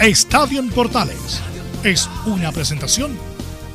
[0.00, 1.42] Estadio Portales
[1.84, 3.18] es una presentación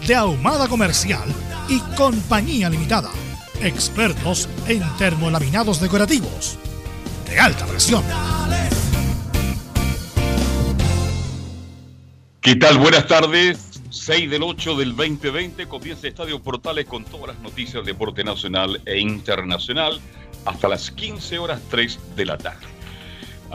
[0.08, 1.30] de Ahumada Comercial
[1.70, 3.12] y Compañía Limitada.
[3.62, 6.58] Expertos en termolaminados decorativos
[7.30, 8.04] de alta presión.
[12.42, 12.80] ¿Qué tal?
[12.80, 13.60] Buenas tardes.
[13.92, 18.82] 6 del 8 del 2020 comienza Estadio Portales con todas las noticias de deporte nacional
[18.88, 20.02] e internacional
[20.46, 22.75] hasta las 15 horas 3 de la tarde.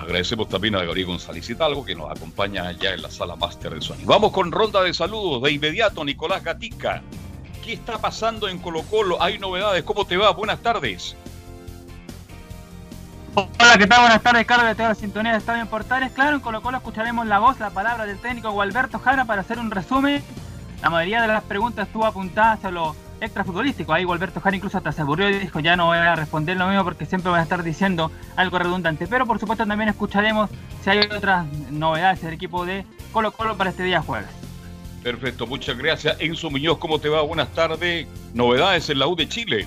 [0.01, 3.83] Agradecemos también a Gabriel González Hidalgo que nos acompaña allá en la sala máster de
[3.83, 3.99] Sony.
[4.05, 7.03] Vamos con ronda de saludos de inmediato, Nicolás Gatica.
[7.63, 9.23] ¿Qué está pasando en Colo Colo?
[9.23, 9.85] ¿Hay novedades?
[9.85, 10.31] ¿Cómo te va?
[10.31, 11.15] Buenas tardes.
[13.35, 14.01] Hola, ¿qué tal?
[14.01, 16.13] Buenas tardes, Carlos de la sintonía de Estadio en Portales.
[16.13, 19.59] Claro, en Colo Colo escucharemos la voz, la palabra del técnico Gualberto Jara para hacer
[19.59, 20.25] un resumen.
[20.81, 23.93] La mayoría de las preguntas estuvo apuntada hacia lo extrafutbolístico.
[23.93, 26.67] Ahí Gualberto Jara incluso hasta se aburrió y dijo, ya no voy a responder lo
[26.67, 29.07] mismo porque siempre voy a estar diciendo algo redundante.
[29.07, 30.51] Pero por supuesto también escucharemos
[30.83, 34.29] si hay otras novedades del equipo de Colo Colo para este día jueves.
[35.03, 36.17] Perfecto, muchas gracias.
[36.21, 37.23] Enzo Muñoz, ¿cómo te va?
[37.23, 38.07] Buenas tardes.
[38.35, 39.67] Novedades en la U de Chile.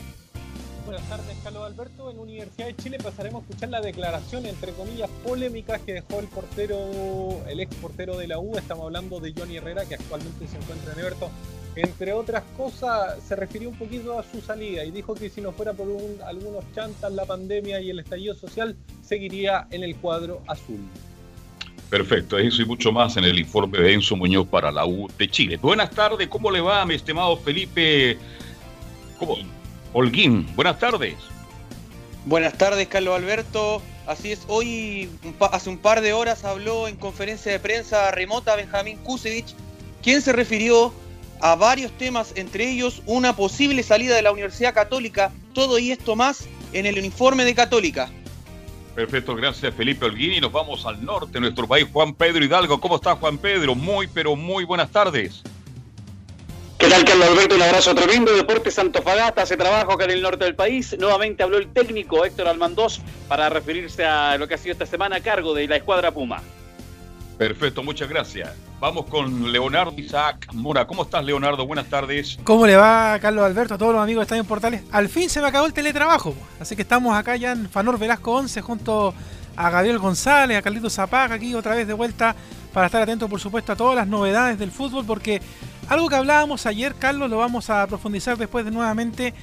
[0.86, 2.12] Buenas tardes, Carlos Alberto.
[2.12, 6.28] En Universidad de Chile pasaremos a escuchar la declaración, entre comillas, polémica que dejó el
[6.28, 6.78] portero,
[7.48, 8.56] el ex portero de la U.
[8.58, 11.30] Estamos hablando de Johnny Herrera, que actualmente se encuentra en Everton.
[11.76, 15.52] Entre otras cosas, se refirió un poquito a su salida y dijo que si no
[15.52, 15.88] fuera por
[16.26, 20.80] algunos chantas, la pandemia y el estallido social, seguiría en el cuadro azul.
[21.90, 25.28] Perfecto, eso y mucho más en el informe de Enzo Muñoz para la U de
[25.30, 25.58] Chile.
[25.58, 28.18] Buenas tardes, ¿cómo le va, mi estimado Felipe?
[29.18, 29.38] ¿Cómo?
[29.94, 31.16] Holguín, buenas tardes.
[32.26, 33.82] Buenas tardes, Carlos Alberto.
[34.08, 35.10] Así es, hoy,
[35.52, 39.56] hace un par de horas, habló en conferencia de prensa remota Benjamín Kusevich,
[40.02, 40.94] quien se refirió
[41.44, 46.16] a varios temas, entre ellos una posible salida de la Universidad Católica, todo y esto
[46.16, 48.10] más en el informe de Católica.
[48.96, 52.80] Perfecto, gracias Felipe Holguín y nos vamos al norte de nuestro país, Juan Pedro Hidalgo.
[52.80, 53.76] ¿Cómo está Juan Pedro?
[53.76, 55.44] Muy, pero muy buenas tardes.
[56.78, 57.56] ¿Qué tal, Carlos Alberto?
[57.56, 58.34] Un abrazo tremendo.
[58.34, 60.96] Deportes Santofagasta hace trabajo acá en el norte del país.
[60.98, 65.18] Nuevamente habló el técnico Héctor Almandós para referirse a lo que ha sido esta semana
[65.18, 66.42] a cargo de la escuadra Puma.
[67.38, 68.56] Perfecto, muchas gracias.
[68.84, 70.86] Vamos con Leonardo Isaac Mora.
[70.86, 71.66] ¿Cómo estás, Leonardo?
[71.66, 72.38] Buenas tardes.
[72.44, 74.84] ¿Cómo le va, Carlos Alberto, a todos los amigos de Estadio Portales?
[74.92, 78.34] Al fin se me acabó el teletrabajo, así que estamos acá ya en Fanor Velasco
[78.34, 79.14] 11 junto
[79.56, 82.36] a Gabriel González, a Carlito Zapaga, aquí otra vez de vuelta
[82.74, 85.42] para estar atentos, por supuesto, a todas las novedades del fútbol, porque
[85.88, 89.34] algo que hablábamos ayer, Carlos, lo vamos a profundizar después de nuevamente.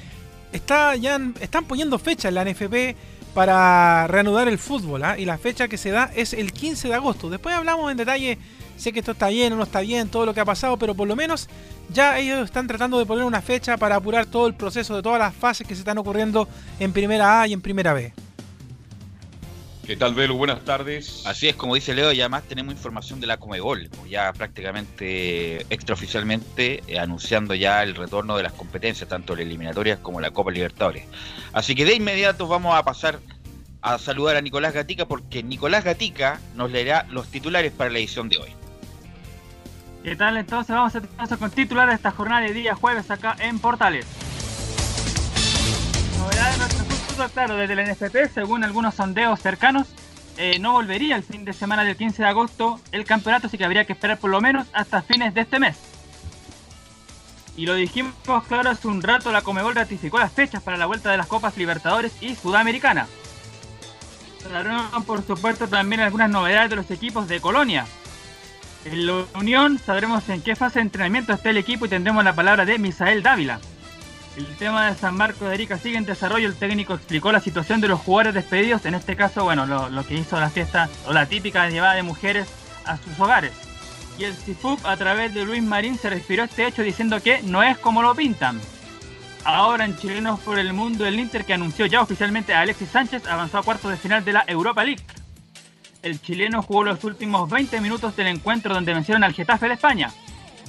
[0.52, 2.94] Está ya, están poniendo fecha en la NFP
[3.32, 5.18] para reanudar el fútbol, ¿ah?
[5.18, 7.30] y la fecha que se da es el 15 de agosto.
[7.30, 8.38] Después hablamos en detalle,
[8.80, 10.94] sé que esto está bien o no está bien, todo lo que ha pasado, pero
[10.94, 11.48] por lo menos
[11.90, 15.18] ya ellos están tratando de poner una fecha para apurar todo el proceso de todas
[15.18, 16.48] las fases que se están ocurriendo
[16.78, 18.12] en primera A y en primera B.
[19.90, 20.36] ¿Qué tal, Velo?
[20.36, 21.22] Buenas tardes.
[21.26, 26.84] Así es, como dice Leo, y además tenemos información de la Comebol, ya prácticamente extraoficialmente
[26.86, 31.06] eh, anunciando ya el retorno de las competencias, tanto las eliminatorias como la Copa Libertadores.
[31.52, 33.18] Así que de inmediato vamos a pasar
[33.82, 38.28] a saludar a Nicolás Gatica, porque Nicolás Gatica nos leerá los titulares para la edición
[38.28, 38.59] de hoy.
[40.02, 40.38] ¿Qué tal?
[40.38, 44.06] Entonces vamos a empezar con titulares de esta jornada de día jueves acá en Portales.
[46.18, 49.88] Novedades de nuestro fútbol, claro, desde el NFP, según algunos sondeos cercanos,
[50.38, 53.64] eh, no volvería el fin de semana del 15 de agosto el campeonato, así que
[53.64, 55.76] habría que esperar por lo menos hasta fines de este mes.
[57.58, 58.14] Y lo dijimos
[58.48, 61.58] claro hace un rato, la Comebol ratificó las fechas para la vuelta de las Copas
[61.58, 63.06] Libertadores y Sudamericana.
[65.06, 67.84] por supuesto, también algunas novedades de los equipos de Colonia.
[68.84, 72.34] En la Unión sabremos en qué fase de entrenamiento está el equipo y tendremos la
[72.34, 73.60] palabra de Misael Dávila.
[74.36, 76.48] El tema de San Marco de Arica sigue en desarrollo.
[76.48, 78.86] El técnico explicó la situación de los jugadores despedidos.
[78.86, 82.02] En este caso, bueno, lo, lo que hizo la fiesta o la típica llevada de
[82.02, 82.48] mujeres
[82.86, 83.52] a sus hogares.
[84.18, 87.42] Y el CIFUP a través de Luis Marín se refirió a este hecho diciendo que
[87.42, 88.60] no es como lo pintan.
[89.44, 93.26] Ahora en Chilenos por el Mundo el Inter que anunció ya oficialmente a Alexis Sánchez
[93.26, 95.02] avanzó a cuartos de final de la Europa League.
[96.02, 100.10] El chileno jugó los últimos 20 minutos del encuentro donde vencieron al Getafe de España.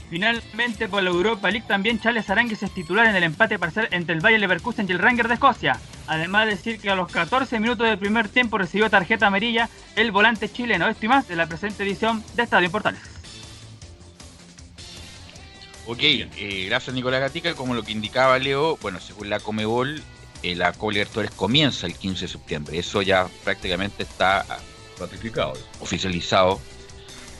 [0.09, 4.13] Finalmente por la Europa League también Charles Arangues es titular en el empate parcial entre
[4.13, 5.79] el Bayer Leverkusen y el Ranger de Escocia.
[6.07, 10.11] Además de decir que a los 14 minutos del primer tiempo recibió tarjeta amarilla el
[10.11, 10.89] volante chileno.
[10.89, 13.01] Esto más de la presente edición de Estadio Portales.
[15.87, 17.53] Ok, eh, gracias Nicolás Gatica.
[17.53, 20.03] Como lo que indicaba Leo, bueno, según la Comebol,
[20.43, 22.77] eh, la Copa Libertadores comienza el 15 de septiembre.
[22.77, 24.45] Eso ya prácticamente está
[25.01, 25.53] Ratificado.
[25.79, 26.59] oficializado.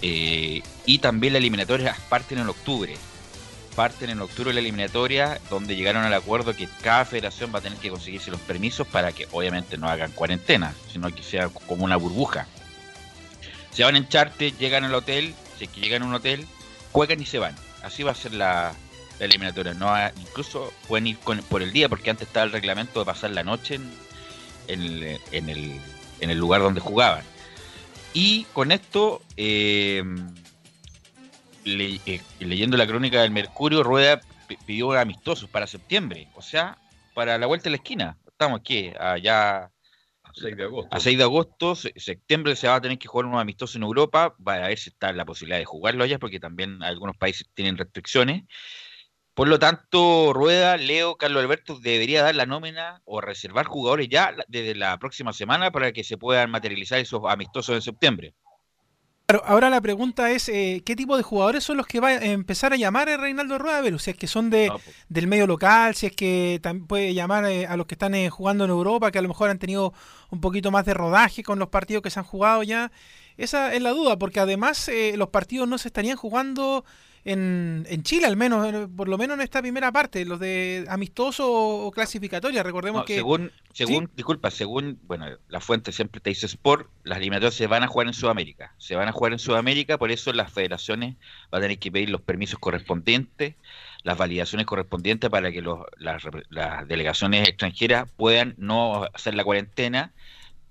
[0.02, 2.96] Eh, y también las eliminatorias parten en octubre.
[3.76, 7.78] Parten en octubre la eliminatoria, donde llegaron al acuerdo que cada federación va a tener
[7.80, 11.96] que conseguirse los permisos para que obviamente no hagan cuarentena, sino que sea como una
[11.96, 12.48] burbuja.
[13.72, 16.46] Se van en charter, llegan al hotel, si es que llegan a un hotel,
[16.92, 17.56] juegan y se van.
[17.84, 18.74] Así va a ser la,
[19.20, 19.74] la eliminatoria.
[19.74, 23.30] No incluso pueden ir con- por el día, porque antes estaba el reglamento de pasar
[23.32, 23.80] la noche
[24.68, 27.24] en el lugar donde jugaban.
[28.14, 30.04] Y con esto, eh,
[31.64, 34.22] le- eh, leyendo la crónica del Mercurio, Rueda
[34.66, 36.78] pidió amistosos para septiembre, o sea,
[37.14, 38.18] para la vuelta de la esquina.
[38.28, 39.72] Estamos aquí, allá
[40.34, 40.96] 6 de agosto.
[40.96, 43.84] a 6 de agosto, se- septiembre se va a tener que jugar unos amistosos en
[43.84, 47.48] Europa, va a ver si está la posibilidad de jugarlo allá, porque también algunos países
[47.54, 48.44] tienen restricciones.
[49.42, 54.36] Por lo tanto, Rueda, Leo, Carlos Alberto debería dar la nómina o reservar jugadores ya
[54.48, 58.36] desde la próxima semana para que se puedan materializar esos amistosos en septiembre.
[59.26, 62.24] Claro, ahora la pregunta es, eh, ¿qué tipo de jugadores son los que va a
[62.24, 63.82] empezar a llamar a Reinaldo Rueda?
[63.98, 67.46] Si es que son de, pues, del medio local, si es que también puede llamar
[67.46, 69.92] eh, a los que están eh, jugando en Europa, que a lo mejor han tenido
[70.30, 72.92] un poquito más de rodaje con los partidos que se han jugado ya.
[73.38, 76.86] Esa es la duda, porque además eh, los partidos no se estarían jugando
[77.24, 80.86] en, en Chile, al menos, eh, por lo menos en esta primera parte, los de
[80.90, 82.64] amistoso o, clasificatoria.
[82.64, 83.16] Recordemos No, que...
[83.16, 87.84] según, según, disculpa, según, bueno, la fuente siempre te dice Sport, las eliminatorias se van
[87.84, 88.74] a jugar en Sudamérica.
[88.78, 91.16] Se van a jugar en Sudamérica, por eso las federaciones
[91.52, 93.56] van a tener que pedir los permisos correspondientes,
[94.04, 100.12] las validaciones correspondientes para que los, las, las delegaciones extranjeras puedan no hacer la cuarentena,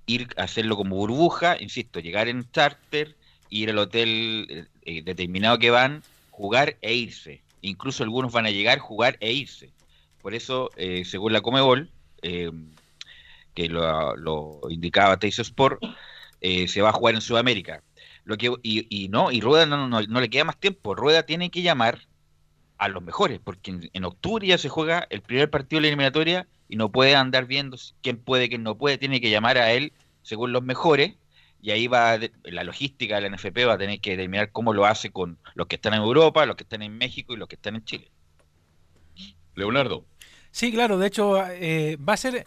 [0.06, 3.14] ir a hacerlo como burbuja, insisto, llegar en charter,
[3.50, 6.02] ir al hotel eh, eh, determinado que van,
[6.40, 7.42] jugar e irse.
[7.60, 9.70] Incluso algunos van a llegar, jugar e irse.
[10.22, 11.90] Por eso, eh, según la Comebol,
[12.22, 12.50] eh,
[13.54, 15.82] que lo, indicaba Teis Sport,
[16.40, 17.82] eh, se va a jugar en Sudamérica.
[18.24, 20.94] Lo que, y, y no, y Rueda no, no, no le queda más tiempo.
[20.94, 22.06] Rueda tiene que llamar
[22.78, 25.88] a los mejores, porque en, en octubre ya se juega el primer partido de la
[25.88, 28.96] eliminatoria y no puede andar viendo quién puede, quién no puede.
[28.96, 31.14] Tiene que llamar a él según los mejores
[31.62, 34.86] y ahí va la logística de la NFP va a tener que determinar cómo lo
[34.86, 37.56] hace con los que están en Europa, los que están en México y los que
[37.56, 38.10] están en Chile.
[39.54, 40.04] Leonardo.
[40.50, 42.44] Sí, claro, de hecho eh, va a ser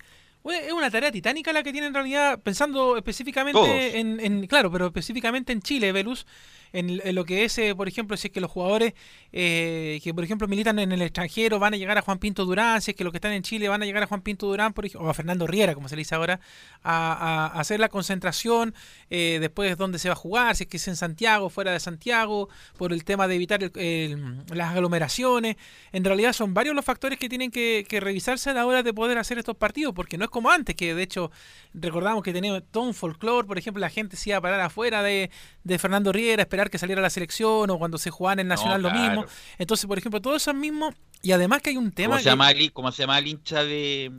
[0.52, 3.60] es una tarea titánica la que tiene en realidad, pensando específicamente
[4.00, 6.26] en, en- claro, pero específicamente en Chile, Velus,
[6.74, 8.94] en, en lo que es, eh, por ejemplo, si es que los jugadores
[9.32, 12.82] eh, que, por ejemplo, militan en el extranjero van a llegar a Juan Pinto Durán,
[12.82, 14.74] si es que los que están en Chile van a llegar a Juan Pinto Durán,
[14.74, 16.40] por ej- o a Fernando Riera, como se le dice ahora,
[16.82, 18.74] a, a- a hacer la concentración,
[19.12, 21.80] eh, después dónde se va a jugar, si es que es en Santiago, fuera de
[21.80, 25.58] Santiago, por el tema de evitar el- el- las aglomeraciones.
[25.92, 28.94] En realidad son varios los factores que tienen que, que revisarse a la hora de
[28.94, 31.32] poder hacer estos partidos, porque no es como antes, que de hecho
[31.74, 35.02] recordamos que teníamos todo un folclore, por ejemplo, la gente se iba a parar afuera
[35.02, 35.32] de,
[35.64, 38.82] de Fernando Riera, esperar que saliera la selección, o cuando se jugaba en el Nacional
[38.82, 39.22] No, lo claro.
[39.22, 39.26] mismo.
[39.58, 42.16] Entonces, por ejemplo, todo eso mismo, y además que hay un tema...
[42.16, 44.12] ¿Cómo se, que- llama el, ¿Cómo se llama el hincha de.?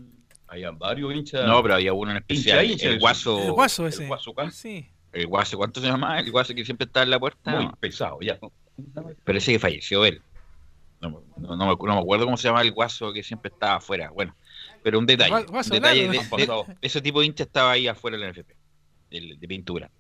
[0.49, 1.47] Hay varios hinchas.
[1.47, 2.65] No, pero había uno en especial.
[2.65, 3.43] hincha, el guaso.
[3.43, 4.07] el guaso el ese.
[4.07, 4.89] Guaso Can, Sí.
[5.13, 6.19] El guaso, ¿cuánto se llama?
[6.19, 7.51] El guaso que siempre está en la puerta.
[7.53, 8.39] Muy No, pesado, ya.
[9.25, 10.23] Parece que falleció él.
[11.01, 13.51] No, me- no, no me, no me acuerdo cómo se llama el guaso que siempre
[13.53, 14.11] estaba afuera.
[14.11, 14.35] Bueno,
[14.85, 15.47] pero un detalle.
[15.49, 18.51] Un de, de- ese tipo de hincha estaba ahí afuera de la NFP,
[19.11, 19.91] de pintura.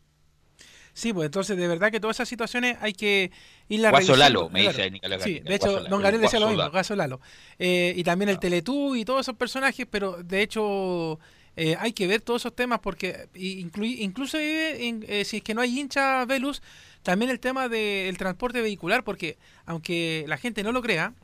[0.92, 3.32] Sí, pues entonces de verdad que todas esas situaciones hay que
[3.68, 4.76] irlas Guaso revisando, Lalo, me claro.
[4.76, 5.80] dice Nicolás Sí, de hecho.
[5.84, 6.70] Don Gabriel decía lo mismo, Lalo.
[6.72, 7.20] Gaso Lalo.
[7.58, 11.18] Eh, y también el Teletú y todos esos personajes, pero de hecho
[11.56, 14.76] eh, hay que ver todos esos temas porque incluso eh,
[15.08, 16.62] eh, si es que no hay hincha Velus,
[17.02, 21.14] también el tema del transporte vehicular, porque aunque la gente no lo crea,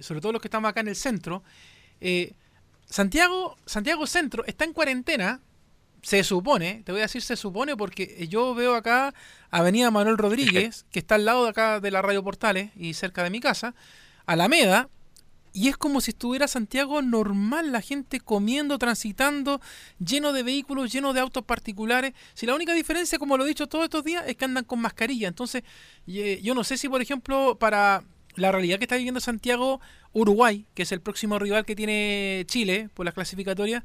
[0.00, 1.42] sobre todo los que estamos acá en el centro,
[2.00, 2.32] eh,
[2.86, 5.40] Santiago, Santiago Centro está en cuarentena,
[6.02, 9.14] se supone, te voy a decir se supone porque yo veo acá
[9.50, 13.22] Avenida Manuel Rodríguez, que está al lado de acá de la Radio Portales y cerca
[13.24, 13.74] de mi casa,
[14.26, 14.88] Alameda,
[15.56, 19.60] y es como si estuviera Santiago normal, la gente comiendo, transitando,
[20.04, 22.12] lleno de vehículos, lleno de autos particulares.
[22.34, 24.80] Si la única diferencia, como lo he dicho todos estos días, es que andan con
[24.80, 25.28] mascarilla.
[25.28, 25.62] Entonces,
[26.08, 28.02] eh, yo no sé si, por ejemplo, para
[28.36, 29.80] la realidad que está viviendo Santiago,
[30.12, 33.84] Uruguay, que es el próximo rival que tiene Chile por las clasificatorias,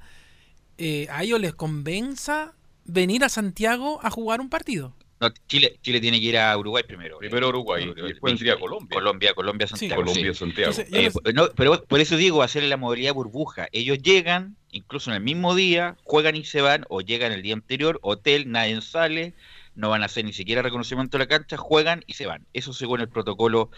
[0.78, 2.54] eh, a ellos les convenza
[2.86, 4.96] venir a Santiago a jugar un partido.
[5.20, 7.18] No, Chile, Chile tiene que ir a Uruguay primero.
[7.18, 8.96] Primero Uruguay, y después vendría Colombia.
[8.96, 10.02] Colombia, Colombia, Santiago.
[10.02, 10.74] Colombia, Santiago.
[10.94, 11.12] Eh,
[11.56, 13.68] pero por eso digo, hacer la modalidad burbuja.
[13.74, 17.54] Ellos llegan, incluso en el mismo día, juegan y se van, o llegan el día
[17.54, 19.36] anterior, hotel, nadie sale,
[19.76, 22.46] no van a hacer ni siquiera reconocimiento de la cancha, juegan y se van.
[22.54, 23.72] Eso según el protocolo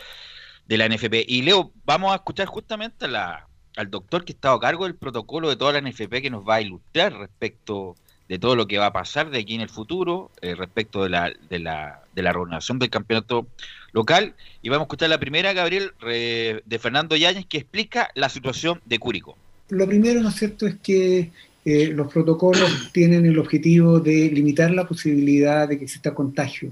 [0.72, 1.25] de la NFP.
[1.28, 5.50] Y Leo, vamos a escuchar justamente la, al doctor que está a cargo del protocolo
[5.50, 7.98] de toda la NFP que nos va a ilustrar respecto
[8.30, 11.10] de todo lo que va a pasar de aquí en el futuro eh, respecto de
[11.10, 13.48] la, de, la, de la reorganización del campeonato
[13.92, 14.34] local.
[14.62, 18.98] Y vamos a escuchar la primera, Gabriel, de Fernando Yáñez, que explica la situación de
[18.98, 19.36] Cúrico.
[19.68, 21.32] Lo primero, ¿no es cierto?, es que
[21.66, 26.72] eh, los protocolos tienen el objetivo de limitar la posibilidad de que exista contagio.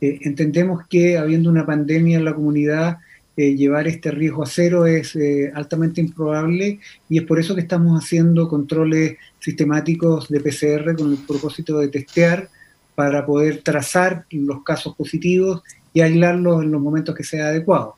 [0.00, 2.98] Eh, entendemos que habiendo una pandemia en la comunidad,
[3.36, 7.62] eh, llevar este riesgo a cero es eh, altamente improbable y es por eso que
[7.62, 12.50] estamos haciendo controles sistemáticos de PCR con el propósito de testear
[12.94, 15.62] para poder trazar los casos positivos
[15.94, 17.96] y aislarlos en los momentos que sea adecuado.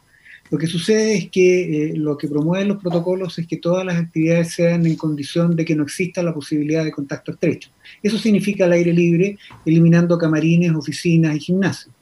[0.51, 3.97] Lo que sucede es que eh, lo que promueven los protocolos es que todas las
[3.97, 7.71] actividades sean en condición de que no exista la posibilidad de contacto estrecho.
[8.03, 11.94] Eso significa el aire libre, eliminando camarines, oficinas y gimnasios.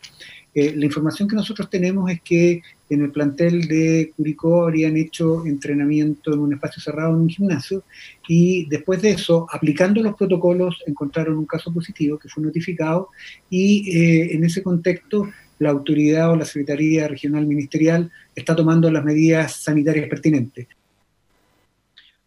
[0.55, 6.35] La información que nosotros tenemos es que en el plantel de Curicó habrían hecho entrenamiento
[6.35, 7.85] en un espacio cerrado en un gimnasio
[8.29, 13.09] y después de eso, aplicando los protocolos, encontraron un caso positivo que fue notificado
[13.49, 15.29] y eh, en ese contexto
[15.59, 20.67] la autoridad o la Secretaría Regional Ministerial está tomando las medidas sanitarias pertinentes.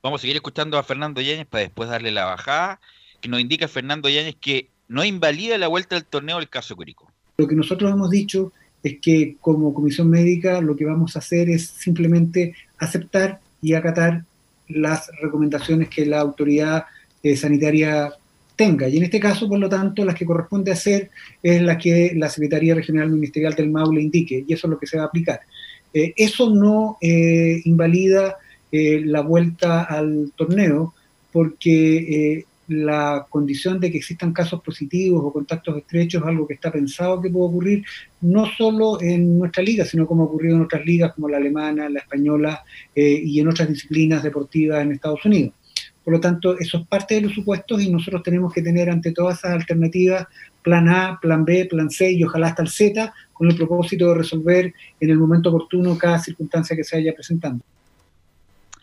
[0.02, 2.80] Vamos a seguir escuchando a Fernando Yáñez para después darle la bajada,
[3.22, 7.05] que nos indica Fernando Yáñez que no invalida la vuelta del torneo el caso Curicó.
[7.38, 11.50] Lo que nosotros hemos dicho es que como comisión médica lo que vamos a hacer
[11.50, 14.24] es simplemente aceptar y acatar
[14.68, 16.86] las recomendaciones que la autoridad
[17.24, 18.14] eh, sanitaria
[18.56, 18.88] tenga.
[18.88, 21.10] Y en este caso, por lo tanto, las que corresponde hacer
[21.42, 24.80] es la que la Secretaría Regional Ministerial del MAU le indique, y eso es lo
[24.80, 25.42] que se va a aplicar.
[25.94, 28.38] Eh, eso no eh, invalida
[28.72, 30.94] la vuelta al torneo,
[31.32, 36.72] porque la condición de que existan casos positivos o contactos estrechos es algo que está
[36.72, 37.86] pensado que puede ocurrir
[38.22, 41.90] no solo en nuestra liga, sino como ha ocurrido en otras ligas como la alemana,
[41.90, 42.64] la española
[42.96, 45.54] eh, y en otras disciplinas deportivas en Estados Unidos.
[46.04, 49.12] Por lo tanto, eso es parte de los supuestos y nosotros tenemos que tener ante
[49.12, 50.28] todas esas alternativas
[50.62, 54.16] plan A, plan B, plan C y ojalá hasta el Z, con el propósito de
[54.16, 57.64] resolver en el momento oportuno cada circunstancia que se vaya presentando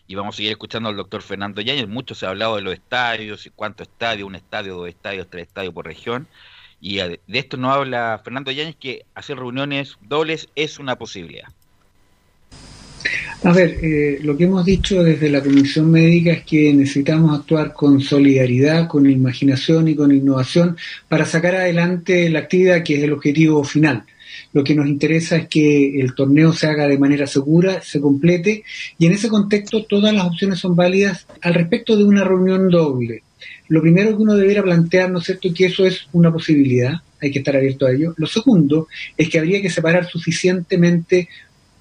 [0.07, 1.87] y vamos a seguir escuchando al doctor Fernando Yáñez.
[1.87, 5.47] Mucho se ha hablado de los estadios, y cuántos estadios, un estadio, dos estadios, tres
[5.47, 6.27] estadios por región.
[6.81, 11.47] Y de esto no habla Fernando Yáñez, que hacer reuniones dobles es una posibilidad.
[13.43, 17.73] A ver, eh, lo que hemos dicho desde la Comisión Médica es que necesitamos actuar
[17.73, 20.77] con solidaridad, con imaginación y con innovación
[21.09, 24.03] para sacar adelante la actividad que es el objetivo final.
[24.53, 28.63] Lo que nos interesa es que el torneo se haga de manera segura, se complete
[28.97, 33.23] y en ese contexto todas las opciones son válidas al respecto de una reunión doble.
[33.67, 37.31] Lo primero que uno debería plantear, ¿no es cierto?, que eso es una posibilidad, hay
[37.31, 38.13] que estar abierto a ello.
[38.17, 41.29] Lo segundo es que habría que separar suficientemente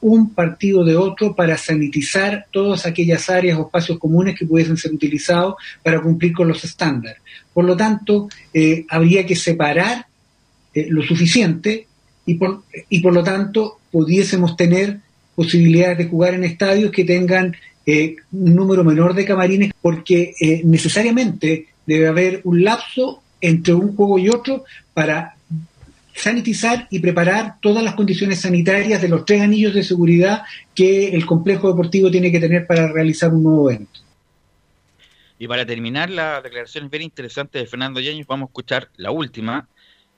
[0.01, 4.93] un partido de otro para sanitizar todas aquellas áreas o espacios comunes que pudiesen ser
[4.93, 7.23] utilizados para cumplir con los estándares.
[7.53, 10.07] Por lo tanto, eh, habría que separar
[10.75, 11.87] eh, lo suficiente
[12.27, 15.01] y por, y por lo tanto pudiésemos tener
[15.35, 20.63] posibilidades de jugar en estadios que tengan eh, un número menor de camarines porque eh,
[20.65, 24.65] necesariamente debe haber un lapso entre un juego y otro
[24.95, 25.35] para
[26.15, 30.43] sanitizar y preparar todas las condiciones sanitarias de los tres anillos de seguridad
[30.75, 34.01] que el complejo deportivo tiene que tener para realizar un nuevo evento.
[35.39, 39.11] Y para terminar la declaración es bien interesante de Fernando Yañez, vamos a escuchar la
[39.11, 39.67] última,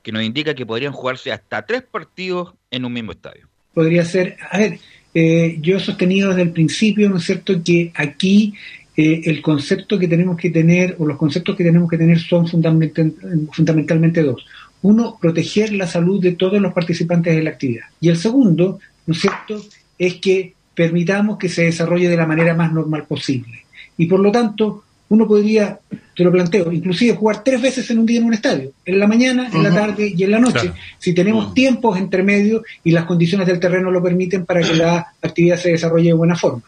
[0.04, 3.48] que nos indica que podrían jugarse hasta tres partidos en un mismo estadio.
[3.72, 4.78] Podría ser, a ver,
[5.14, 8.52] eh, yo he sostenido desde el principio, ¿no es cierto?, que aquí
[8.96, 12.46] eh, el concepto que tenemos que tener, o los conceptos que tenemos que tener son
[12.46, 14.46] fundamentalmente dos.
[14.82, 17.86] Uno, proteger la salud de todos los participantes de la actividad.
[17.98, 19.64] Y el segundo, ¿no es cierto?,
[19.98, 23.64] es que permitamos que se desarrolle de la manera más normal posible.
[23.96, 25.78] Y por lo tanto, uno podría,
[26.16, 29.06] te lo planteo, inclusive jugar tres veces en un día en un estadio, en la
[29.06, 33.04] mañana, en la tarde y en la noche, si tenemos tiempos entre medio y las
[33.04, 36.62] condiciones del terreno lo permiten para que la actividad se desarrolle de buena forma.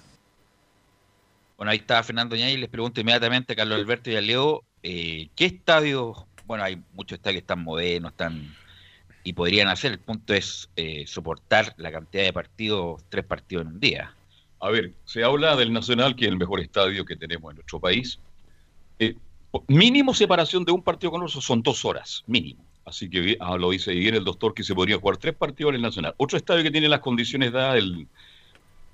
[1.57, 4.63] Bueno, ahí está Fernando Ñay y les pregunto inmediatamente a Carlos Alberto y a Leo,
[4.83, 6.19] eh, ¿qué estadios?
[6.47, 8.55] Bueno, hay muchos estadios que están modernos, están
[9.27, 9.91] y podrían hacer.
[9.91, 14.15] El punto es eh, soportar la cantidad de partidos, tres partidos en un día.
[14.61, 17.79] A ver, se habla del Nacional, que es el mejor estadio que tenemos en nuestro
[17.79, 18.19] país.
[18.99, 19.15] Eh,
[19.69, 22.65] mínimo separación de un partido con otro son dos horas, mínimo.
[22.85, 25.77] Así que ah, lo dice bien el doctor que se podría jugar tres partidos en
[25.77, 26.15] el Nacional.
[26.19, 28.07] Otro estadio que tiene las condiciones dadas el,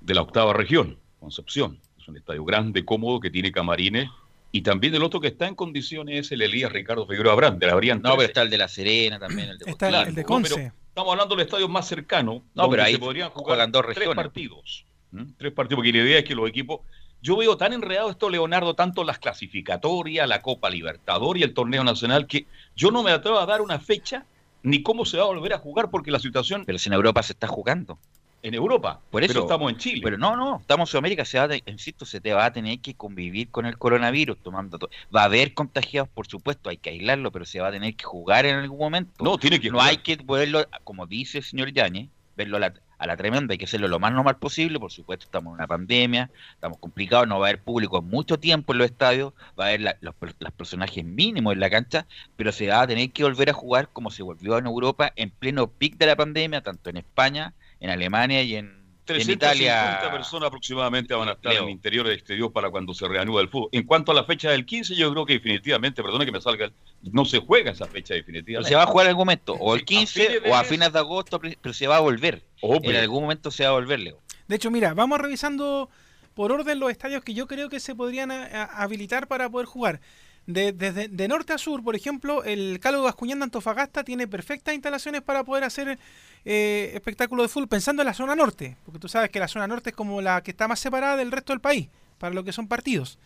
[0.01, 1.79] de la octava región, Concepción.
[1.99, 4.09] Es un estadio grande, cómodo, que tiene camarines.
[4.51, 7.67] Y también el otro que está en condiciones es el Elías Ricardo Figueroa Brand, de
[7.67, 8.07] la variante.
[8.07, 10.73] No, pero está el de La Serena también, el de Está el, el de Conce.
[10.89, 13.97] estamos hablando del estadio más cercano, no, donde pero ahí se podrían jugar dos tres
[13.97, 14.15] regiones.
[14.23, 14.85] partidos.
[15.13, 15.33] ¿Mm?
[15.37, 16.81] Tres partidos, porque la idea es que los equipos.
[17.21, 21.83] Yo veo tan enredado esto, Leonardo, tanto las clasificatorias, la Copa Libertador y el torneo
[21.83, 24.25] nacional, que yo no me atrevo a dar una fecha
[24.61, 27.23] ni cómo se va a volver a jugar, porque la situación Pero si en Europa
[27.23, 27.97] se está jugando.
[28.41, 30.01] en Europa, Por eso- pero estamos en Chile.
[30.03, 32.79] Pero no, no, estamos en Sudamérica, se va a insisto, se te va a tener
[32.79, 34.89] que convivir con el coronavirus, tomando todo.
[35.15, 38.03] Va a haber contagiados, por supuesto, hay que aislarlo, pero se va a tener que
[38.03, 39.23] jugar en algún momento.
[39.23, 39.91] no, tiene que no jugar.
[39.91, 43.57] hay que verlo, como dice el señor Yañez, verlo a la, a la tremenda, hay
[43.57, 47.39] que hacerlo lo más normal posible, por supuesto estamos en una pandemia, estamos complicados, no
[47.39, 50.51] va a haber público mucho tiempo en los estadios, va a haber la- los, los
[50.53, 54.11] personajes mínimos en la cancha, pero se va a tener que volver a jugar como
[54.11, 58.41] se volvió en Europa en pleno pic de la pandemia, tanto en España, en Alemania
[58.43, 60.11] y en, en 350 Italia.
[60.11, 61.63] personas aproximadamente van a estar Leo.
[61.63, 63.69] en interior y exterior para cuando se reanuda el fútbol.
[63.73, 66.71] En cuanto a la fecha del 15, yo creo que definitivamente, perdone que me salga,
[67.01, 68.69] no se juega esa fecha Pero definitivamente.
[68.69, 70.55] se va a jugar en algún momento, o el Sí, a 15 fines de o
[70.55, 72.43] a fines de agosto, pero se va a volver.
[72.61, 72.91] Obvio.
[72.91, 74.19] En algún momento se va a volver, Leo.
[74.47, 75.89] De hecho, mira, vamos revisando
[76.33, 79.67] por orden los estadios que yo creo que se podrían a- a- habilitar para poder
[79.67, 79.99] jugar.
[80.45, 84.73] De, desde de norte a sur, por ejemplo, el Calo Bascuñán de Antofagasta tiene perfectas
[84.73, 85.97] instalaciones para poder hacer
[86.43, 89.67] eh, espectáculo de fútbol pensando en la zona norte, porque tú sabes que la zona
[89.67, 92.51] norte es como la que está más separada del resto del país, para lo que
[92.51, 93.19] son partidos.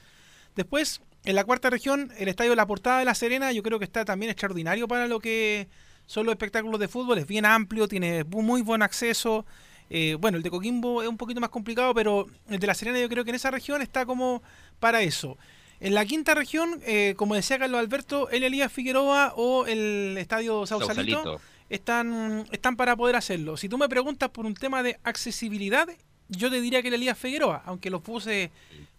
[0.55, 3.85] Después, en la cuarta región, el estadio La Portada de La Serena, yo creo que
[3.85, 5.67] está también extraordinario para lo que
[6.05, 9.43] son los espectáculos de fútbol, es bien amplio, tiene muy buen acceso.
[9.89, 12.99] Eh, bueno, el de Coquimbo es un poquito más complicado, pero el de La Serena
[12.99, 14.43] yo creo que en esa región está como
[14.79, 15.37] para eso.
[15.79, 20.65] En la quinta región, eh, como decía Carlos Alberto, el Elías Figueroa o el Estadio
[20.65, 21.41] Sausalito, Sausalito.
[21.69, 23.57] están, están para poder hacerlo.
[23.57, 25.87] Si tú me preguntas por un tema de accesibilidad,
[26.29, 28.49] yo te diría que el Elías Figueroa, aunque los buses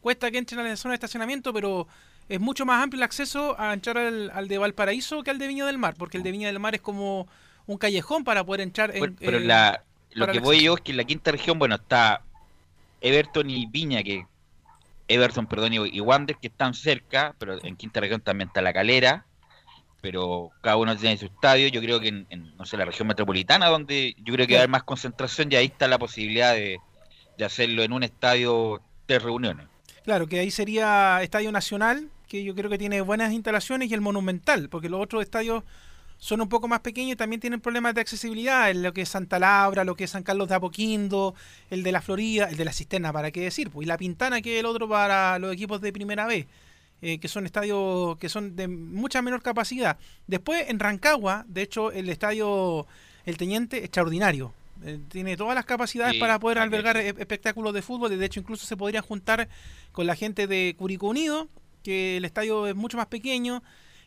[0.01, 1.89] cuesta que entren a la zona de estacionamiento, pero
[2.29, 5.49] es mucho más amplio el acceso a entrar al, al de Valparaíso que al de
[5.49, 7.27] Viña del Mar, porque el de Viña del Mar es como
[7.67, 9.15] un callejón para poder entrar en...
[9.17, 12.23] Pero eh, la, lo que voy yo es que en la quinta región, bueno, está
[13.01, 14.27] Everton y Viña, que
[15.09, 19.25] Everton, perdón, y, Wander, que están cerca, pero en quinta región también está La Calera,
[20.01, 21.69] pero cada uno tiene su estadio.
[21.69, 24.61] Yo creo que en, en, no sé, la región metropolitana, donde yo creo que va
[24.61, 26.79] a haber más concentración, y ahí está la posibilidad de,
[27.39, 29.67] de hacerlo en un estadio de reuniones.
[30.05, 34.01] Claro, que ahí sería Estadio Nacional, que yo creo que tiene buenas instalaciones, y el
[34.01, 35.65] Monumental, porque los otros estadios
[36.19, 39.09] son un poco más pequeños y también tienen problemas de accesibilidad, en lo que es
[39.09, 41.35] Santa Laura, lo que es San Carlos de Apoquindo,
[41.71, 44.43] el de la Florida, el de la Cisterna, para qué decir, pues, y la Pintana,
[44.43, 46.47] que es el otro para los equipos de primera vez,
[47.01, 49.97] eh, que son estadios que son de mucha menor capacidad.
[50.27, 52.87] Después, en Rancagua, de hecho, el estadio
[53.25, 54.53] El Teniente, extraordinario.
[54.85, 58.17] Eh, tiene todas las capacidades Sí, para poder albergar e- espectáculos de fútbol.
[58.17, 59.49] De hecho, incluso se podrían juntar
[59.93, 61.49] con la gente de Curicó Unido,
[61.85, 63.63] que el estadio es mucho más pequeño,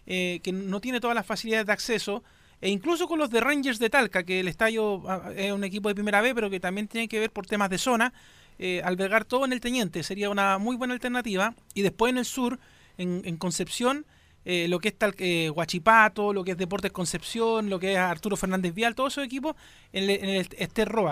[0.08, 2.24] eh, que no tiene todas las facilidades de acceso.
[2.62, 5.90] E incluso con los de Rangers de Talca, que el estadio ah, es un equipo
[5.90, 8.14] de primera B, pero que también tiene que ver por temas de zona.
[8.60, 11.56] eh, albergar todo en el Teniente sería una muy buena alternativa.
[11.74, 12.60] Y después en el sur,
[12.98, 14.06] en, Concepción,
[14.46, 17.98] eh, lo que es tal, eh, Huachipato, lo que es Deportes Concepción, lo que es
[17.98, 19.56] Arturo Fernández Vial, todos esos equipos
[19.94, 20.48] en, el- en el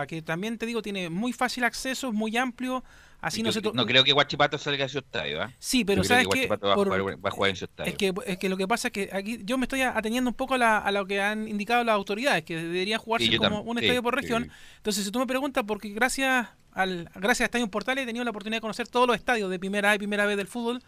[0.05, 2.83] que también te digo, tiene muy fácil acceso, es muy amplio.
[3.21, 5.51] Así no se creo que Guachipato salga de su estadio, ¿ah?
[5.59, 7.91] Sí, pero Yo sabes que va, a jugar- va a jugar en su estadio.
[7.91, 10.35] es que, es que lo que pasa es que aquí yo me estoy ateniendo un
[10.35, 13.61] poco a, la- a lo que han indicado las autoridades, que deberían jugarse Sí, como
[13.61, 14.21] un sí, estadio por sí.
[14.21, 14.49] región.
[14.77, 18.29] Entonces, si tú me preguntas, porque gracias al gracias a Estadio Portales he tenido la
[18.31, 20.81] oportunidad de conocer todos los estadios de primera A y primera B del fútbol,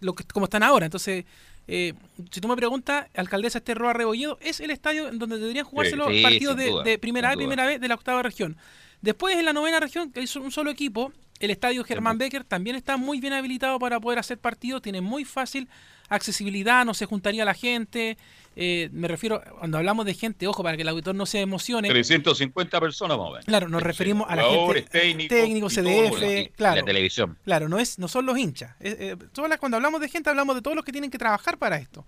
[0.00, 0.84] lo que, como están ahora.
[0.86, 1.24] Entonces,
[1.66, 1.94] eh,
[2.30, 6.12] si tú me preguntas, Alcaldesa Esterroa Rebolledo es el estadio en donde deberían jugarse los
[6.22, 8.56] partidos de, duda, de primera A y primera B de la octava región.
[9.00, 11.12] Después, en la novena región, que es un solo equipo,
[11.46, 15.24] el estadio Germán Becker también está muy bien habilitado para poder hacer partidos, tiene muy
[15.24, 15.68] fácil
[16.08, 18.16] accesibilidad, no se juntaría la gente.
[18.54, 21.88] eh, me refiero, cuando hablamos de gente, ojo, para que el auditor no se emocione.
[21.88, 23.46] 350 personas más o menos.
[23.46, 25.82] Claro, nos Sí, referimos a la gente técnicos, técnico, todo,
[26.18, 26.76] CDF, claro.
[26.76, 27.38] La televisión.
[27.44, 28.76] Claro, no es, no son los hinchas.
[28.80, 31.16] Eh, eh, todas las- cuando hablamos de gente hablamos de todos los que tienen que
[31.16, 32.04] trabajar para esto.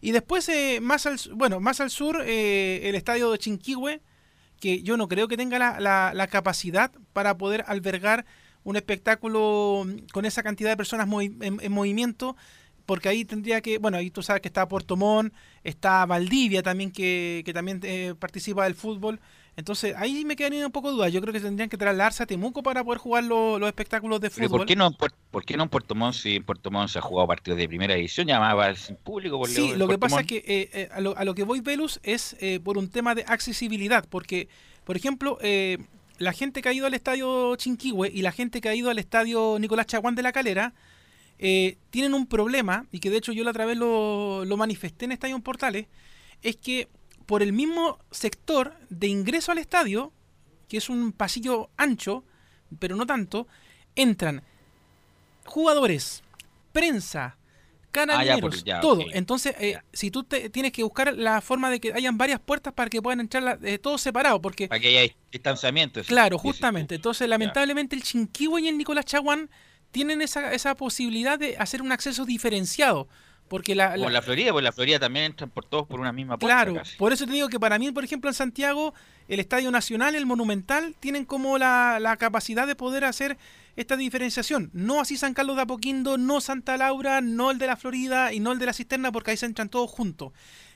[0.00, 4.00] Y después, eh, más al, bueno, más al sur, eh, el estadio de Chinquihue,
[4.60, 8.26] que yo no creo que tenga la, la- la capacidad para poder albergar
[8.64, 12.36] un espectáculo con esa cantidad de personas en, movimiento,
[12.86, 16.90] porque ahí tendría que, bueno, ahí tú sabes que está Puerto Montt, está Valdivia también,
[16.90, 19.20] que, que también eh, participa del fútbol.
[19.56, 21.08] Entonces, ahí me quedaría un poco de duda.
[21.08, 24.50] Yo creo que tendrían que trasladarse a Temuco para poder jugar los espectáculos de fútbol.
[24.50, 27.02] ¿Por qué, no, por, qué no en Puerto Montt si en Puerto Montt se ha
[27.02, 28.26] jugado partidos de primera edición?
[28.26, 29.38] Llamaba al público.
[29.38, 32.36] Por sí, lo que pasa es que eh, eh, a, lo, que voy, Velus, es
[32.40, 34.04] eh, por un tema de accesibilidad.
[34.08, 34.48] Porque,
[34.84, 35.38] por ejemplo,
[36.24, 38.98] la gente que ha ido al estadio Chinquihue y la gente que ha ido al
[38.98, 40.74] estadio Nicolás Chaguán de la Calera
[41.38, 45.12] tienen un problema, y que de hecho yo la otra vez lo, lo manifesté en
[45.12, 45.86] Estadio Portales,
[46.42, 46.88] es que
[47.26, 50.12] por el mismo sector de ingreso al estadio,
[50.68, 52.24] que es un pasillo ancho,
[52.78, 53.46] pero no tanto,
[53.94, 54.42] entran
[55.44, 56.22] jugadores,
[56.72, 57.36] prensa,
[57.94, 59.04] carabineros, ah, todo.
[59.12, 62.72] Entonces, eh, si tú te, tienes que buscar la forma de que hayan varias puertas
[62.72, 64.68] para que puedan entrar eh, todos separados, porque...
[64.68, 66.02] Para que haya distanciamiento.
[66.02, 66.96] Claro, justamente.
[66.96, 69.48] Entonces, lamentablemente, el Chinquihue y el Nicolás Chaguán
[69.92, 73.08] tienen esa, esa posibilidad de hacer un acceso diferenciado.
[73.46, 76.38] Porque la, la, la Florida, pues la Florida también entran por todos por una misma
[76.38, 76.64] puerta.
[76.64, 78.94] Claro, por eso te digo que para mí, por ejemplo, en Santiago,
[79.28, 83.36] el Estadio Nacional, el Monumental, tienen como la, la capacidad de poder hacer
[83.76, 84.70] esta diferenciación.
[84.72, 88.40] No así San Carlos de Apoquindo, no Santa Laura, no el de la Florida y
[88.40, 90.32] no el de la Cisterna, porque ahí se entran todos juntos.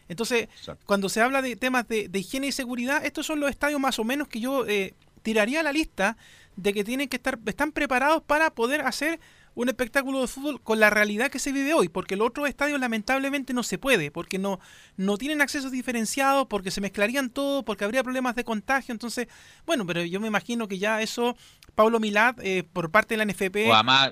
[0.09, 0.49] Entonces,
[0.87, 4.05] cuando se habla de temas de, higiene y seguridad, estos son los estadios más o
[4.05, 6.17] menos que yo eh, tiraría a la lista
[6.57, 9.21] de que tienen que estar, están preparados para poder hacer
[9.55, 12.79] un espectáculo de fútbol con la realidad que se vive hoy, porque los otros estadios
[12.79, 14.61] lamentablemente no se puede, porque no,
[14.97, 19.27] no tienen accesos diferenciados, porque se mezclarían todo, porque habría problemas de contagio, entonces,
[19.67, 21.37] bueno, pero yo me imagino que ya eso,
[21.79, 23.71] Pablo Milad, eh, por parte de la NFP,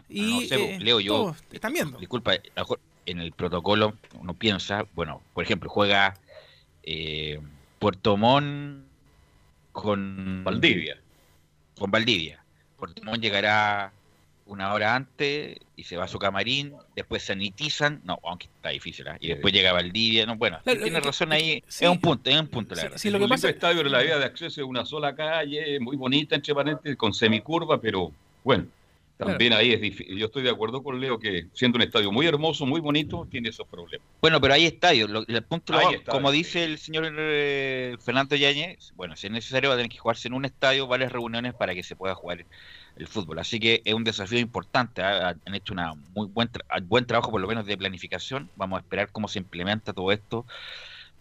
[0.09, 1.99] y eh, Leo, yo, están viendo.
[1.99, 2.35] Disculpa,
[3.07, 6.15] en el protocolo uno piensa, bueno, por ejemplo, juega
[6.85, 7.41] eh,
[7.81, 8.87] Puerto Montt
[9.73, 10.97] con Valdivia.
[11.77, 12.41] Con Valdivia.
[12.79, 13.93] Puerto Montt llegará
[14.47, 19.07] una hora antes y se va a su camarín, después sanitizan, no, aunque está difícil,
[19.09, 19.17] ¿eh?
[19.21, 22.75] y después llega Valdivia, no, bueno, tiene razón ahí, es un punto, es un punto,
[22.75, 22.99] la verdad.
[22.99, 25.97] Sí, lo que pasa es estadio la vía de acceso es una sola calle, muy
[25.97, 28.13] bonita, entre paréntesis, con semicurva, pero
[28.45, 28.67] bueno,
[29.17, 30.19] también ahí es difícil.
[30.19, 33.49] Yo estoy de acuerdo con Leo que siendo un estadio muy hermoso, muy bonito, tiene
[33.49, 34.07] esos problemas.
[34.21, 35.11] Bueno, pero hay estadios.
[35.27, 35.75] el punto,
[36.11, 39.99] como dice el señor eh, Fernando Yáñez, bueno, si es necesario va a tener que
[39.99, 42.45] jugarse en un estadio varias reuniones para que se pueda jugar
[42.97, 43.39] el fútbol.
[43.39, 45.03] Así que es un desafío importante.
[45.03, 45.35] ¿ah?
[45.45, 45.81] Han hecho un
[46.15, 46.51] muy buen,
[46.85, 48.51] buen trabajo, por lo menos, de planificación.
[48.57, 50.47] Vamos a esperar cómo se implementa todo esto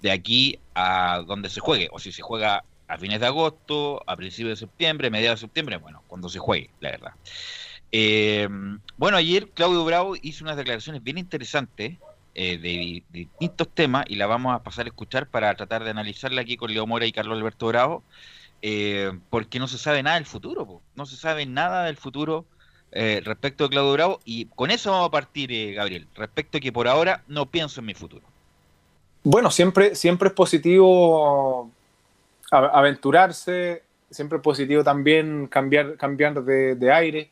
[0.02, 1.90] de aquí a donde se juegue.
[1.92, 5.78] O si se juega a fines de agosto, a principios de septiembre, mediados de septiembre,
[5.78, 7.14] bueno, cuando se juegue, la verdad.
[7.92, 8.48] Eh,
[8.98, 11.98] bueno, ayer Claudio Bravo hizo unas declaraciones bien interesantes
[12.34, 16.42] eh, de, distintos temas y la vamos a pasar a escuchar para tratar de analizarla
[16.42, 18.04] aquí con Leo Mora y Carlos Alberto Bravo
[18.68, 22.46] eh, porque no se sabe nada del futuro, no se sabe nada del futuro
[22.92, 26.62] eh, respecto a Claudio Bravo y con eso vamos a partir, eh, Gabriel, respecto a
[26.62, 28.26] que por ahora no pienso en mi futuro.
[29.22, 31.70] Bueno, siempre, siempre es positivo
[32.50, 37.30] aventurarse, siempre es positivo también cambiar, cambiar de, aire.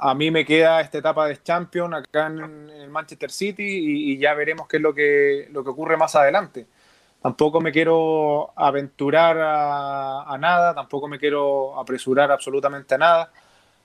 [0.00, 4.18] a mí me queda esta etapa de Champions acá en, el Manchester City y, y,
[4.18, 6.66] ya veremos qué es lo que, lo que ocurre más adelante
[7.22, 13.32] tampoco me quiero aventurar a, nada, tampoco me quiero apresurar absolutamente a nada.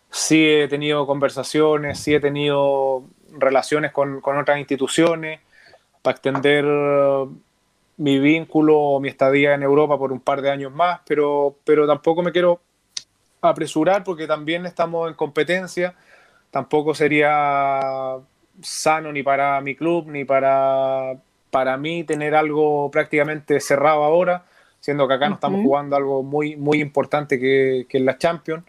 [0.10, 5.42] Sí he tenido conversaciones, sí he tenido relaciones con, otras instituciones
[6.02, 6.66] para extender
[7.98, 11.88] mi vínculo o mi estadía en Europa por un par de años más, pero, pero
[11.88, 12.62] tampoco me quiero
[13.42, 15.96] apresurar porque también estamos en competencia,
[16.52, 18.18] tampoco sería
[18.62, 21.18] sano ni para mi club ni para
[21.56, 24.44] para mí tener algo prácticamente cerrado ahora,
[24.82, 28.66] siendo que acá no estamos jugando algo muy, muy importante que, que es la Champions.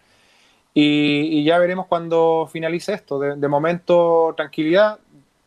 [0.73, 3.19] Y, ya veremos cuando finalice esto.
[3.19, 5.01] De, momento, tranquilidad.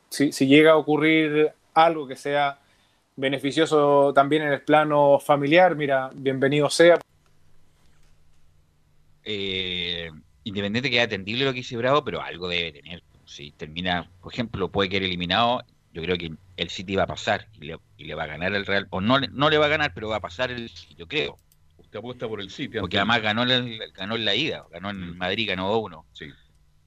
[0.09, 2.59] Si, llega a ocurrir algo que sea
[3.15, 6.99] beneficioso también en el plano familiar, mira, bienvenido sea.
[9.23, 10.11] Eh,
[10.43, 13.01] independiente que sea atendible lo que hice Bravo, pero algo debe tener.
[13.23, 17.47] Si termina, por ejemplo, puede quedar eliminado, yo creo que el City va a pasar
[17.59, 20.09] y le, va a ganar el Real, o no, no le va a ganar, pero
[20.09, 21.37] va a pasar el yo creo.
[21.77, 22.79] Usted apuesta por el City.
[22.79, 23.43] Porque además ganó,
[23.95, 25.17] ganó en la ida, ganó en mm.
[25.17, 26.05] Madrid, ganó uno.
[26.13, 26.27] Sí.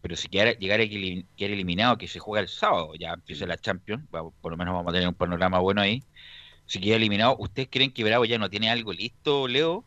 [0.00, 3.56] Pero si llegara, llegara a quedar eliminado, que se juega el sábado, ya empieza la
[3.56, 6.02] Champions, por lo menos vamos a tener un panorama bueno ahí.
[6.66, 9.84] Si queda eliminado, ¿ustedes creen que Bravo ya no tiene algo listo, Leo?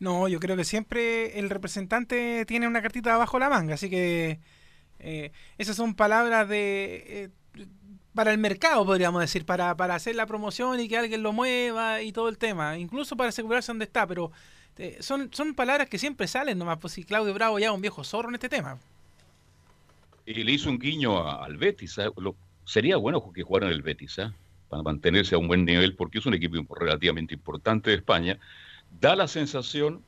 [0.00, 4.40] No, yo creo que siempre el representante tiene una cartita bajo la manga, así que
[4.98, 7.04] eh, esas son palabras de...
[7.06, 7.28] Eh,
[8.14, 12.02] para el mercado, podríamos decir, para, para hacer la promoción y que alguien lo mueva
[12.02, 14.30] y todo el tema, incluso para asegurarse dónde está, pero
[14.78, 17.80] eh, son, son palabras que siempre salen nomás, pues si Claudio Bravo ya es un
[17.80, 18.78] viejo zorro en este tema.
[20.26, 21.98] Y le hizo un guiño al Betis.
[21.98, 22.08] ¿eh?
[22.64, 24.32] sería bueno que jugara en el Betis, ¿eh?
[24.68, 28.38] para mantenerse a un buen nivel, porque es un equipo relativamente importante de España.
[29.00, 30.02] Da la sensación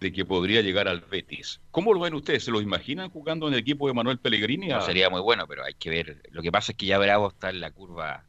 [0.00, 1.60] de que podría llegar al Betis.
[1.70, 2.44] ¿Cómo lo ven ustedes?
[2.44, 4.68] ¿Se lo imaginan jugando en el equipo de Manuel Pellegrini?
[4.84, 6.22] sería muy bueno, pero hay que ver.
[6.30, 8.24] Lo que pasa es que ya Bravo está en la curva.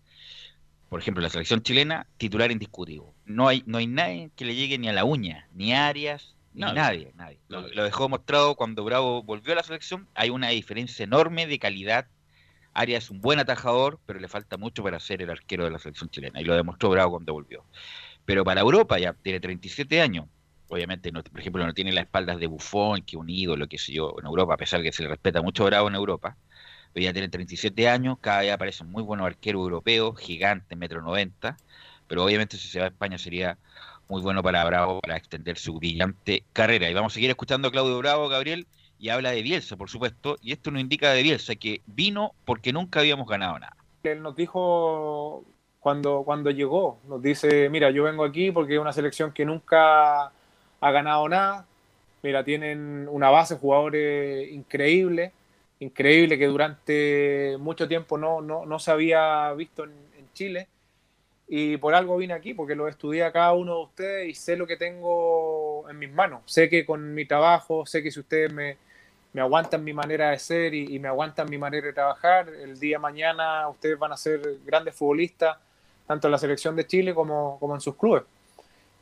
[0.90, 3.14] Por ejemplo, la selección chilena, titular indiscutivo.
[3.26, 6.36] No hay, no hay nadie que le llegue ni a la uña, ni a Arias,
[6.54, 7.12] ni nadie.
[7.16, 7.40] nadie.
[7.50, 10.08] Lo, dejó mostrado cuando Bravo volvió a la selección.
[10.16, 12.08] Hay una diferencia enorme de calidad.
[12.74, 15.80] Arias es un buen atajador, pero le falta mucho para ser el arquero de la
[15.80, 16.40] selección chilena.
[16.40, 17.66] Y lo demostró Bravo cuando volvió.
[18.24, 20.26] Pero para Europa ya tiene 37 años
[20.70, 24.16] obviamente, por ejemplo, no tiene las espaldas de Buffon, que un ídolo, que sé yo,
[24.20, 26.38] en Europa, a pesar de que se le respeta mucho Bravo en Europa,
[26.94, 31.02] pero ya tiene 37 años, cada día aparece un muy buen arquero europeo, gigante, metro
[31.02, 31.58] 90,
[32.08, 33.58] pero obviamente si se va a España sería
[34.08, 36.90] muy bueno para Bravo para extender su brillante carrera.
[36.90, 38.68] Y vamos a seguir escuchando a Claudio Bravo, Gabriel,
[39.00, 42.74] y habla de Bielsa, por supuesto, y esto nos indica de Bielsa que vino porque
[42.74, 43.76] nunca habíamos ganado nada.
[44.04, 45.44] Él nos dijo
[45.80, 50.32] cuando, cuando llegó, nos dice, mira, yo vengo aquí porque es una selección que nunca
[50.82, 51.66] ha ganado nada.
[52.24, 55.32] Mira, tienen una base de jugadores increíble,
[55.80, 60.68] increíble que durante mucho tiempo no, no, se había visto en, Chile.
[61.48, 64.56] Y por algo vine aquí, porque lo estudié a cada uno de ustedes y sé
[64.56, 66.42] lo que tengo en mis manos.
[66.46, 68.78] Sé que con mi trabajo, sé que si ustedes me,
[69.34, 72.98] me aguantan mi manera de ser y, me aguantan mi manera de trabajar, el día
[72.98, 75.58] de mañana ustedes van a ser grandes futbolistas,
[76.06, 78.24] tanto en la selección de Chile como, como en sus clubes.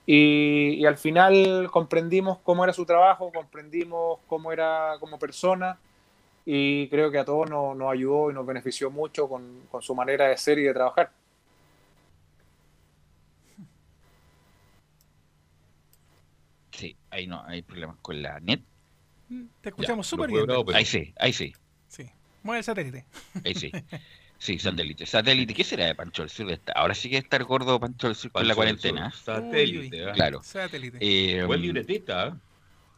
[0.06, 5.80] Y, al final comprendimos cómo era su trabajo, comprendimos cómo era como persona
[6.46, 10.38] y creo que a todos nos, ayudó y nos benefició mucho con, su manera de
[10.38, 11.12] ser y de trabajar.
[16.72, 18.62] Sí, ahí no hay problemas con la net.
[19.62, 20.46] Te escuchamos súper bien.
[20.74, 21.54] Ahí sí, ahí sí.
[21.88, 22.08] Sí,
[22.44, 23.06] mueve el satélite.
[23.44, 23.72] Ahí sí.
[24.46, 25.08] Sí, satélite.
[25.08, 26.60] Satélite, ¿qué será de Pancho del Sur?
[26.76, 29.10] Ahora sí que estar gordo Pancho del Sur con la cuarentena.
[29.10, 30.12] Satélite, ¿eh?
[30.14, 30.44] claro.
[30.44, 31.00] Satélite.
[31.02, 32.28] Eh, Buen libretista.
[32.28, 32.34] ¿eh?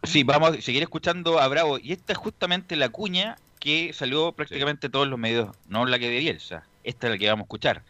[0.03, 1.79] Sí, vamos a seguir escuchando a Bravo.
[1.79, 6.09] Y esta es justamente la cuña que salió prácticamente todos los medios, no la que
[6.09, 6.67] de Bielsa.
[6.83, 7.83] Esta es la que vamos a escuchar.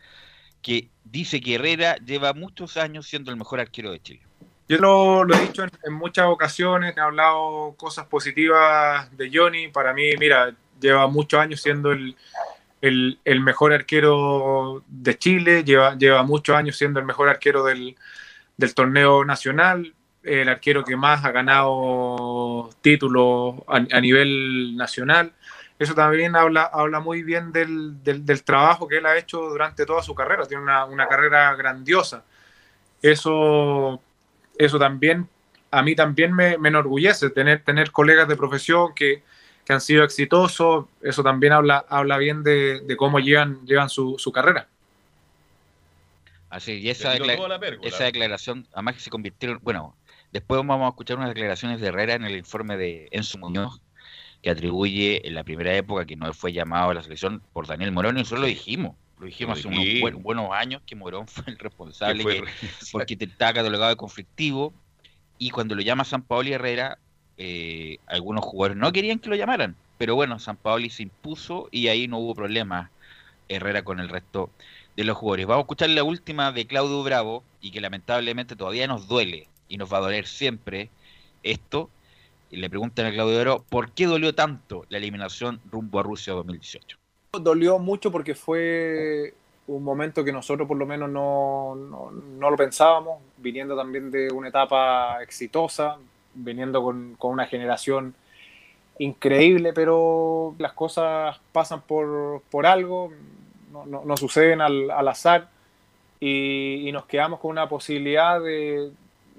[0.62, 4.22] Que dice que Herrera lleva muchos años siendo el mejor arquero de Chile.
[4.70, 9.70] Yo lo, he dicho en, muchas ocasiones, he hablado cosas positivas de Johnny.
[9.70, 12.16] Para mí, mira, lleva muchos años siendo el,
[12.82, 17.96] el, mejor arquero de Chile, lleva, lleva muchos años siendo el mejor arquero del,
[18.76, 25.34] torneo nacional, el arquero que más ha ganado títulos a, nivel nacional.
[25.80, 27.98] Eso también habla, habla muy bien del,
[28.44, 30.46] trabajo que él ha hecho durante toda su carrera.
[30.46, 32.24] Tiene una, carrera grandiosa.
[33.02, 34.02] Eso,
[34.58, 35.28] eso también,
[35.70, 39.24] a mí también me, me enorgullece tener, tener colegas de profesión que,
[39.68, 44.70] que han sido exitosos, eso también habla, habla bien de, cómo llevan, llevan su, carrera.
[46.50, 47.18] Así, y esa,
[47.82, 49.94] esa declaración, además que se convirtieron, bueno,
[50.32, 53.82] después vamos a escuchar unas declaraciones de Herrera en el informe de Enzo Muñoz,
[54.42, 57.92] que atribuye en la primera época que no fue llamado a la selección por Daniel
[57.92, 61.60] Morón, y nosotros lo dijimos, lo dijimos hace unos buenos años que Morón fue el
[61.60, 62.24] responsable,
[62.94, 64.74] porque estaba catalogado de conflictivo,
[65.38, 67.00] y cuando lo llama San Paolo y Herrera,
[67.38, 71.88] eh, algunos jugadores no querían que lo llamaran, pero bueno, San Paoli se impuso y
[71.88, 72.92] ahí no hubo problema
[73.50, 74.50] Herrera con el resto
[74.96, 75.46] de los jugadores.
[75.46, 79.78] Vamos a escuchar la última de Claudio Bravo y que lamentablemente todavía nos duele y
[79.78, 80.90] nos va a doler siempre
[81.44, 81.90] esto.
[82.50, 86.34] Y le preguntan a Claudio Bravo, ¿por qué dolió tanto la eliminación rumbo a Rusia
[86.34, 86.98] 2018?
[87.40, 89.34] Dolió mucho porque fue
[89.68, 94.48] un momento que nosotros por lo menos no, no lo pensábamos, viniendo también de una
[94.48, 95.98] etapa exitosa,
[96.38, 98.16] viniendo con, una generación
[99.00, 103.12] increíble, pero las cosas pasan por, algo,
[103.72, 105.50] no, suceden al, azar
[106.20, 108.92] y, nos quedamos con una posibilidad de,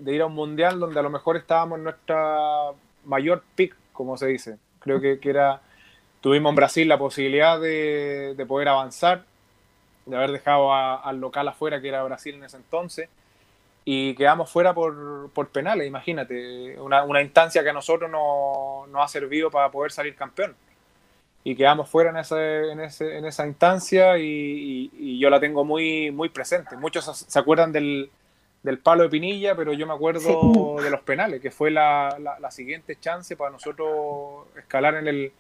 [0.07, 2.71] ir a un mundial donde a lo mejor estábamos en nuestra
[3.05, 4.59] mayor pick, como se dice.
[4.81, 5.61] Creo que, era,
[6.21, 9.25] tuvimos en Brasil la posibilidad de, poder avanzar,
[10.07, 13.09] de haber dejado al local afuera, que era Brasil en ese entonces
[13.91, 19.03] y quedamos fuera por, por penales, imagínate, una, una, instancia que a nosotros nos no
[19.03, 20.55] ha servido para poder salir campeón.
[21.43, 25.65] Y quedamos fuera en, ese, en, ese, en esa instancia y, y, yo la tengo
[25.65, 26.77] muy, muy presente.
[26.77, 28.11] Muchos se acuerdan del,
[28.63, 32.39] del palo de Pinilla, pero yo me acuerdo de los penales, que fue la, la,
[32.39, 35.33] la, siguiente chance para nosotros escalar en, el,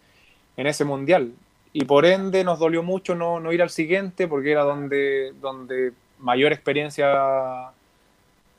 [0.56, 1.34] en ese mundial.
[1.74, 5.92] y por ende nos dolió mucho no, no ir al siguiente porque era donde, donde
[6.18, 7.74] mayor experiencia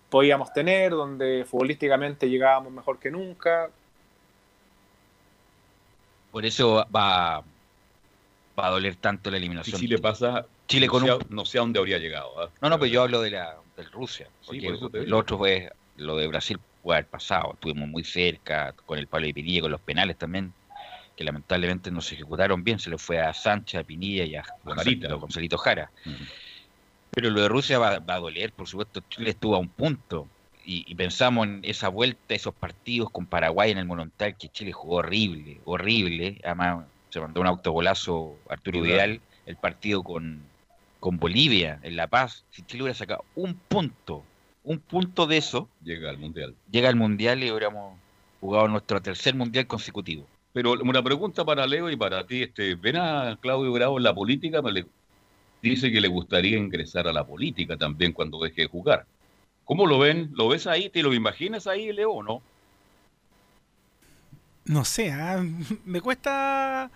[0.10, 3.70] podíamos tener, donde futbolísticamente llegábamos mejor que nunca.
[6.32, 7.44] Por eso va,
[8.58, 9.80] va a doler tanto la Si eliminación.
[9.82, 12.42] Chile pasa, Chile no, con sé, un- a- no sé a dónde habría llegado.
[12.42, 12.50] ¿ah?
[12.62, 14.28] No, no, pero yo hablo de la del Rusia.
[14.42, 17.54] Sí, Porque por eso te lo otro fue lo de Brasil puede haber pasado.
[17.54, 20.54] Estuvimos muy cerca con el Pablo y Pinilla, con los penales también,
[21.16, 22.80] que lamentablemente no se ejecutaron bien.
[22.80, 24.44] Se le fue a Sánchez, a Pinilla y a.
[24.64, 25.92] Gonzalito, Gonzalito Jara.
[27.12, 29.02] Pero lo de Rusia va, va a doler, por supuesto.
[29.10, 30.28] Chile estuvo a un punto.
[30.66, 34.72] Y, y pensamos en esa vuelta, esos partidos con Paraguay en el Monumental, que Chile
[34.72, 36.40] jugó horrible, horrible.
[36.44, 39.12] Además, se mandó un autogolazo Arturo Vidal.
[39.12, 40.42] Vidal, el partido con,
[41.00, 42.46] con Bolivia en La Paz.
[42.52, 44.24] Si Chile hubiera sacado un punto,
[44.64, 46.56] un punto de eso, Llega al Mundial.
[46.70, 47.98] llega al Mundial y hubiéramos
[48.40, 50.28] jugado nuestro tercer Mundial consecutivo.
[50.54, 52.44] Pero una pregunta para Leo y para ti.
[52.44, 54.62] Este, ¿Ven a Claudio Bravo en la política?
[55.62, 59.06] Dice que le gustaría ingresar a la política también cuando deje de jugar.
[59.66, 60.32] ¿Cómo lo ven?
[60.34, 60.90] ¿Lo ves ahí?
[60.90, 62.42] ¿Te lo imaginas ahí, Leo, o no?
[64.66, 65.44] No sé, ah,
[65.86, 66.90] me cuesta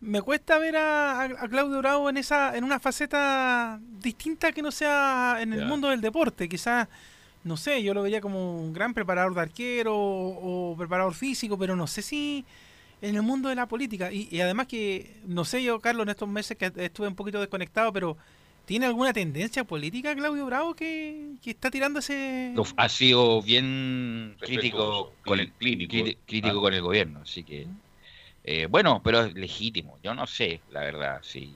[0.00, 5.38] me cuesta ver a, Claudio Bravo en esa en una faceta distinta que no sea
[5.40, 6.48] en el mundo del deporte.
[6.48, 6.88] Quizás,
[7.44, 11.56] no sé, yo lo vería como un gran preparador de arquero o, o preparador físico,
[11.56, 12.44] pero no sé si
[13.02, 14.10] en el mundo de la política.
[14.12, 17.40] Y, y además que, no sé yo, Carlos, en estos meses que estuve un poquito
[17.40, 18.16] desconectado, pero
[18.64, 22.54] ¿tiene alguna tendencia política Claudio Bravo que, que está tirando ese...
[22.76, 25.92] Ha sido bien crítico con el, clínico.
[25.92, 26.62] críti- crítico Ah.
[26.62, 27.66] con el gobierno, así que
[28.44, 29.98] eh, bueno, pero es legítimo.
[30.02, 31.54] Yo no sé, la verdad, sí.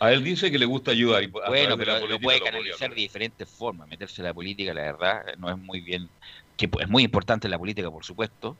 [0.00, 1.22] A él dice que le gusta ayudar.
[1.22, 3.88] Y, Bueno, pero lo puede canalizar de diferentes formas.
[3.88, 6.08] Meterse en la política, la verdad, no es muy bien,
[6.56, 8.56] que es muy importante la política, por supuesto,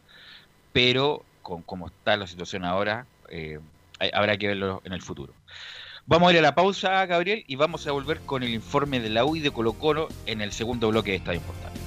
[0.72, 3.59] pero con cómo está la situación ahora, eh,
[3.98, 5.33] hay- habrá que verlo en el futuro.
[6.07, 9.09] Vamos a ir a la pausa, Gabriel, y vamos a volver con el informe de
[9.11, 11.81] la UI de Colo Colo en el segundo bloque de Estadio Importante.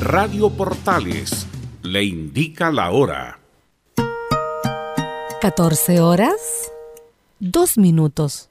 [0.00, 1.46] Radio Portales
[1.82, 3.38] le indica la hora.
[5.40, 6.70] 14 horas,
[7.38, 8.50] 2 minutos.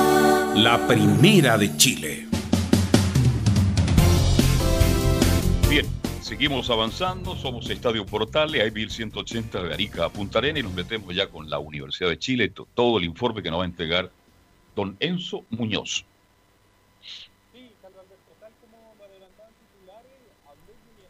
[0.61, 2.27] La primera de Chile.
[5.69, 5.85] Bien,
[6.21, 7.35] seguimos avanzando.
[7.35, 11.49] Somos Estadio Portales, hay 1180 de Arica a Punta Arena y nos metemos ya con
[11.49, 12.49] la Universidad de Chile.
[12.49, 14.11] to- Todo el informe que nos va a entregar
[14.75, 16.05] don Enzo Muñoz.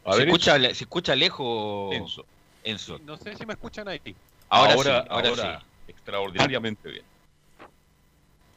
[0.03, 2.25] A se, ver, escucha, le- se escucha lejos, Enzo.
[2.63, 2.99] Enzo.
[3.05, 3.99] No sé si me escuchan ahí.
[4.49, 5.65] Ahora, ahora, sí, ahora, ahora sí.
[5.91, 7.11] extraordinariamente bien.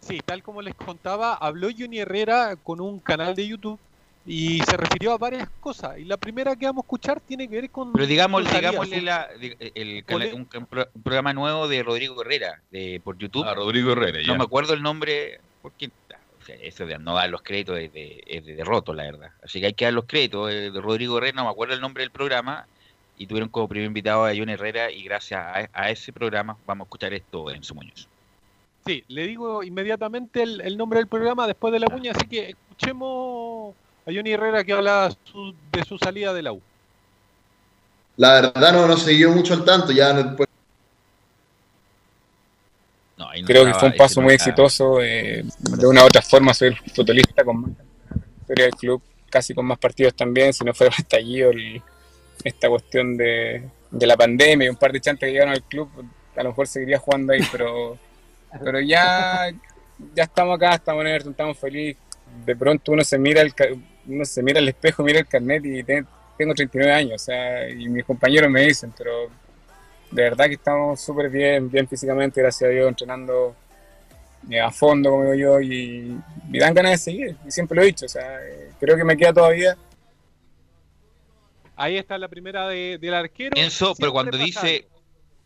[0.07, 3.81] Sí, tal como les contaba, habló Johnny Herrera con un canal de YouTube
[4.27, 5.99] y se refirió a varias cosas.
[5.99, 7.93] Y la primera que vamos a escuchar tiene que ver con.
[7.93, 9.29] Pero digamos, digámosle la,
[9.75, 13.45] el, un, un pro- un programa nuevo de Rodrigo Herrera de, por YouTube.
[13.47, 14.27] A Rodrigo Herrera, ya.
[14.29, 17.91] No me acuerdo el nombre, porque o sea, eso de no dar los créditos es
[17.93, 19.31] de, es de derroto, la verdad.
[19.43, 20.53] Así que hay que dar los créditos.
[20.53, 22.69] eh, de Rodrigo Herrera, no me acuerdo el nombre del programa,
[23.17, 26.85] y tuvieron como primer invitado a John Herrera, y gracias a, a ese programa vamos
[26.85, 28.11] a escuchar esto en su Muñoz.
[28.87, 32.51] Sí, le digo inmediatamente el, el nombre del programa después de la cuña, así que
[32.51, 33.74] escuchemos
[34.07, 36.61] a Johnny Herrera que habla su- de su salida de la U.
[38.16, 40.49] La verdad no, no siguió mucho al tanto, ya después
[43.16, 45.01] No, ahí no Creo que fue un paso no muy estaba- exitoso.
[45.01, 47.70] eh, de una u otra forma, soy el futbolista con más
[48.41, 50.53] historia del club, casi con más partidos también.
[50.53, 51.80] Si no fuera por estallido, el-
[52.43, 55.89] esta cuestión de, de la pandemia y un par de chantes que llegaron al club,
[56.37, 57.97] a lo mejor seguiría jugando ahí, pero,
[58.63, 59.51] pero ya,
[60.15, 62.03] ya estamos acá, estamos en Everton, estamos felices.
[62.45, 63.69] De pronto uno se mira el, ca-
[64.07, 66.05] uno se mira al espejo, mira el carnet y te-
[66.37, 69.29] tengo 39 años, o sea, y mis compañeros me dicen, pero
[70.11, 73.55] de verdad que estamos súper bien, bien físicamente, gracias a Dios, entrenando
[74.51, 77.83] eh, a fondo, como digo yo, y me dan ganas de seguir, y siempre lo
[77.83, 79.77] he dicho, o sea, eh, creo que me queda todavía.
[81.77, 83.57] Ahí está la primera de- del arquero.
[83.57, 84.87] Enzo, pero cuando pasa dice.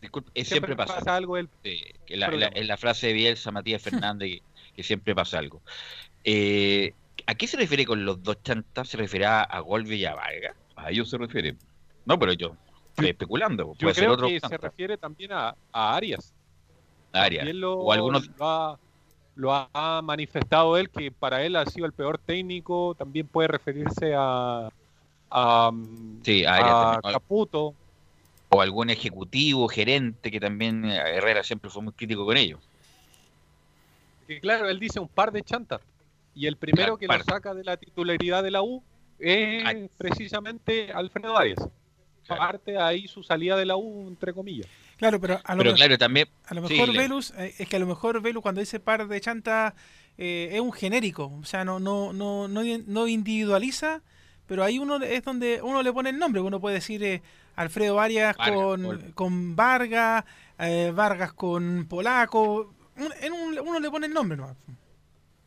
[0.01, 3.13] Disculpe, Siempre siempre, pasa, pasa algo del Sí, que la, la- en la frase de
[3.13, 4.43] Bielsa, Matías Fernández, que,
[4.73, 5.61] que siempre pasa algo.
[6.23, 6.93] Eh,
[7.27, 8.87] ¿A qué se refiere con los dos chantas?
[8.89, 10.55] ¿Se refiere a, a Golbe y a Vargas?
[10.75, 11.57] A ellos se refiere.
[12.05, 12.55] No, pero yo
[12.89, 13.73] estoy especulando.
[13.73, 14.57] Yo Puede ser creo otro que se chanta.
[14.57, 16.33] refiere también a, a Arias.
[17.11, 17.53] Arias.
[17.53, 18.79] Lo, O algunos lo ha,
[19.35, 22.95] lo ha manifestado él, que para él ha sido el peor técnico.
[22.95, 24.69] También puede referirse a,
[25.29, 25.71] a,
[26.23, 27.13] Sí, a Arias a también.
[27.13, 27.75] Caputo.
[28.49, 32.59] O algún ejecutivo, gerente, que también eh, Herrera siempre fue muy crítico con ellos.
[34.27, 35.81] Que claro, él dice un par de chantas.
[36.35, 37.19] Y el primero Claro, que par.
[37.19, 38.83] lo saca de la titularidad de la U
[39.19, 41.59] es precisamente Alfredo Arias.
[42.27, 44.67] Parte ahí su salida de la U, entre comillas.
[44.97, 46.27] Claro, pero a lo, Pero me- claro, también...
[46.45, 49.19] a lo mejor Velus, eh, es que a lo mejor Velus cuando dice par de
[49.21, 49.73] chanta
[50.17, 54.01] eh, es un genérico, o sea, no, no, no, no, no individualiza,
[54.45, 57.21] pero ahí uno es donde uno le pone el nombre, uno puede decir eh,
[57.59, 60.23] Alfredo Arias Vargas, con, con Vargas,
[60.59, 64.55] eh, Vargas con Polaco, un- en un- uno le pone el nombre nomás.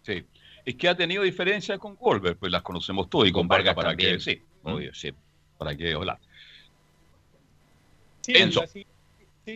[0.02, 0.24] Sí.
[0.64, 3.74] Es que ha tenido diferencias con Goldberg, pues las conocemos todos, y con, Con Vargas,
[3.74, 4.16] Vargas para también.
[4.16, 4.42] que sí.
[4.62, 5.12] Obvio, sí.
[5.58, 6.18] Para que hola.
[8.20, 8.60] Sí, Enzo.
[8.60, 8.86] La, sí,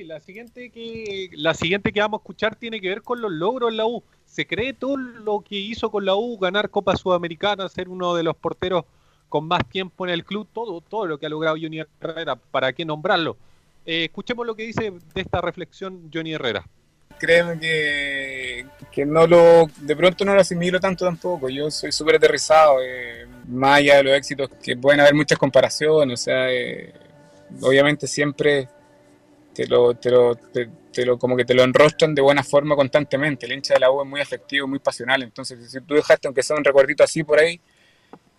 [0.04, 3.70] la siguiente que la siguiente que vamos a escuchar tiene que ver con los logros
[3.70, 4.02] en la U.
[4.24, 8.22] Se cree todo lo que hizo con la U, ganar Copa Sudamericana, ser uno de
[8.24, 8.84] los porteros
[9.28, 12.72] con más tiempo en el club, todo, todo lo que ha logrado Johnny Herrera, ¿para
[12.72, 13.36] qué nombrarlo?
[13.84, 16.64] Eh, escuchemos lo que dice de esta reflexión Johnny Herrera.
[17.18, 21.48] Créeme que, que no lo, de pronto no lo asimilo tanto tampoco.
[21.48, 26.20] Yo soy súper aterrizado, eh, más allá de los éxitos, que pueden haber muchas comparaciones,
[26.20, 26.92] o sea, eh,
[27.62, 28.68] obviamente siempre
[29.54, 32.76] te lo, te lo, te, te lo, como que te lo enrostran de buena forma
[32.76, 33.46] constantemente.
[33.46, 36.42] El hincha de la U es muy afectivo, muy pasional, entonces si tú dejaste aunque
[36.42, 37.58] sea un recuerdito así por ahí,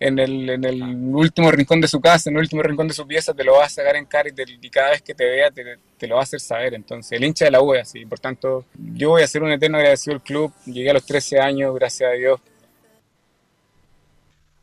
[0.00, 0.82] en el, en el
[1.14, 3.64] último rincón de su casa, en el último rincón de su pieza, te lo va
[3.64, 6.16] a sacar en cara y, te- y cada vez que te vea te, te lo
[6.16, 6.74] va a hacer saber.
[6.74, 8.06] Entonces, el hincha de la U es así.
[8.06, 10.52] Por tanto, yo voy a ser un eterno agradecido al club.
[10.66, 12.40] Llegué a los 13 años, gracias a Dios.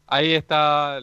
[0.08, 1.00] Ahí está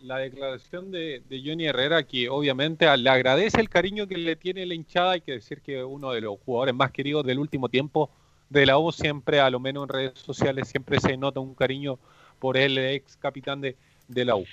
[0.00, 4.64] la declaración de, de Johnny Herrera, que obviamente le agradece el cariño que le tiene
[4.66, 5.12] la hinchada.
[5.12, 8.10] Hay que decir que uno de los jugadores más queridos del último tiempo
[8.48, 11.98] de la U, siempre, a lo menos en redes sociales, siempre se nota un cariño
[12.38, 13.76] por el ex capitán de,
[14.08, 14.44] de la U.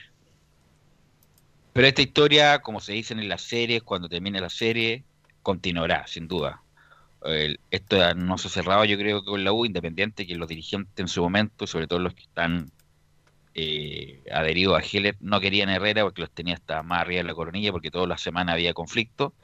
[1.74, 5.06] Pero esta historia, como se dicen en las series, cuando termine la serie,
[5.42, 6.64] continuará, sin duda.
[7.24, 10.94] El- esto no se ha cerrado, yo creo con la U, independiente que los dirigentes
[10.98, 12.72] en su momento, sobre todo los que están
[13.56, 17.36] eh, adheridos a Heller, no querían Herrera porque los tenía hasta más arriba de la
[17.36, 19.36] coronilla, porque toda la semana había conflicto.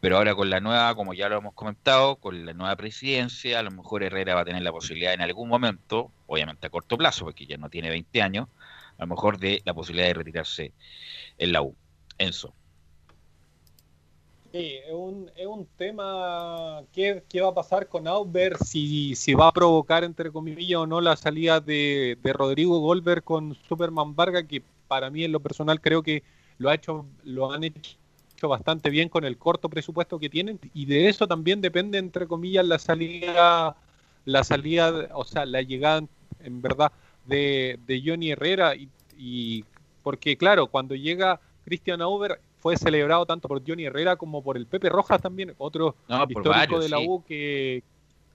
[0.00, 3.62] Pero ahora con la nueva, como ya lo hemos comentado, con la nueva presidencia, a
[3.62, 7.24] lo mejor Herrera va a tener la posibilidad en algún momento, obviamente a corto plazo,
[7.24, 8.48] porque ya no tiene 20 años,
[8.98, 10.72] a lo mejor de la posibilidad de retirarse
[11.38, 11.74] en la U.
[12.18, 12.54] Enzo.
[14.52, 19.34] Sí, es un, es un tema ¿qué, qué va a pasar con Auber, si, si
[19.34, 24.14] va a provocar, entre comillas, o no la salida de, de Rodrigo Goldberg con Superman
[24.14, 26.22] Vargas, que para mí en lo personal creo que
[26.58, 27.96] lo, ha hecho, lo han hecho
[28.42, 32.66] bastante bien con el corto presupuesto que tienen, y de eso también depende, entre comillas,
[32.66, 33.76] la salida,
[34.24, 36.02] la salida, o sea, la llegada,
[36.40, 36.92] en verdad,
[37.24, 39.64] de, de Johnny Herrera, y, y
[40.02, 44.66] porque claro, cuando llega Christian Auber fue celebrado tanto por Johnny Herrera como por el
[44.66, 47.06] Pepe Rojas también, otro No, histórico varios, de la sí.
[47.08, 47.82] U que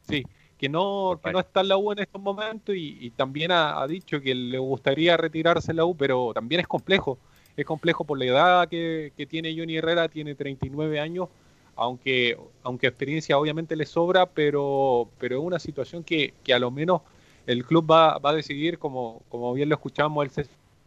[0.09, 0.25] sí,
[0.57, 3.81] que no, que no está en la U en estos momentos y, y también ha,
[3.81, 7.17] ha dicho que le gustaría retirarse en la U, pero también es complejo,
[7.57, 11.29] es complejo por la edad que, que tiene Johnny Herrera, tiene 39 años,
[11.75, 16.71] aunque, aunque experiencia obviamente le sobra, pero, pero es una situación que, que a lo
[16.71, 17.01] menos
[17.47, 20.45] el club va, va a decidir, como, como bien lo escuchamos, él se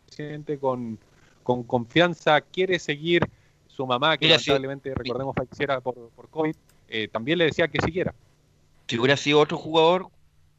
[0.09, 0.99] siente con,
[1.43, 3.29] con confianza, quiere seguir
[3.67, 6.55] su mamá, que lamentablemente, recordemos, falleciera por, por COVID,
[6.89, 8.15] eh, también le decía que siguiera.
[8.87, 10.09] Si hubiera sido otro jugador,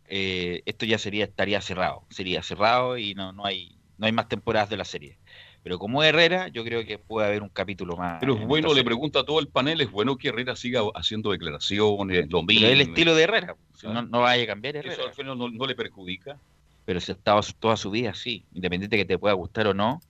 [0.08, 4.28] eh, esto ya sería estaría cerrado, sería cerrado y no, no hay no hay más
[4.28, 5.18] temporadas de la serie.
[5.66, 8.20] Pero como Herrera, yo creo que puede haber un capítulo más.
[8.20, 11.32] Pero es bueno, le pregunta a todo el panel, es bueno que Herrera siga haciendo
[11.32, 12.68] declaraciones, lo mismo.
[12.68, 14.94] es el estilo de Herrera, si no, no vaya a cambiar Herrera.
[14.94, 16.40] Eso al final no, no le perjudica.
[16.86, 20.02] Pero si ha estado toda su vida así, independiente que te pueda gustar o no.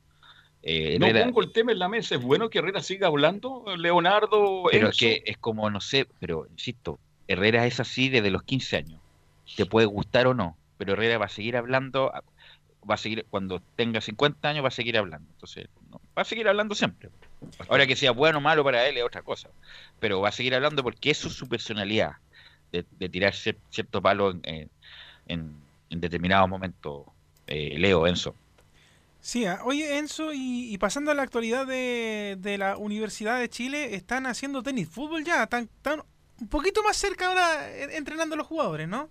[0.61, 3.63] eh, No Herrera- pongo el tema en la mesa, es bueno que Herrera siga hablando,
[3.77, 4.63] Leonardo.
[4.69, 6.99] Pero es que es como, no sé, pero insisto,
[7.29, 8.99] Herrera es así desde los 15 años.
[9.55, 12.11] Te puede gustar o no, pero Herrera va a seguir hablando,
[12.89, 15.27] va a seguir, cuando tenga 50 años va a seguir hablando.
[15.33, 17.09] Entonces, no, va a seguir hablando siempre.
[17.67, 19.49] Ahora que sea bueno o malo para él es otra cosa,
[19.99, 22.13] pero va a seguir hablando porque eso es su personalidad,
[22.71, 24.69] de, de tirar cier- cierto palo en,
[25.27, 25.51] en,
[25.89, 27.03] en- determinados momentos.
[27.47, 28.35] Eh, Leo, Enzo.
[29.21, 33.49] Sí, ah, oye Enzo, y, y pasando a la actualidad de, de la Universidad de
[33.49, 36.01] Chile, están haciendo tenis fútbol ya, están, están
[36.41, 39.09] un poquito más cerca ahora eh, entrenando a los jugadores, ¿no?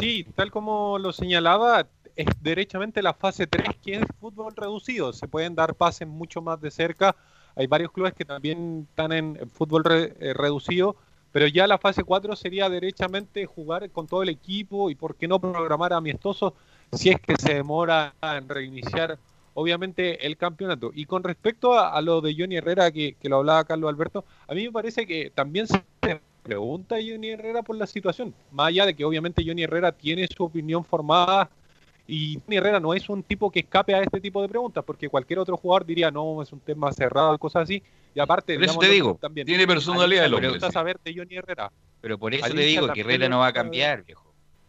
[0.00, 1.86] Sí, tal como lo señalaba,
[2.16, 5.12] es derechamente la fase 3 que es fútbol reducido.
[5.12, 7.14] Se pueden dar pases mucho más de cerca.
[7.54, 10.96] Hay varios clubes que también están en, fútbol re- eh, reducido,
[11.32, 15.28] pero ya la fase 4 sería derechamente jugar con todo el equipo y por qué
[15.28, 16.52] no programar amistosos
[16.92, 19.18] si es que se demora en reiniciar
[19.54, 20.90] obviamente el campeonato.
[20.94, 24.54] Y con respecto a, lo de Johnny Herrera, que, que lo hablaba Carlos Alberto, a
[24.54, 25.82] mí me parece que también se
[26.42, 28.34] pregunta Johnny Herrera por la situación.
[28.50, 31.50] Más allá de que obviamente Johnny Herrera tiene su opinión formada
[32.06, 35.08] y Johnny Herrera no es un tipo que escape a este tipo de preguntas, porque
[35.08, 37.82] cualquier otro jugador diría, no, es un tema cerrado, cosas así.
[38.14, 40.72] Y aparte, Por eso digamos, te digo, también, tiene personalidad al el hombre, sí.
[40.72, 41.70] saber de Johnny Herrera.
[42.00, 44.24] Pero por eso te digo que Herrera no va a cambiar, viejo.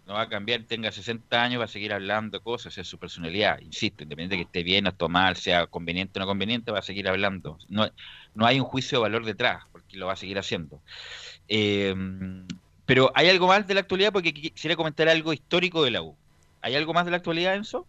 [0.05, 3.59] No va a cambiar, tenga 60 años, va a seguir hablando cosas, es su personalidad.
[3.59, 6.79] Insisto, independiente de que esté bien o esté mal, sea conveniente o no conveniente, va
[6.79, 7.57] a seguir hablando.
[7.67, 7.89] No,
[8.33, 10.79] no hay un juicio de valor detrás, porque lo va a seguir haciendo.
[11.49, 11.93] Eh,
[12.85, 16.01] pero hay algo más de la actualidad, porque qui- quisiera comentar algo histórico de la
[16.01, 16.15] U.
[16.61, 17.85] ¿Hay algo más de la actualidad, Enzo?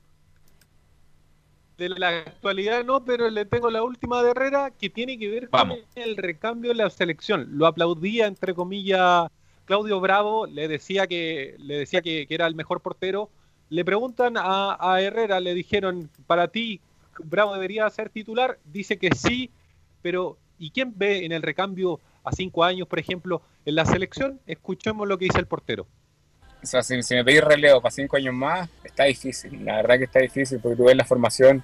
[1.77, 5.49] De la actualidad no, pero le tengo la última de Herrera que tiene que ver
[5.51, 5.79] Vamos.
[5.95, 7.47] con el recambio de la selección.
[7.53, 9.31] Lo aplaudía, entre comillas,
[9.65, 13.31] Claudio Bravo, le decía que, le decía que, que era el mejor portero.
[13.69, 16.81] Le preguntan a, a Herrera, le dijeron, para ti,
[17.19, 18.59] Bravo debería ser titular.
[18.65, 19.51] Dice que sí,
[20.03, 24.41] pero ¿y quién ve en el recambio a cinco años, por ejemplo, en la selección?
[24.47, 25.87] Escuchemos lo que dice el portero.
[26.63, 29.65] O sea, si, si me pedís relevo para cinco años más, está difícil.
[29.65, 31.63] La verdad que está difícil porque tú ves la formación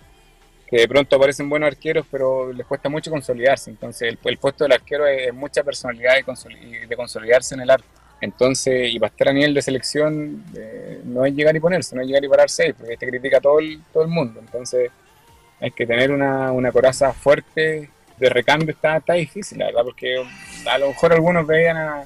[0.69, 3.71] que de pronto aparecen buenos arqueros, pero les cuesta mucho consolidarse.
[3.71, 7.71] Entonces, el, el puesto del arquero es, es mucha personalidad y, de consolidarse en el
[7.71, 7.87] arco.
[8.21, 12.03] Entonces, y para estar a nivel de selección, eh, no es llegar y ponerse, no
[12.03, 14.41] es llegar y parar seis, porque te critica todo el, todo el mundo.
[14.41, 14.91] Entonces,
[15.61, 20.25] hay que tener una, una coraza fuerte de recambio, está, está difícil, la verdad, porque
[20.71, 22.05] a lo mejor algunos veían a,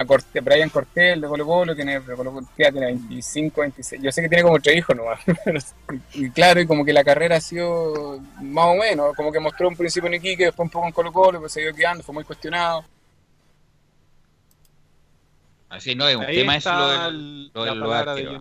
[0.00, 4.28] a Brian Cortés de Colo Colo, tiene, de Colo tiene 25, 26, yo sé que
[4.28, 5.20] tiene como tres hijos nomás,
[6.14, 9.68] y claro, y como que la carrera ha sido más o menos, como que mostró
[9.68, 12.14] un principio en Iquique, después un poco en Colo Colo, pues se siguió quedando, fue
[12.14, 12.84] muy cuestionado.
[15.68, 18.40] Así no, es un Ahí tema es lo del, el- lo del de arquero.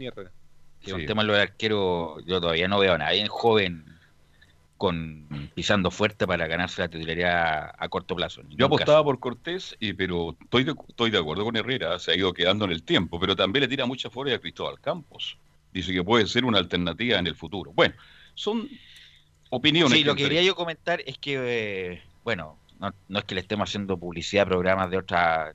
[0.80, 0.91] Que Sí.
[0.93, 3.84] un tema lo del arquero, yo todavía no veo a nadie joven
[4.78, 8.41] con pisando fuerte para ganarse la titularidad a corto plazo.
[8.49, 9.05] Yo apostaba caso.
[9.05, 12.65] por Cortés, y, pero estoy de, estoy de acuerdo con Herrera, se ha ido quedando
[12.65, 15.38] en el tiempo, pero también le tira mucha fuera a Cristóbal Campos.
[15.73, 17.71] Dice que puede ser una alternativa en el futuro.
[17.73, 17.95] Bueno,
[18.36, 18.69] son
[19.49, 19.97] opiniones.
[19.97, 23.36] Sí, lo que que quería yo comentar es que, eh, bueno, no, no es que
[23.36, 25.53] le estemos haciendo publicidad a programas de otra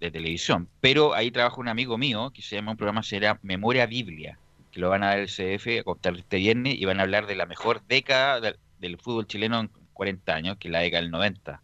[0.00, 3.38] de televisión, pero ahí trabaja un amigo mío que se llama un programa se llama
[3.42, 4.38] Memoria Biblia,
[4.72, 7.26] que lo van a dar el CF a contar este viernes y van a hablar
[7.26, 8.40] de la mejor década
[8.84, 11.62] del fútbol chileno en 40 años, que es la década del 90,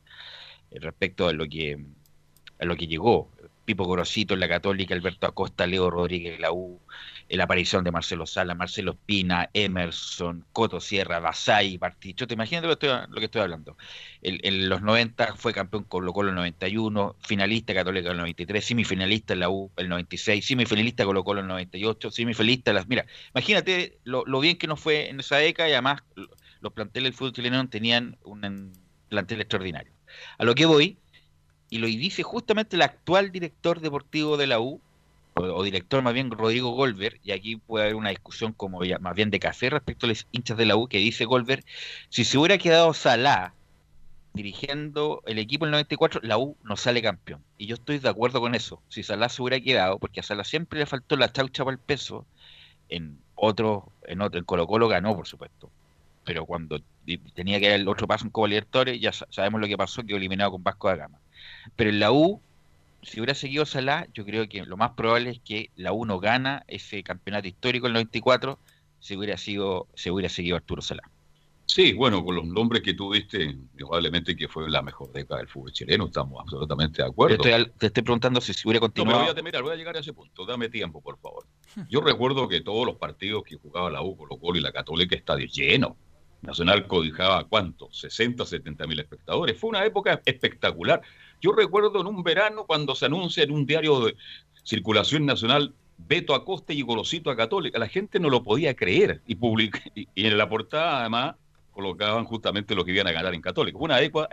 [0.70, 1.78] eh, respecto a lo que
[2.60, 3.30] a lo que llegó.
[3.64, 6.80] Pipo Gorosito en la Católica, Alberto Acosta, Leo Rodríguez la U,
[7.28, 12.26] eh, la aparición de Marcelo Sala, Marcelo Espina, Emerson, Coto Sierra, Basay, Particho.
[12.26, 13.76] ¿Te imaginas lo que estoy, lo que estoy hablando?
[14.22, 19.40] En los 90 fue campeón Colo Colo el 91, finalista Católica el 93, semifinalista en
[19.40, 22.88] la U el 96, semifinalista Colo Colo el 98, semifinalista las...
[22.88, 26.02] Mira, imagínate lo, lo bien que nos fue en esa década y además
[26.60, 28.72] los planteles del fútbol chileno tenían un
[29.08, 29.92] plantel extraordinario.
[30.38, 30.98] A lo que voy,
[31.68, 34.80] y lo dice justamente el actual director deportivo de la U,
[35.34, 39.14] o, director más bien Rodrigo Golver, y aquí puede haber una discusión como ya más
[39.14, 41.64] bien de café respecto a los hinchas de la U, que dice Golver,
[42.08, 43.54] si se hubiera quedado Salah
[44.32, 47.42] dirigiendo el equipo en el 94, la U no sale campeón.
[47.58, 48.80] Y yo estoy de acuerdo con eso.
[48.88, 51.80] Si Salah se hubiera quedado, porque a Salah siempre le faltó la chaucha para el
[51.80, 52.26] peso,
[52.88, 55.70] en otro, en otro, en Colo Colo ganó, por supuesto.
[56.30, 56.80] Pero cuando
[57.34, 60.04] tenía que dar el otro paso en Copa Libertadores, ya sa- sabemos lo que pasó,
[60.04, 61.18] quedó eliminado con Vasco da Gama.
[61.74, 62.40] Pero en la U,
[63.02, 66.20] si hubiera seguido Salah, yo creo que lo más probable es que la U no
[66.20, 68.60] gana ese campeonato histórico en el 94
[69.00, 71.02] si hubiera sido, si hubiera seguido Arturo Salah.
[71.66, 75.48] Sí, bueno, con los nombres que tú diste, indudablemente que fue la mejor década del
[75.48, 77.38] fútbol chileno, estamos absolutamente de acuerdo.
[77.38, 79.20] Te estoy, te estoy preguntando si se hubiera No, continuado.
[79.20, 81.44] voy a, mira, voy a llegar a ese punto, dame tiempo, por favor.
[81.88, 85.16] Yo recuerdo que todos los partidos que jugaba la U, Colo Colo y la Católica,
[85.16, 85.92] estadios llenos.
[86.42, 87.88] Nacional codijaba, ¿cuánto?
[87.92, 89.58] 60, 70 mil espectadores.
[89.58, 91.02] Fue una época espectacular.
[91.40, 94.16] Yo recuerdo en un verano cuando se anuncia en un diario de
[94.62, 97.78] circulación nacional Beto Acosta y Golosito a Católica.
[97.78, 99.20] La gente no lo podía creer.
[99.26, 101.36] Y, public- y, y en la portada, además,
[101.72, 103.76] colocaban justamente lo que iban a ganar en Católica.
[103.78, 104.28] Fue una época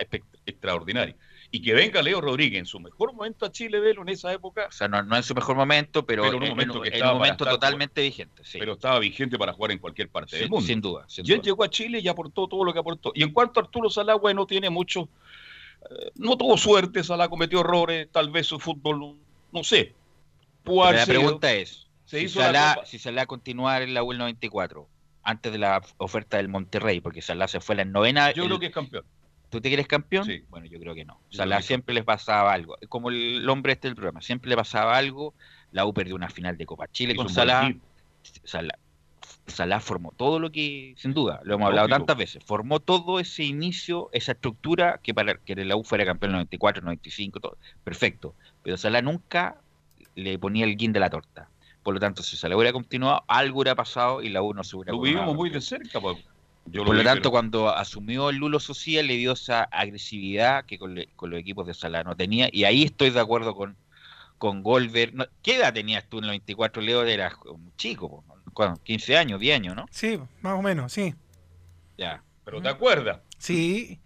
[0.46, 1.16] extraordinaria.
[1.50, 4.68] Y que venga Leo Rodríguez en su mejor momento a Chile, Velo, en esa época,
[4.68, 6.90] O sea, no, no en su mejor momento, pero, Pero en un en, momento que
[6.90, 8.44] en estaba un para momento estar, totalmente vigente.
[8.44, 8.60] Sí.
[8.60, 10.68] pero estaba vigente para jugar en cualquier parte del sin, mundo.
[10.68, 11.06] sin duda.
[11.08, 11.46] sin Y él duda.
[11.46, 13.12] llegó a Chile y aportó todo lo que aportó.
[13.16, 15.08] Y en cuanto a Arturo Salá, bueno, tiene mucho.
[15.90, 19.16] eh, no tuvo suerte, Salá cometió errores, tal vez su fútbol,
[19.54, 19.94] no sé.
[20.64, 24.12] Pudo la pregunta es, se si hizo la Salah, si Salah continuar en la U
[24.12, 24.86] el 94,
[25.24, 28.32] antes de la oferta del Monterrey, porque Salah se fue la novena...
[28.34, 29.06] Yo el- creo que es campeón.
[29.50, 30.26] ¿Tú te quieres campeón?
[30.26, 30.44] Sí.
[30.50, 31.20] Bueno, yo creo que no.
[31.30, 32.78] Que siempre les pasaba algo.
[32.90, 35.34] Como el hombre este del programa, siempre le pasaba algo.
[35.72, 37.72] La U perdió una final de Copa Chile con Salah.
[38.44, 38.76] Salah.
[39.46, 42.06] Salah formó todo lo que, sin duda, lo hemos hablado Lógico.
[42.06, 46.32] tantas veces, formó todo ese inicio, esa estructura que para que la U fuera campeón
[46.32, 48.36] en el 94, 95, todo, perfecto.
[48.64, 49.58] Pero Salah nunca
[50.16, 51.50] le ponía el guin de la torta.
[51.84, 54.76] Por lo tanto, si Salah hubiera continuado, algo hubiera pasado y la U no se
[54.76, 56.02] hubiera Lo vivimos muy de cerca.
[56.02, 56.16] pa-
[56.72, 60.96] Yo Por lo tanto, cuando asumió el Lulo Social, le dio esa agresividad que con,
[60.96, 62.50] le- con los equipos de Salah no tenía.
[62.52, 63.78] Y ahí estoy de acuerdo con,
[64.38, 65.14] con Golver.
[65.14, 67.04] No, ¿Qué edad tenías tú en el 94, Leo?
[67.04, 68.24] Eras un chico.
[68.54, 68.82] ¿Cuándo?
[68.84, 69.86] 15 años, 10 años, ¿no?
[69.92, 71.14] Sí, más o menos, sí.
[71.98, 72.24] Ya.
[72.44, 73.20] Pero te acuerdas.
[73.38, 74.00] Sí,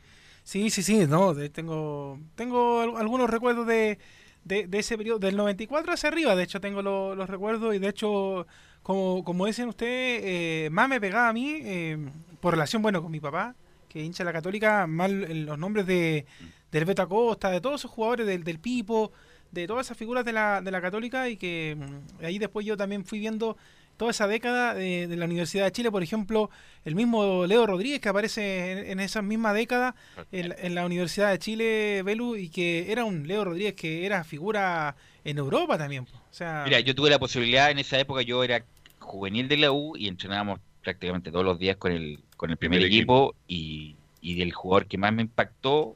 [0.43, 3.97] sí, sí, sí, no, de- tengo, tengo al- algunos recuerdos de,
[4.43, 7.79] de, de ese periodo, del 94 hacia arriba, de hecho tengo lo- los recuerdos y
[7.79, 8.47] de hecho,
[8.83, 11.97] como, como dicen ustedes, eh, más me pegaba a mí, eh,
[12.39, 13.55] por relación, bueno, con mi papá,
[13.87, 16.25] que hincha la católica, más los nombres de,
[16.71, 19.11] del Beto Acosta, de todos esos jugadores, del, del Pipo,
[19.51, 22.77] de todas esas figuras de la, de la católica y que mm, ahí después yo
[22.77, 23.57] también fui viendo
[23.97, 26.49] toda esa década de, de la Universidad de Chile, por ejemplo,
[26.85, 29.95] el mismo Leo Rodríguez que aparece en, en esa misma década
[30.31, 34.23] en, en la Universidad de Chile, Belu, y que era un Leo Rodríguez que era
[34.23, 36.03] figura en Europa también.
[36.03, 38.63] O sea, Mira, yo tuve la posibilidad en esa época, yo era
[38.99, 42.79] juvenil de la U y entrenábamos prácticamente todos los días con el, con el primer,
[42.79, 45.95] Primer equipo, y, y del jugador que más me impactó,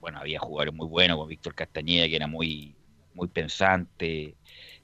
[0.00, 2.74] bueno, había jugadores muy buenos, como Víctor Castañeda, que era muy,
[3.14, 4.34] muy pensante,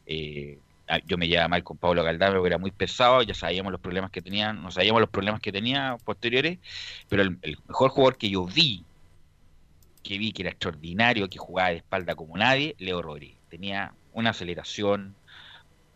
[0.07, 0.59] eh,
[1.07, 4.11] yo me llevaba mal con Pablo Galdame, que era muy pesado, ya sabíamos los problemas
[4.11, 6.59] que tenía, no sabíamos los problemas que tenía posteriores,
[7.09, 8.87] pero el, el mejor jugador que yo vi,
[10.03, 13.41] que vi que era extraordinario, que jugaba de espalda como nadie, Leo Rodríguez.
[13.49, 15.16] Tenía una aceleración,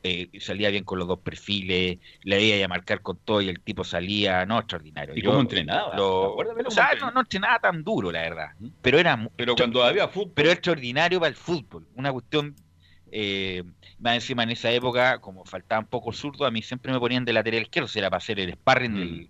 [0.03, 3.62] eh, salía bien con los dos perfiles, le veía a marcar con todo y el
[3.62, 5.14] tipo salía, no, extraordinario.
[5.16, 5.97] ¿Y Yo cómo entrenaba?
[5.97, 8.49] lo- ¿Te acuerdas de o sea, no, no entrenaba tan duro, la verdad,
[8.80, 10.32] pero era Pero cuando había fútbol.
[10.34, 11.86] pero extraordinario para el fútbol.
[11.95, 12.57] Una cuestión,
[13.13, 13.63] eh,
[13.99, 17.33] más encima en esa época, como faltaban pocos zurdos, a mí siempre me ponían de
[17.33, 18.99] lateral izquierdo, si era para hacer el sparring Mm.
[18.99, 19.29] del-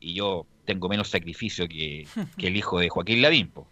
[0.00, 2.06] y yo tengo menos sacrificio que,
[2.38, 3.48] que el hijo de Joaquín Lavín.
[3.48, 3.68] po.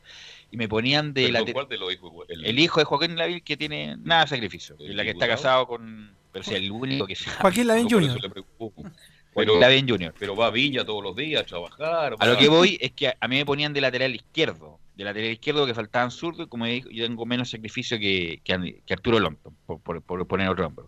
[0.52, 1.52] Y me ponían de Perdón, la...
[1.52, 2.12] ¿cuál de los hijos?
[2.28, 4.76] El, El hijo de Joaquín Lavín que tiene nada de sacrificio.
[4.80, 6.12] Y la que está casado con...
[6.32, 7.30] Pero si el único que se...
[7.30, 8.18] Joaquín Lavín Jr.
[9.32, 10.12] Pero, Lavín Jr.
[10.18, 12.16] pero va a Viña todos los días a trabajar.
[12.18, 14.79] A lo que voy es que a, a mí me ponían de lateral izquierdo.
[15.00, 18.92] De lateral izquierdo que faltaban zurdo y como dijo, yo tengo menos sacrificio que, que,
[18.92, 20.84] Arturo Longton, por, por- por poner otro nombre.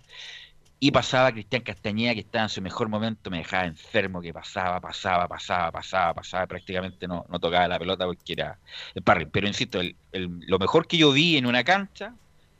[0.78, 4.82] Y pasaba Cristian Castañeda, que estaba en su mejor momento, me dejaba enfermo, que pasaba,
[4.82, 8.58] pasaba, pasaba, pasaba, pasaba, prácticamente no, no tocaba la pelota porque era
[8.94, 9.24] el parry.
[9.32, 12.14] Pero insisto, el- el- lo mejor que yo vi en una cancha,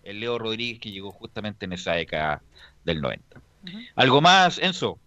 [0.05, 2.43] el Leo Rodríguez que llegó justamente en esa década
[2.83, 3.43] del 90.
[3.97, 4.99] ¿Algo más, Enzo?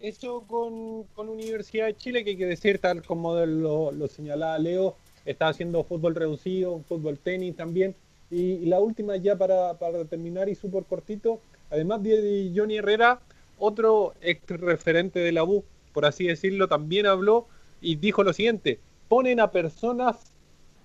[0.00, 4.56] Eso con, con Universidad de Chile, que hay que decir, tal como lo, lo señalaba
[4.58, 7.94] Leo, está haciendo fútbol reducido, fútbol tenis también.
[8.30, 11.40] Y, y la última ya para, para terminar y súper cortito,
[11.70, 13.20] además de Johnny Herrera,
[13.58, 17.46] otro ex referente de la U, por así decirlo, también habló
[17.80, 20.32] y dijo lo siguiente, ponen a personas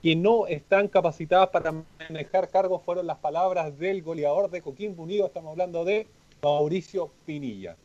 [0.02, 5.26] que no están capacitadas para manejar cargos, fueron las palabras del goleador de Coquimbo Unido,
[5.26, 6.08] estamos hablando de
[6.44, 7.76] Mauricio Pinilla.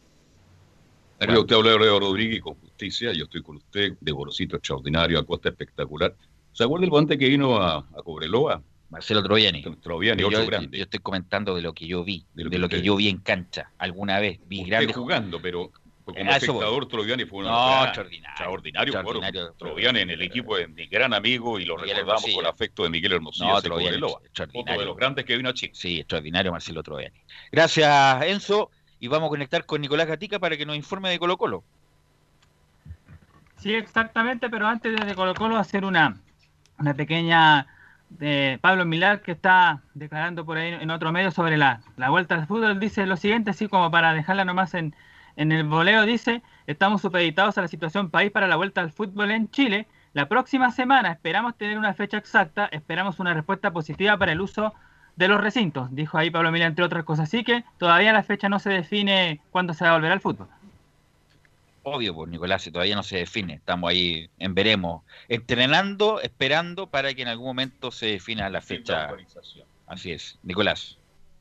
[1.19, 3.13] Arriba, usted habla de Rodríguez y con justicia.
[3.13, 6.15] Yo estoy con usted, de Gorosito extraordinario, Acosta espectacular.
[6.53, 8.63] ¿Se acuerda el guante que vino a, a Cobreloa?
[8.91, 9.63] Marcelo Troviani.
[9.81, 10.77] Troviani, yo, otro yo- grande.
[10.79, 12.97] yo estoy comentando de lo que yo vi, de De lo lo que, usted- yo
[12.97, 14.41] vi en cancha alguna vez.
[14.47, 15.71] Vi Usted grandes jugando, pero
[16.05, 18.31] como espectador, Troviani fue una No, extraordinario.
[18.33, 18.93] extraordinario.
[18.95, 19.53] Extraordinario.
[19.57, 22.37] Troviani en el equipo de mi gran amigo y lo Miguel recordamos Hermosillo.
[22.43, 23.47] con afecto de Miguel Hermosillo.
[23.49, 23.97] No, Troviani.
[24.03, 25.73] Otro de los grandes que vino a Chile.
[25.73, 27.17] Sí, extraordinario Marcelo Troviani.
[27.53, 28.71] Gracias, Enzo.
[28.99, 31.63] Y vamos a conectar con Nicolás Gatica para que nos informe de Colo Colo.
[33.59, 36.21] Sí, exactamente, pero antes de Colo Colo hacer una,
[36.81, 37.67] una pequeña
[38.09, 42.35] de Pablo Milar que está declarando por ahí en otro medio sobre la, la vuelta
[42.35, 44.95] al fútbol, dice lo siguiente, así como para dejarla nomás en,
[45.37, 49.31] en el voleo, dice, estamos supeditados a la situación país para la vuelta al fútbol
[49.31, 49.87] en Chile.
[50.13, 54.75] La próxima semana esperamos tener una fecha exacta, esperamos una respuesta positiva para el uso
[55.15, 57.29] de los recintos, dijo ahí Pablo Milar entre otras cosas.
[57.29, 60.49] Así que todavía la fecha no se define cuándo se va a volver al fútbol.
[61.83, 63.55] Obvio, pues Nicolás, si todavía no se define.
[63.55, 65.03] Estamos ahí en veremos.
[65.29, 69.11] Entrenando, esperando para que en algún momento se defina la fecha.
[69.87, 70.39] Así es.
[70.43, 70.99] Nicolás.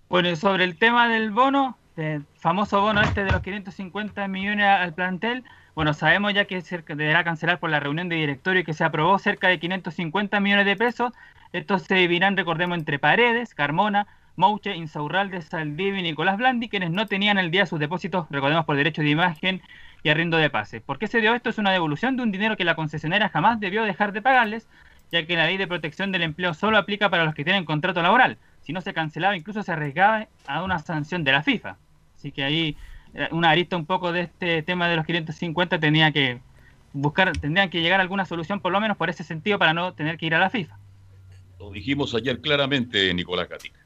[0.07, 4.65] Bueno, y sobre el tema del bono, el famoso bono este de los 550 millones
[4.65, 5.43] al plantel,
[5.75, 9.19] bueno, sabemos ya que se deberá cancelar por la reunión de directorio que se aprobó
[9.19, 11.13] cerca de 550 millones de pesos.
[11.53, 17.07] Estos se dividirán, recordemos, entre Paredes, Carmona, Mouche, Insaurralde, Saldivi y Nicolás Blandi, quienes no
[17.07, 19.61] tenían el día sus depósitos, recordemos, por derecho de imagen
[20.03, 20.81] y arriendo de pase.
[20.81, 21.49] ¿Por qué se dio esto?
[21.49, 24.67] Es una devolución de un dinero que la concesionaria jamás debió dejar de pagarles,
[25.11, 28.01] ya que la ley de protección del empleo solo aplica para los que tienen contrato
[28.01, 28.37] laboral.
[28.61, 31.77] Si no se cancelaba, incluso se arriesgaba a una sanción de la FIFA.
[32.15, 32.77] Así que ahí
[33.13, 36.39] eh, una arista un poco de este tema de los 550 tenía que
[36.93, 39.93] buscar, tendrían que llegar a alguna solución por lo menos por ese sentido para no
[39.93, 40.77] tener que ir a la FIFA.
[41.59, 43.78] Lo dijimos ayer claramente, Nicolás Gatica.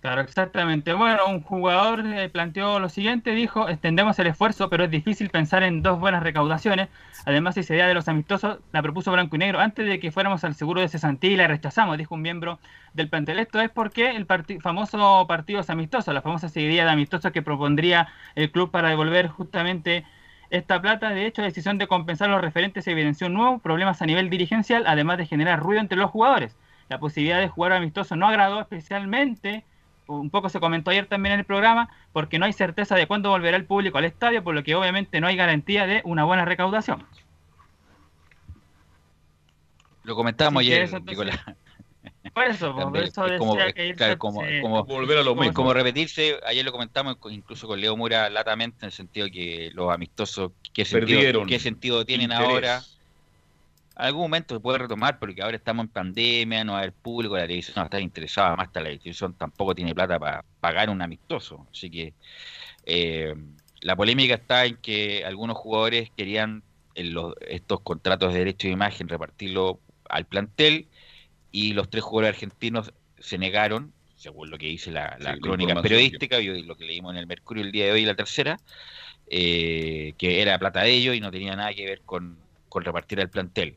[0.00, 0.92] Claro, exactamente.
[0.92, 5.64] Bueno, un jugador eh, planteó lo siguiente, dijo, extendemos el esfuerzo, pero es difícil pensar
[5.64, 6.88] en dos buenas recaudaciones.
[7.24, 10.44] Además, esa idea de los amistosos la propuso Blanco y Negro antes de que fuéramos
[10.44, 12.60] al seguro de cesantía y la rechazamos, dijo un miembro
[12.92, 13.40] del plantel.
[13.40, 14.24] Esto es porque el
[14.60, 19.26] famoso partido es amistoso, la famosa seguidilla de amistosos que propondría el club para devolver
[19.26, 20.06] justamente
[20.50, 21.10] esta plata.
[21.10, 24.84] De hecho, la decisión de compensar los referentes evidenció un nuevo problemas a nivel dirigencial,
[24.86, 26.56] además de generar ruido entre los jugadores.
[26.88, 29.64] La posibilidad de jugar amistoso no agradó especialmente
[30.08, 33.30] un poco se comentó ayer también en el programa, porque no hay certeza de cuándo
[33.30, 36.44] volverá el público al estadio, por lo que obviamente no hay garantía de una buena
[36.44, 37.04] recaudación.
[40.04, 40.16] Lo
[40.60, 41.44] que ayer, eso, entonces, Nicolás.
[42.34, 45.22] Por eso, por eso es como, decía que irse- claro, como, se- como- Volver a
[45.22, 45.52] lo mismo.
[45.54, 49.70] como repetirse, ayer lo comentamos incluso con Leo Mura latamente, en el sentido de que
[49.74, 52.48] los amistosos, ¿qué sentido, Perdieron qué sentido tienen interés.
[52.50, 52.80] ahora?
[54.06, 57.36] Algún momento se puede retomar porque ahora estamos en pandemia, no va a haber público,
[57.36, 61.66] la televisión no está interesada, más la televisión tampoco tiene plata para pagar un amistoso.
[61.72, 62.14] Así que
[62.84, 63.34] eh,
[63.80, 66.62] la polémica está en que algunos jugadores querían
[66.94, 70.88] en los- estos contratos de derecho de imagen repartirlo al plantel
[71.50, 76.62] y los tres jugadores argentinos se negaron, según lo que dice la, crónica periodística y
[76.62, 78.58] lo que leímos en el Mercurio el día de hoy, la tercera,
[79.30, 82.38] eh, que era plata de ellos y no tenía nada que ver con,
[82.68, 83.76] con repartir al plantel.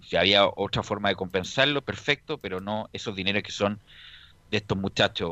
[0.00, 3.80] Si había otra forma de compensarlo, perfecto, pero no esos dineros que son
[4.50, 5.30] de estos muchachos,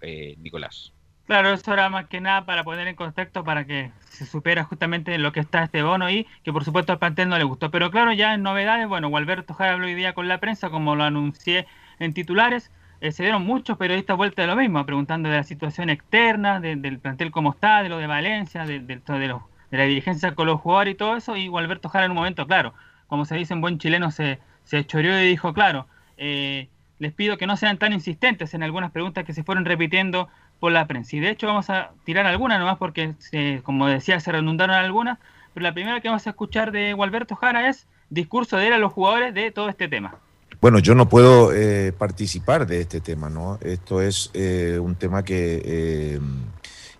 [0.00, 0.92] eh, Nicolás.
[1.26, 5.16] Claro, eso era más que nada para poner en contexto para que se supiera justamente
[5.16, 7.70] lo que está este bono y que por supuesto al plantel no le gustó.
[7.70, 10.96] Pero claro, ya en novedades, bueno, Gualberto Jara habló hoy día con la prensa, como
[10.96, 11.66] lo anuncié
[11.98, 12.70] en titulares,
[13.00, 16.76] eh, se dieron muchos periodistas vuelta de lo mismo, preguntando de la situación externa, de-
[16.76, 20.34] del plantel cómo está, de lo de Valencia, de, de, de los, de la dirigencia
[20.34, 22.74] con los jugadores y todo eso, y Alberto Jara en un momento, claro,
[23.14, 25.86] como se dice en buen chileno, se, se choreó y dijo, claro,
[26.16, 26.66] eh,
[26.98, 30.72] les pido que no sean tan insistentes en algunas preguntas que se fueron repitiendo por
[30.72, 31.14] la prensa.
[31.14, 33.14] Y de hecho vamos a tirar algunas nomás porque,
[33.62, 35.20] como decía, se redundaron algunas,
[35.52, 38.78] pero la primera que vamos a escuchar de Gualberto Jara es discurso de él a
[38.78, 40.16] los jugadores de todo este tema.
[40.60, 43.60] Bueno, yo no puedo eh, participar de este tema, ¿no?
[43.62, 46.18] Esto es eh, un tema que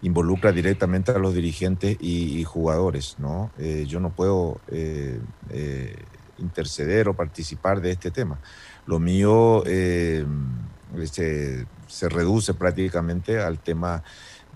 [0.05, 3.51] involucra directamente a los dirigentes y, jugadores, ¿no?
[3.59, 4.61] yo no puedo
[6.39, 8.39] interceder o participar de este tema.
[8.87, 14.03] Lo mío se, se, reduce prácticamente al tema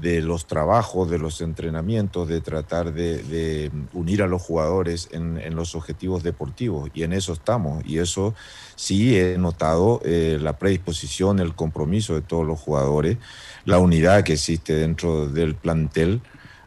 [0.01, 5.75] de los trabajos, de los entrenamientos, de tratar de, unir a los jugadores en, los
[5.75, 6.91] objetivos deportivos.
[6.95, 7.85] Y en eso estamos.
[7.85, 8.35] Y eso
[8.77, 13.19] sí he notado eh, la predisposición, el compromiso de todos los jugadores,
[13.65, 16.23] la unidad que existe dentro del plantel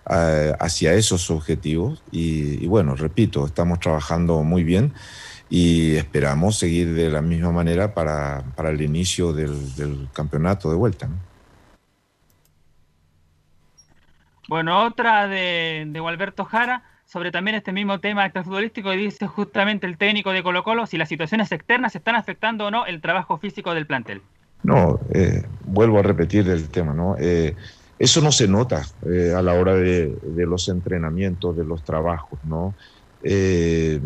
[0.09, 2.03] eh, hacia esos objetivos.
[2.11, 4.93] Y, bueno, repito, estamos trabajando muy bien
[5.49, 11.09] y esperamos seguir de la misma manera para, el inicio del, campeonato de vuelta.
[14.51, 19.87] Bueno, otra de, de Gualberto Jara, sobre también este mismo tema extrafutbolístico, y dice justamente
[19.87, 23.37] el técnico de Colo Colo si las situaciones externas están afectando o no el trabajo
[23.37, 24.21] físico del plantel.
[24.63, 27.15] No, eh, vuelvo a repetir el tema, ¿no?
[27.17, 27.55] Eh,
[27.97, 32.37] eso no se nota eh, a la hora de, de, los entrenamientos, de los trabajos,
[32.43, 32.75] ¿no?
[33.23, 33.99] Eh,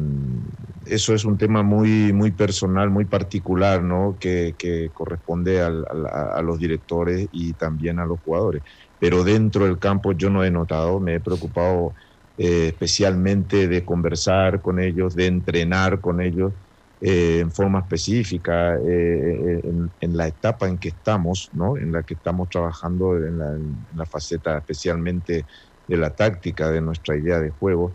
[0.85, 4.17] eso es un tema muy, muy personal, muy particular, ¿no?
[4.19, 4.53] que,
[4.93, 8.61] corresponde a los directores y también a los jugadores.
[8.99, 11.93] Pero dentro del campo yo no he notado, me he preocupado
[12.37, 16.53] eh, especialmente de conversar con ellos, de entrenar con ellos
[17.01, 21.77] eh, en forma específica, en, la etapa en que estamos, ¿no?
[21.77, 25.45] en la que estamos trabajando en la, en la faceta especialmente
[25.87, 27.91] de la táctica, de nuestra idea de juego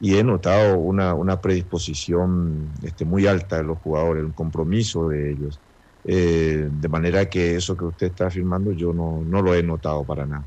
[0.00, 5.32] y he notado una, una predisposición este, muy alta de los jugadores, un compromiso de
[5.32, 5.58] ellos.
[6.06, 10.04] Eh, de manera que eso que usted está afirmando yo no, no lo he notado
[10.04, 10.44] para nada.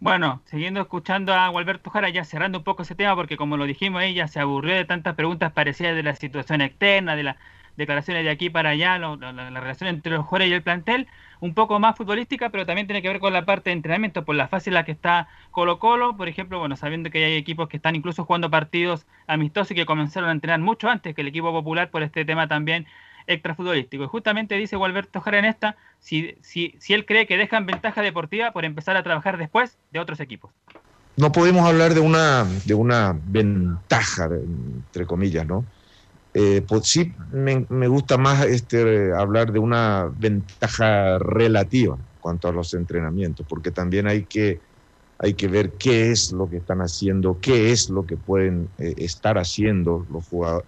[0.00, 3.64] Bueno, siguiendo escuchando a Gualberto Jara, ya cerrando un poco ese tema, porque como lo
[3.64, 7.36] dijimos, ella se aburrió de tantas preguntas parecidas de la situación externa, de las
[7.78, 11.06] declaraciones de aquí para allá, la, relación entre los jugadores y el plantel
[11.40, 14.34] un poco más futbolística, pero también tiene que ver con la parte de entrenamiento, por
[14.34, 17.68] la fase en la que está Colo Colo, por ejemplo, bueno, sabiendo que hay equipos
[17.68, 21.28] que están incluso jugando partidos amistosos y que comenzaron a entrenar mucho antes que el
[21.28, 22.86] equipo popular por este tema también
[23.28, 24.02] extrafutbolístico.
[24.02, 28.02] Y justamente dice Gualberto Jara en esta, si, si, si él cree que dejan ventaja
[28.02, 30.50] deportiva por empezar a trabajar después de otros equipos.
[31.16, 35.64] No podemos hablar de una, de una ventaja, entre comillas, ¿no?
[36.40, 42.52] Eh, pues sí me, gusta más este, hablar de una ventaja relativa en cuanto a
[42.52, 44.60] los entrenamientos, porque también hay que,
[45.18, 48.94] hay que ver qué es lo que están haciendo, qué es lo que pueden eh,
[48.98, 50.06] estar haciendo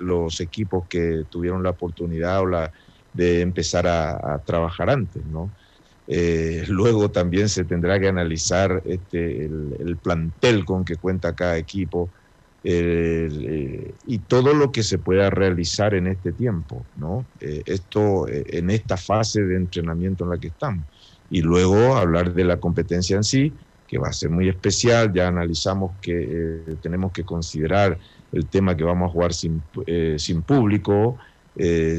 [0.01, 2.73] los, equipos que tuvieron la oportunidad o la,
[3.12, 5.23] de empezar a, trabajar antes.
[6.09, 12.11] Eh, luego también se tendrá que analizar este, el, plantel con que cuenta cada equipo,
[12.62, 17.24] eh, y todo lo que se pueda realizar en este tiempo, ¿no?
[17.40, 20.84] Eh, esto eh, en esta fase de entrenamiento en la que estamos.
[21.30, 23.52] Y luego hablar de la competencia en sí,
[23.86, 25.12] que va a ser muy especial.
[25.12, 27.98] Ya analizamos que tenemos que considerar
[28.32, 29.62] el tema que vamos a jugar sin,
[30.16, 31.18] sin público,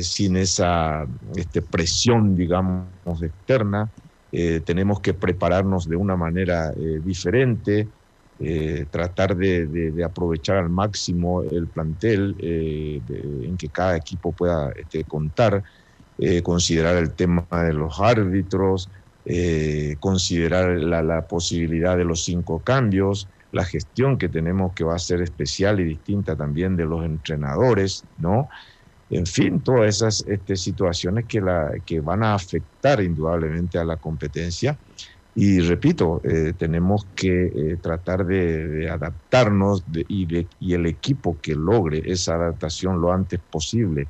[0.01, 1.05] sin esa
[1.36, 2.88] este, presión, digamos,
[3.22, 3.89] externa.
[4.66, 6.72] tenemos que prepararnos de una manera
[7.03, 7.88] diferente.
[8.44, 13.00] Eh, tratar de, aprovechar al máximo el plantel eh,
[13.44, 15.64] en que cada equipo pueda este, contar,
[16.18, 18.89] eh, considerar el tema de los árbitros,
[20.00, 25.22] considerar la, posibilidad de los cinco cambios, la gestión que tenemos que va a ser
[25.22, 28.50] especial y distinta también de los entrenadores, ¿no?
[29.12, 33.98] En fin, todas esas este, situaciones que, la, que van a afectar indudablemente a la
[33.98, 34.80] competencia
[35.34, 41.56] y repito, eh, tenemos que eh, tratar de, adaptarnos y, de, y, el equipo que
[41.56, 44.08] logre esa adaptación lo antes posible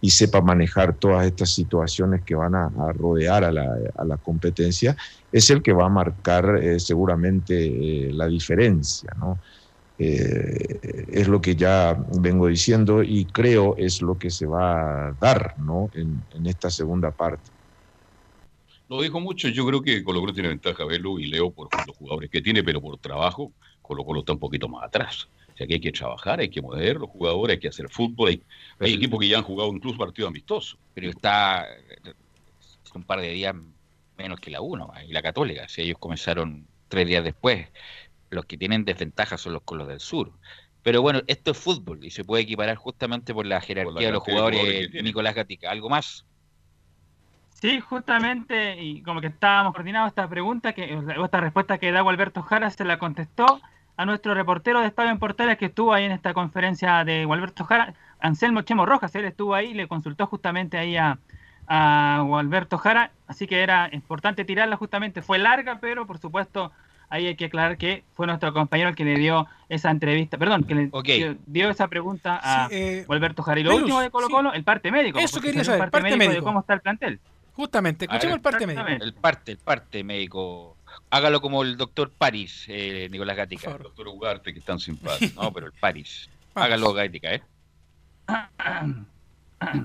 [0.00, 4.96] y sepa manejar todas estas situaciones que van a, rodear a la, competencia,
[5.32, 9.12] es el que va a marcar eh, seguramente la diferencia.
[9.18, 9.38] ¿no?
[9.98, 15.56] es lo que ya vengo diciendo y creo es lo que se va a dar
[15.92, 17.50] en esta segunda parte.
[18.90, 21.96] Lo dijo mucho, yo creo que Colo Colo tiene ventaja, Velo y Leo, por los
[21.96, 25.28] jugadores que tiene, pero por trabajo, Colo Colo está un poquito más atrás.
[25.54, 28.42] O sea que hay que trabajar, hay que mover los jugadores, hay que hacer fútbol.
[28.80, 30.76] Hay, equipos que ya han jugado incluso partidos amistosos.
[30.92, 31.68] Pero está
[32.92, 33.54] un par de días
[34.18, 35.68] menos que la 1 y la Católica.
[35.68, 37.68] Si ellos comenzaron tres días después.
[38.28, 40.32] Los que tienen desventaja son los con los del sur.
[40.82, 44.24] Pero bueno, esto es fútbol y se puede equiparar justamente por la jerarquía de los
[44.24, 44.90] de jugadores.
[45.02, 46.24] Nicolás Gatica, ¿algo más?
[47.60, 52.42] Sí, justamente, y como que estábamos coordinados esta pregunta, que esta respuesta que Dago Alberto
[52.42, 53.60] Jara se la contestó
[53.98, 57.64] a nuestro reportero de Estadio en Portales que estuvo ahí en esta conferencia de Gualberto
[57.64, 61.18] Jara, Anselmo Chemo Rojas, él estuvo ahí y le consultó justamente ahí a,
[61.66, 66.72] a Gualberto Jara, así que era importante tirarla justamente, fue larga, pero por supuesto
[67.10, 70.64] ahí hay que aclarar que fue nuestro compañero el que le dio esa entrevista, perdón,
[70.64, 73.60] que le dio, dio esa pregunta a Sí, eh, Gualberto Jara.
[73.60, 74.32] Y lo último de Colo sí.
[74.32, 75.18] Colo, el parte médico.
[75.18, 76.32] Eso quería saber, parte médico.
[76.32, 77.20] de cómo está el plantel.
[77.60, 78.86] Justamente, escuchemos el parte médico.
[78.88, 80.78] El parte, el parte médico.
[81.10, 83.72] Hágalo como el doctor Paris, eh, Nicolás Gatica.
[83.72, 85.42] El doctor Ugarte, que es tan simpático.
[85.42, 86.30] No, pero el Paris.
[86.54, 87.42] Hágalo, Gatica, ¿eh?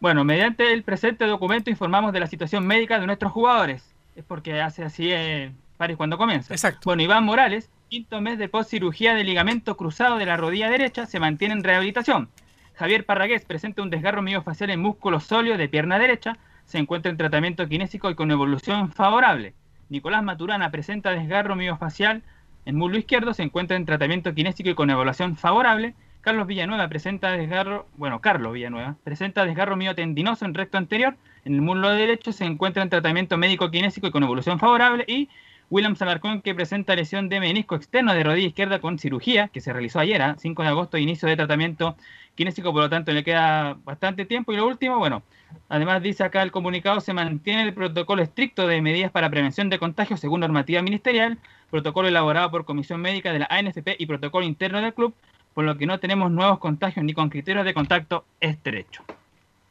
[0.00, 3.84] Bueno, mediante el presente documento informamos de la situación médica de nuestros jugadores.
[4.16, 6.54] Es porque hace así eh, Paris cuando comienza.
[6.54, 6.80] Exacto.
[6.84, 11.20] Bueno, Iván Morales, quinto mes de postcirugía de ligamento cruzado de la rodilla derecha, se
[11.20, 12.30] mantiene en rehabilitación.
[12.76, 16.38] Javier Parragués presenta un desgarro miofacial en músculo sóleo de pierna derecha,
[16.70, 19.54] se encuentra en tratamiento kinésico y con evolución favorable.
[19.88, 22.22] Nicolás Maturana presenta desgarro miofacial
[22.64, 25.94] en muslo izquierdo, se encuentra en tratamiento kinésico y con evaluación favorable.
[26.20, 31.60] Carlos Villanueva presenta desgarro, bueno, Carlos Villanueva presenta desgarro miotendinoso en recto anterior, en el
[31.60, 35.28] muslo derecho se encuentra en tratamiento médico kinésico y con evolución favorable y
[35.70, 39.72] William Salarcón que presenta lesión de menisco externo de rodilla izquierda con cirugía que se
[39.72, 40.34] realizó ayer, ¿ah?
[40.36, 41.96] 5 de agosto, inicio de tratamiento
[42.34, 44.52] kinésico, por lo tanto le queda bastante tiempo.
[44.52, 45.22] Y lo último, bueno,
[45.68, 49.78] además dice acá el comunicado, se mantiene el protocolo estricto de medidas para prevención de
[49.78, 51.38] contagios según normativa ministerial,
[51.70, 55.14] protocolo elaborado por Comisión Médica de la ANFP y protocolo interno del club,
[55.54, 59.04] por lo que no tenemos nuevos contagios ni con criterios de contacto estrecho.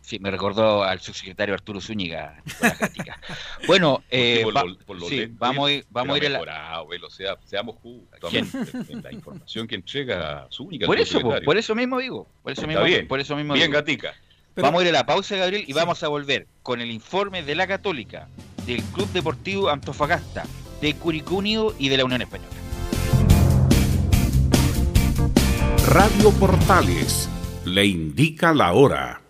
[0.10, 2.42] Sí, me recordó al subsecretario Arturo Zúñiga.
[3.68, 6.26] Bueno, eh, por va- lo- por lo sí, lento, vamos a ir, vamos a ir
[6.26, 7.10] a la...
[7.12, 8.32] sea- seamos justos.
[8.32, 8.50] ¿Quién?
[8.90, 10.88] En la información que entrega Zúñiga.
[10.88, 12.28] Por eso, por eso mismo digo.
[12.42, 13.08] Por eso mismo, bien.
[13.08, 13.78] Por eso mismo Bien, digo.
[13.80, 14.16] Gatica.
[14.56, 17.54] vamos a ir a la pausa, Gabriel, y vamos a volver con el informe de
[17.54, 18.28] la Católica,
[18.66, 20.44] del Club Deportivo Antofagasta,
[20.82, 22.50] de Curicó Unido y de la Unión Española.
[25.88, 27.30] Radio Portales
[27.66, 29.22] le indica la hora.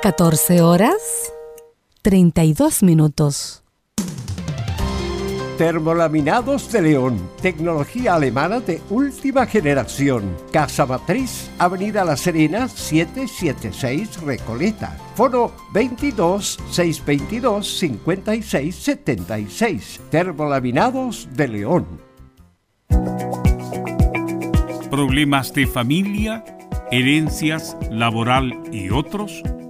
[0.00, 1.32] 14 horas
[2.02, 3.64] 32 minutos.
[5.56, 10.36] Termolaminados de León, tecnología alemana de última generación.
[10.52, 14.96] Casa Matriz, Avenida La Serena, 776 Recoleta.
[15.16, 20.00] Foro 22 622 56 76.
[20.10, 21.86] Termolaminados de León.
[24.90, 26.44] ¿Problemas de familia,
[26.92, 29.42] herencias, laboral y otros?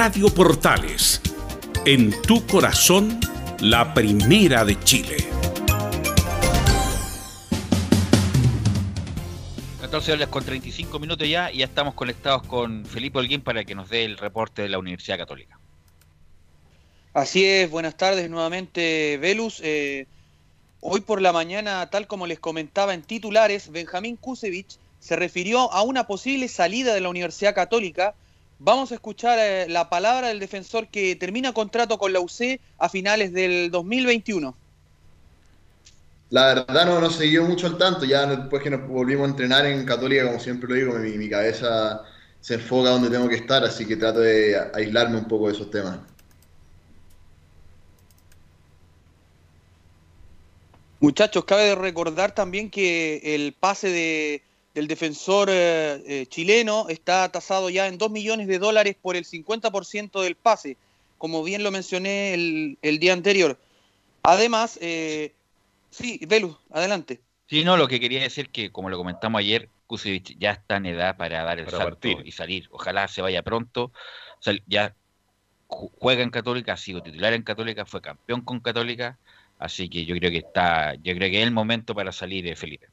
[0.00, 1.20] Radio Portales,
[1.84, 3.18] en tu corazón,
[3.58, 5.16] la primera de Chile.
[9.80, 13.74] 14 horas con 35 minutos ya y ya estamos conectados con Felipe Holguín para que
[13.74, 15.58] nos dé el reporte de la Universidad Católica.
[17.12, 19.60] Así es, buenas tardes nuevamente, Velus.
[19.64, 20.06] Eh,
[20.78, 25.82] hoy por la mañana, tal como les comentaba en titulares, Benjamín Kusevich se refirió a
[25.82, 28.14] una posible salida de la Universidad Católica.
[28.60, 32.88] Vamos a escuchar eh, la palabra del defensor que termina contrato con la UC a
[32.88, 34.56] finales del 2021.
[36.30, 39.64] La verdad no, no seguí mucho al tanto, ya después que nos volvimos a entrenar
[39.64, 42.02] en Católica, como siempre lo digo, mi, mi cabeza
[42.40, 45.70] se enfoca donde tengo que estar, así que trato de aislarme un poco de esos
[45.70, 45.98] temas.
[51.00, 54.42] Muchachos, cabe recordar también que el pase de,
[54.74, 59.24] del defensor eh, eh, chileno está tasado ya en 2 millones de dólares por el
[59.24, 60.76] 50% del pase,
[61.18, 63.58] como bien lo mencioné el, el día anterior.
[64.22, 65.32] Además, eh,
[65.90, 67.20] sí, Velus, adelante.
[67.48, 70.86] Sí, no, lo que quería decir que, como lo comentamos ayer, Kusevich ya está en
[70.86, 72.26] edad para dar el Para salto partir.
[72.26, 72.68] y salir.
[72.70, 73.84] Ojalá se vaya pronto.
[73.84, 74.94] O sea, ya
[75.66, 79.18] ju- juega en Católica, ha sido titular en Católica, fue campeón con Católica,
[79.58, 82.54] así que yo creo que está, yo creo que es el momento para salir, eh,
[82.54, 82.88] Felipe.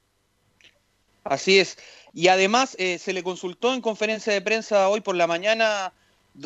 [1.25, 1.77] Así es.
[2.13, 5.91] Y además eh, se le consultó en conferencia de prensa hoy por la mañana,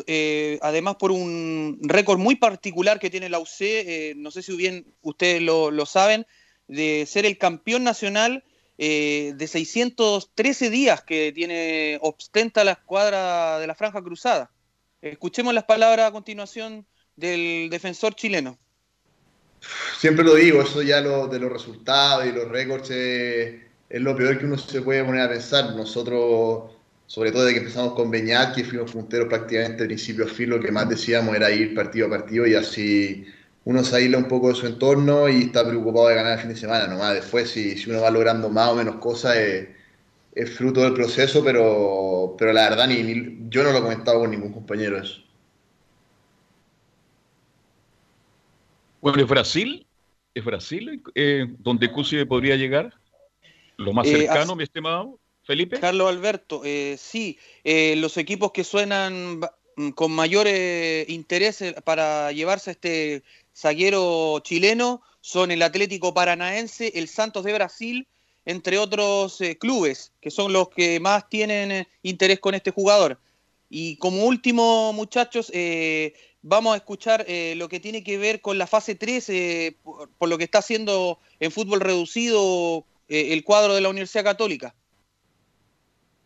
[0.06, 4.56] eh, además por un récord muy particular que tiene la UC, eh, no sé si
[4.56, 6.26] bien ustedes lo, saben,
[6.66, 8.42] de ser el campeón nacional
[8.78, 14.50] eh, de 613 días que tiene ostenta la escuadra de la Franja Cruzada.
[15.02, 18.58] Escuchemos las palabras a continuación del defensor chileno.
[19.98, 22.90] Siempre lo digo, eso ya lo, de los resultados y los récords
[23.90, 25.74] es lo peor que uno se puede poner a pensar.
[25.76, 26.72] Nosotros,
[27.06, 30.50] sobre todo desde que empezamos con Beñat, que fuimos punteros prácticamente de principio a fin,
[30.50, 33.26] lo que más decíamos era ir partido a partido y así
[33.64, 36.50] uno se aísla un poco de su entorno y está preocupado de ganar el fin
[36.50, 36.86] de semana.
[36.88, 39.36] Nomás después, si, uno va logrando más o menos cosas,
[40.32, 44.20] es fruto del proceso, pero, pero la verdad, ni, ni- yo no lo he comentado
[44.20, 45.20] con ningún compañero eso.
[49.00, 49.86] Bueno, ¿es Brasil?
[50.34, 52.94] ¿Es Brasil eh, donde Cusi podría llegar?
[53.80, 55.80] Lo más Eh, cercano, mi estimado Felipe.
[55.80, 59.40] Carlos Alberto, eh, sí, eh, los equipos que suenan
[59.76, 60.46] mm, con mayor
[61.08, 63.22] interés para llevarse a este
[63.56, 68.06] zaguero chileno son el Atlético Paranaense, el Santos de Brasil,
[68.44, 73.18] entre otros eh, clubes, que son los que más tienen interés con este jugador.
[73.70, 75.50] Y como último, muchachos,
[76.42, 80.08] vamos a escuchar eh, lo que tiene que ver con la fase 3, eh, por,
[80.10, 84.72] por lo que está haciendo en fútbol reducido eh, el cuadro de la Universidad Católica.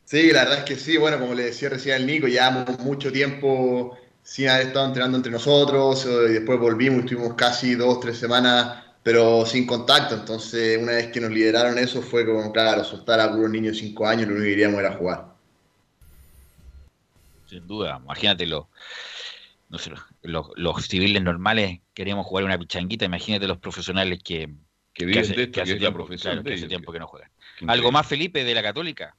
[0.05, 0.99] Sí, la verdad es que sí.
[0.99, 5.33] Bueno, como le decía recién al Nico, llevamos mucho tiempo sin haber estado entrenando entre
[5.33, 10.15] nosotros eh, y después volvimos y estuvimos casi dos, tres semanas, pero sin contacto.
[10.15, 13.81] Entonces, una vez que nos lideraron eso, fue como, claro, soltar a puros niños de
[13.81, 15.35] cinco años, lo único que queríamos era jugar.
[17.49, 18.67] Sin duda, imagínate los,
[19.71, 19.91] no sé,
[20.21, 24.51] los, los civiles normales queremos jugar una pichanguita, imagínate los profesionales que,
[24.95, 26.69] Que viven hace- de esto, que es la tiempo- profesión claro, de que hace ellos,
[26.69, 27.31] tiempo que no juegan.
[27.67, 29.15] ¿Algo más, Felipe, de la Católica?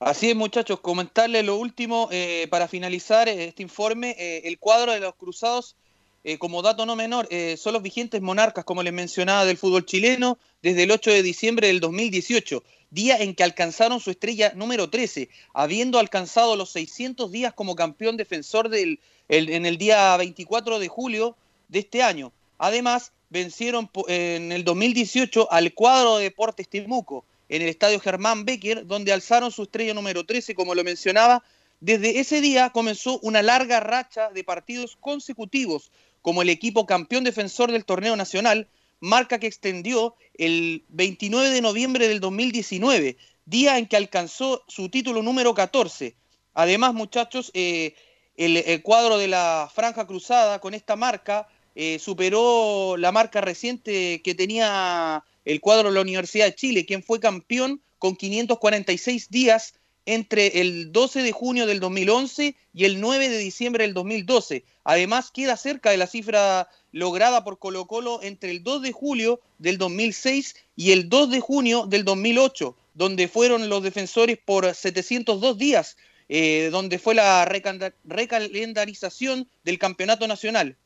[0.00, 4.16] Así es, muchachos, comentarles lo último eh, para finalizar eh, este informe.
[4.18, 5.76] eh, el cuadro de los Cruzados,
[6.24, 9.86] eh, como dato no menor, eh, son los vigentes monarcas, como les mencionaba, del fútbol
[9.86, 14.90] chileno desde el 8 de diciembre del 2018, día en que alcanzaron su estrella número
[14.90, 20.80] 13, habiendo alcanzado los 600 días como campeón defensor del, el- en el día 24
[20.80, 21.36] de julio
[21.68, 22.32] de este año.
[22.62, 28.86] Además, vencieron en el 2018 al cuadro de Deportes Temuco en el estadio Germán Becker,
[28.86, 31.42] donde alzaron su estrella número 13, como lo mencionaba.
[31.80, 35.90] Desde ese día comenzó una larga racha de partidos consecutivos
[36.20, 38.68] como el equipo campeón defensor del torneo nacional,
[39.00, 45.20] marca que extendió el 29 de noviembre del 2019, día en que alcanzó su título
[45.24, 46.14] número 14.
[46.54, 47.96] Además, muchachos, eh,
[48.36, 54.34] el cuadro de la Franja Cruzada con esta marca eh, superó la marca reciente que
[54.34, 59.74] tenía el cuadro de la Universidad de Chile, quien fue campeón con 546 días
[60.06, 64.64] entre el 12 de junio del 2011 y el 9 de diciembre del 2012.
[64.84, 69.40] Además, queda cerca de la cifra lograda por Colo Colo entre el 2 de julio
[69.58, 75.56] del 2006 y el 2 de junio del 2008, donde fueron los defensores por 702
[75.56, 75.96] días,
[76.28, 80.76] eh, donde fue la recalendarización del campeonato nacional.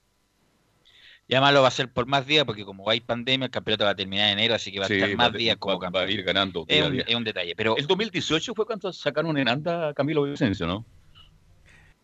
[1.28, 3.84] Y además lo va a hacer por más días porque como hay pandemia, el campeonato
[3.84, 5.80] va a terminar en enero, así que va a Sí, estar más días como va-
[5.80, 6.04] campeón.
[6.04, 7.04] va a ir ganando Es un, día.
[7.06, 10.86] es un detalle, pero El 2018 fue cuando sacaron en anda a Camilo Vicencio, ¿no?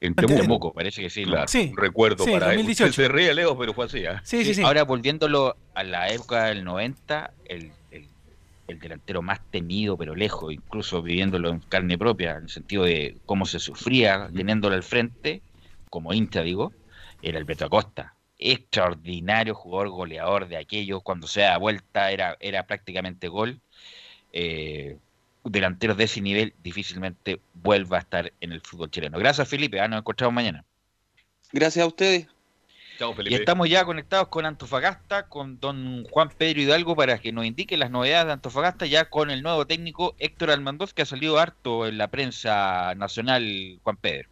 [0.01, 0.73] En Temuco.
[0.73, 1.25] parece que sí.
[1.25, 2.57] Claro, Sí, un recuerdo sí, para él.
[2.57, 2.91] 2018.
[2.91, 4.21] Usted se ríe, Leo, pero fue así, ¿ah?
[4.65, 8.09] Ahora volviéndolo a la época del 90, el, el-
[8.67, 13.19] el delantero más temido, pero lejos, incluso viviéndolo en carne propia, en el sentido de
[13.27, 15.43] cómo se sufría teniéndolo al frente,
[15.91, 16.73] como hincha digo,
[17.23, 18.17] era Alberto Acosta.
[18.45, 23.61] Extraordinario jugador goleador de aquellos, cuando se da vuelta era, era prácticamente gol.
[24.33, 24.97] Eh,
[25.45, 29.19] delanteros de ese nivel difícilmente vuelva a estar en el fútbol chileno.
[29.19, 30.65] Gracias Felipe, ah, nos encontramos mañana.
[31.53, 32.27] Gracias a ustedes.
[32.99, 37.47] Chao, Y estamos ya conectados con Antofagasta, con don Juan Pedro Hidalgo para que nos
[37.47, 41.39] indique las novedades de Antofagasta, ya con el nuevo técnico Héctor Almandoz, que ha salido
[41.39, 44.29] harto en la prensa nacional, Juan Pedro.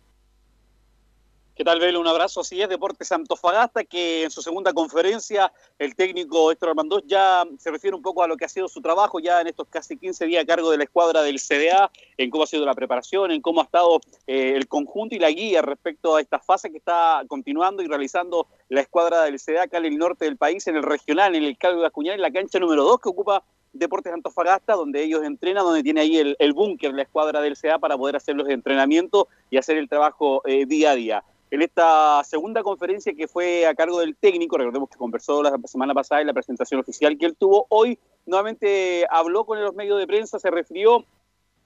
[1.61, 2.01] ¿Qué tal, Velo?
[2.01, 2.41] Un abrazo.
[2.41, 7.71] Así es, Deportes Antofagasta, que en su segunda conferencia el técnico Héctor Armandós ya se
[7.71, 10.25] refiere un poco a lo que ha sido su trabajo ya en estos casi 15
[10.25, 13.43] días a cargo de la escuadra del CDA, en cómo ha sido la preparación, en
[13.43, 17.25] cómo ha estado eh, el conjunto y la guía respecto a esta fase que está
[17.29, 20.83] continuando y realizando la escuadra del CDA acá en el norte del país, en el
[20.83, 23.43] regional, en el Calvo de Acuñal, en la cancha número 2 que ocupa
[23.75, 27.99] Deportes Antofagasta, donde ellos entrenan, donde tiene ahí el, búnker, la escuadra del CDA para
[27.99, 32.63] poder hacer los entrenamientos y hacer el trabajo eh, día a día en esta segunda
[32.63, 36.33] conferencia que fue a cargo del técnico, recordemos que conversó la semana pasada en la
[36.33, 41.05] presentación oficial que él tuvo, hoy nuevamente habló con los medios de prensa, se refirió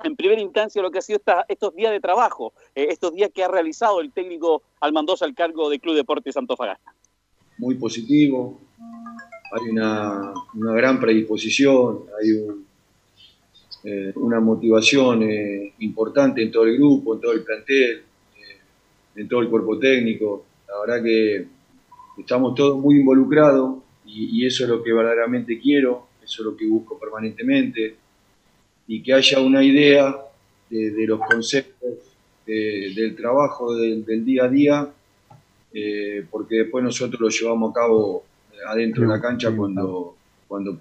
[0.02, 3.31] en primera instancia a lo que ha sido estos días de trabajo, eh, estos días
[3.32, 6.93] que ha realizado el técnico Almandosa al cargo del Club Deportes Antofagasta.
[7.59, 8.59] muy positivo,
[9.52, 12.66] hay una, gran predisposición, hay un,
[13.85, 18.02] eh, una motivación eh, importante en todo el grupo, en todo el plantel,
[19.16, 20.45] en todo el cuerpo técnico.
[20.69, 21.47] La verdad que
[22.19, 26.57] estamos todos muy involucrados y, y eso es lo que verdaderamente quiero, eso es lo
[26.57, 27.97] que busco permanentemente
[28.86, 30.15] y que haya una idea
[30.70, 31.91] de, de los conceptos
[32.47, 34.89] de- del trabajo del, del día a día
[35.73, 38.24] eh, porque después nosotros lo llevamos a cabo
[38.69, 40.16] adentro de la cancha cuando,
[40.47, 40.78] cuando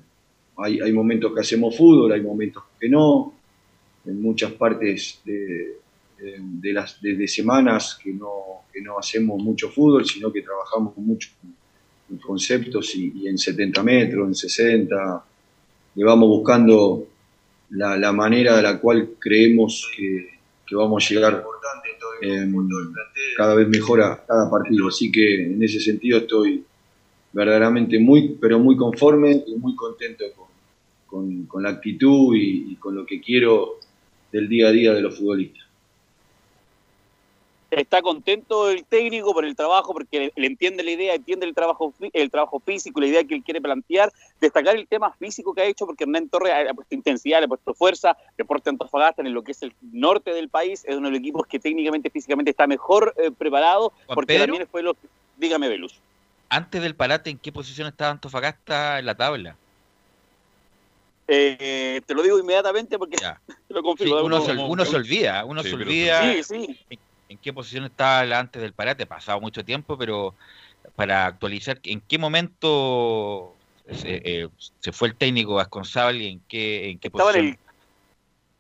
[0.58, 3.34] hay, hay momentos que hacemos fútbol, hay momentos que no,
[4.06, 5.78] en muchas partes de,
[6.32, 10.95] de- las de, de semanas que no, que no hacemos mucho fútbol, sino que trabajamos
[10.98, 11.30] mucho
[12.10, 15.24] en conceptos y, y en 70 metros, en 60,
[15.95, 17.08] y vamos buscando
[17.72, 20.30] la, la manera de la cual creemos que,
[20.66, 21.44] que vamos a llegar
[22.22, 22.45] eh,
[23.38, 24.88] cada vez mejor a cada partido.
[24.88, 26.64] Así que en ese sentido estoy
[27.32, 30.48] verdaderamente muy, pero muy conforme y muy contento con,
[31.08, 33.80] con- con la actitud y, y con lo que quiero
[34.32, 35.64] del día a día de los futbolistas.
[37.76, 41.91] Está contento el técnico por el trabajo, porque le entiende la idea, entiende el trabajo,
[42.14, 45.66] el trabajo físico, la idea que él quiere plantear, destacar el tema físico que ha
[45.66, 49.44] hecho, porque Hernán Torres ha puesto intensidad, le ha puesto fuerza, Deporte Antofagasta en lo
[49.44, 52.68] que es el norte del país, es uno de los equipos que técnicamente, físicamente está
[52.68, 54.45] mejor eh, preparado, Juan porque Pedro.
[54.45, 54.95] también fue lo
[55.38, 56.00] Dígame, Velus.
[56.50, 59.58] Antes del parate, ¿en qué posición estaba Antofagasta en la tabla?
[61.28, 63.18] Eh, te lo digo inmediatamente porque
[63.68, 64.24] te lo Sí, confirmo.
[64.24, 66.80] uno, se, un- uno se olvida, uno Sí, se olvida Sí, sí.
[67.30, 70.36] En, en qué posición estaba antes del parate, pasado mucho tiempo, pero
[70.95, 73.56] para actualizar, ¿en qué momento
[73.91, 77.60] se, eh, se fue el técnico Vasconcelos y en qué, en qué Estaba en posición?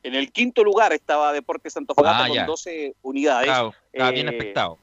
[0.03, 2.45] el, en el quinto lugar estaba Deportes Antofagasta Ah, con ya.
[2.45, 3.49] 12 unidades.
[3.49, 4.79] Estaba, estaba bien Eh, expectado.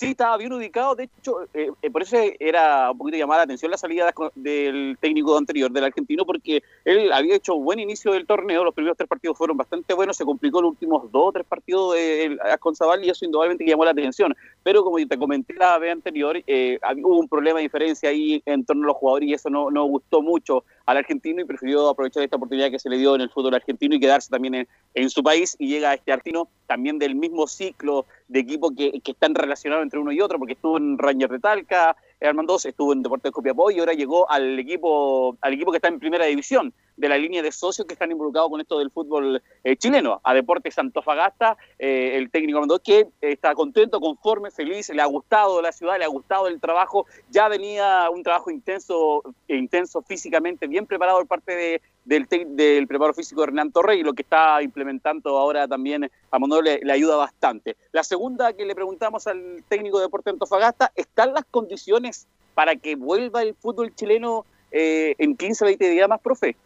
[0.00, 0.94] Sí, estaba bien ubicado.
[0.94, 4.50] De hecho, eh, eh, por eso era un poquito llamada la atención la salida de-
[4.50, 8.64] del técnico anterior, del argentino, porque él había hecho buen inicio del torneo.
[8.64, 10.16] Los primeros tres partidos fueron bastante buenos.
[10.16, 13.90] Se complicó los últimos dos o tres partidos de Asconzabal y eso indudablemente llamó la
[13.90, 14.34] atención.
[14.62, 18.64] Pero como te comenté la vez anterior, eh, hubo un problema de diferencia ahí en
[18.64, 22.24] torno a los jugadores y eso no, no gustó mucho al argentino y prefirió aprovechar
[22.24, 25.22] esta oportunidad que se le dio en el fútbol argentino y quedarse también en, su
[25.22, 25.54] país.
[25.58, 30.10] Y llega este argentino también del mismo ciclo de equipo que, están relacionados entre uno
[30.10, 33.94] y otro, porque estuvo en Rangers de Talca, Armandos estuvo en Deportes Copiapó y ahora
[33.94, 37.86] llegó al equipo, al equipo que está en primera división de la línea de socios
[37.86, 40.20] que están involucrados con esto del fútbol eh, chileno.
[40.22, 45.72] A Deportes Antofagasta, eh, el técnico que está contento, conforme, feliz, le ha gustado la
[45.72, 47.06] ciudad, le ha gustado el trabajo.
[47.30, 53.40] Ya venía un trabajo intenso, intenso físicamente, bien preparado por parte de, del, del físico
[53.40, 57.76] de Hernán Torre y lo que está implementando ahora también a le, le, ayuda bastante.
[57.92, 62.94] La segunda que le preguntamos al técnico de Deportes Antofagasta, ¿están las condiciones para que
[62.94, 66.56] vuelva el fútbol chileno eh, en 15, 20 días más, profe?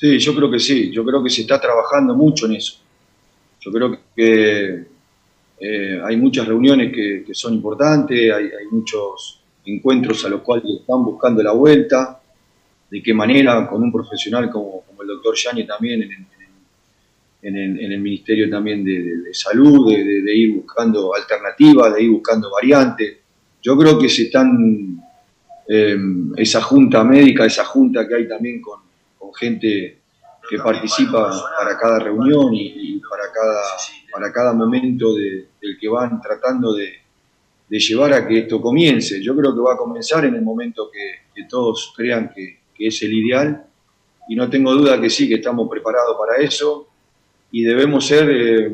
[0.00, 2.78] Sí, yo creo que sí, yo creo que se está trabajando mucho en eso.
[3.60, 4.86] Yo creo que
[5.60, 11.42] eh, hay muchas reuniones que, son importantes, hay, muchos encuentros a los cuales están buscando
[11.42, 12.18] la vuelta,
[12.90, 16.02] de qué manera con un profesional como, el doctor Yani también
[17.42, 23.18] en, el, Ministerio también de, Salud, de, de, ir buscando alternativas, de ir buscando variantes.
[23.60, 24.98] Yo creo que se están,
[25.68, 25.98] eh,
[26.38, 28.89] esa junta médica, esa junta que hay también con,
[29.32, 30.00] gente
[30.48, 33.62] que participa para cada reunión y, para, cada,
[34.12, 36.98] para cada momento de, del que van tratando de,
[37.68, 39.22] llevar a que esto comience.
[39.22, 43.12] Yo creo que va a comenzar en el momento que, todos crean que, es el
[43.12, 43.66] ideal
[44.28, 46.88] y no tengo duda que sí, que estamos preparados para eso
[47.52, 48.72] y debemos ser eh,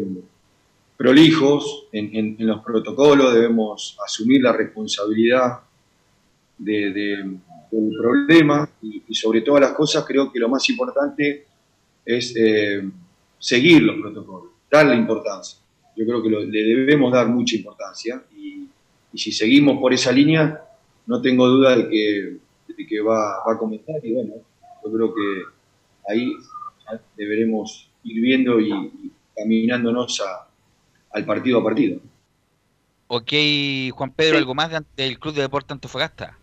[0.97, 5.59] prolijos en, los protocolos, debemos asumir la responsabilidad
[6.57, 11.47] de del problema y, y, sobre todas las cosas creo que lo más importante
[12.05, 12.89] es eh,
[13.39, 15.59] seguir los protocolos, darle importancia.
[15.97, 18.69] Yo creo que lo, le debemos dar mucha importancia y,
[19.13, 20.63] y, si seguimos por esa línea,
[21.07, 22.37] no tengo duda de que,
[22.77, 24.35] de que va, va, a comenzar y bueno,
[24.85, 25.43] yo creo que
[26.09, 26.33] ahí
[27.17, 30.49] deberemos ir viendo y, y caminándonos a,
[31.13, 32.01] al partido a partido.
[33.09, 33.33] Ok,
[33.93, 34.39] Juan Pedro.
[34.39, 36.39] ¿algo más del Club de Deporte Antofagasta?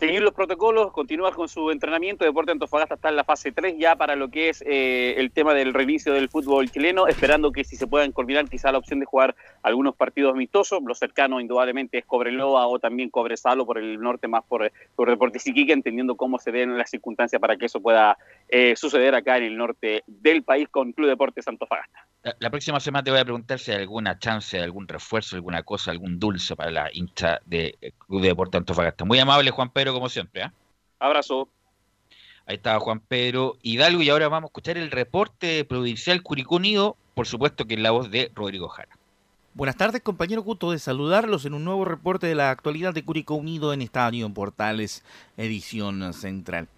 [0.00, 2.24] Seguir los protocolos, continuar con su entrenamiento.
[2.24, 5.52] Deporte Antofagasta está en la fase 3 ya para lo que es eh, el tema
[5.52, 9.04] del reinicio del fútbol chileno, esperando que si se puedan coordinar quizá la opción de
[9.04, 10.80] jugar algunos partidos amistosos.
[10.86, 15.46] Lo cercano indudablemente es Cobreloa o también Cobresalo por el norte, más por, por Deportes
[15.46, 18.16] Iquique, entendiendo cómo se den las circunstancias para que eso pueda
[18.48, 22.06] eh, suceder acá en el norte del país con Club Deportes Antofagasta.
[22.22, 25.62] La, la, próxima semana te voy a preguntar si hay alguna chance, algún refuerzo, alguna
[25.62, 29.06] cosa, algún dulce para la hincha de Club de Deportes Antofagasta.
[29.06, 30.42] Muy amable, Juan Pedro como siempre.
[30.42, 30.50] ¿eh?
[30.98, 31.48] Abrazo.
[32.46, 36.96] Ahí estaba Juan Pedro Hidalgo y ahora vamos a escuchar el reporte provincial Curicó Unido,
[37.14, 38.98] por supuesto que es la voz de Rodrigo Jara.
[39.54, 40.42] Buenas tardes, compañero.
[40.42, 44.26] Gusto de saludarlos en un nuevo reporte de la actualidad de Curicó Unido en Estadio
[44.26, 45.04] en Portales,
[45.36, 46.68] edición central.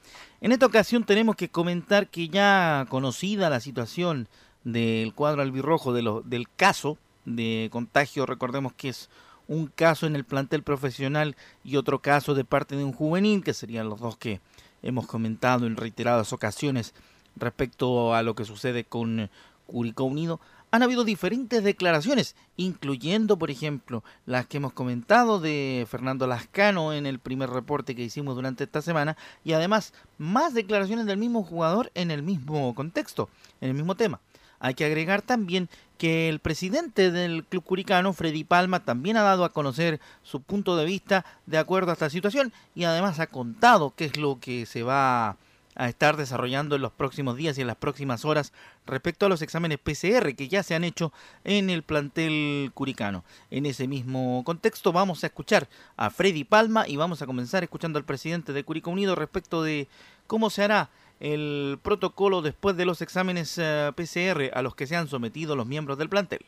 [0.40, 4.28] En esta ocasión tenemos que comentar que ya conocida la situación
[4.64, 9.08] del cuadro albirrojo de lo, del caso de contagio, recordemos que es
[9.48, 13.54] un caso en el plantel profesional y otro caso de parte de un juvenil, que
[13.54, 14.40] serían los dos que
[14.82, 16.94] hemos comentado en reiteradas ocasiones
[17.36, 19.30] respecto a lo que sucede con
[19.66, 20.40] Curicó Unido,
[20.70, 27.04] han habido diferentes declaraciones, incluyendo, por ejemplo, las que hemos comentado de Fernando Lascano en
[27.04, 31.90] el primer reporte que hicimos durante esta semana, y además más declaraciones del mismo jugador
[31.94, 33.28] en el mismo contexto,
[33.60, 34.20] en el mismo tema.
[34.64, 35.68] Hay que agregar también
[35.98, 40.76] que el presidente del Club Curicano, Freddy Palma, también ha dado a conocer su punto
[40.76, 44.64] de vista de acuerdo a esta situación y además ha contado qué es lo que
[44.64, 45.36] se va
[45.74, 48.52] a estar desarrollando en los próximos días y en las próximas horas
[48.86, 51.12] respecto a los exámenes PCR que ya se han hecho
[51.42, 53.24] en el plantel curicano.
[53.50, 57.98] En ese mismo contexto vamos a escuchar a Freddy Palma y vamos a comenzar escuchando
[57.98, 59.88] al presidente de Curicó Unido respecto de
[60.28, 60.90] cómo se hará
[61.22, 65.66] el protocolo después de los exámenes uh, PCR a los que se han sometido los
[65.66, 66.40] miembros del plantel.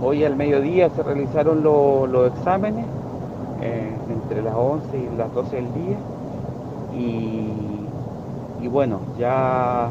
[0.00, 2.86] Hoy al mediodía se realizaron lo, los exámenes
[3.60, 5.98] eh, entre las 11 y las 12 del día
[6.98, 9.90] y, y bueno, ya,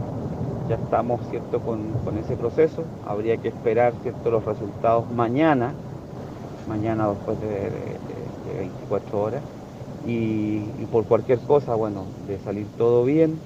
[0.70, 2.84] ya estamos cierto con, con, ese proceso.
[3.08, 5.74] Habría que esperar cierto los resultados mañana,
[6.68, 9.42] mañana después de, de, de 24 horas.
[10.08, 10.60] Y
[10.92, 13.40] por cualquier cosa, bueno, de salir todo bien,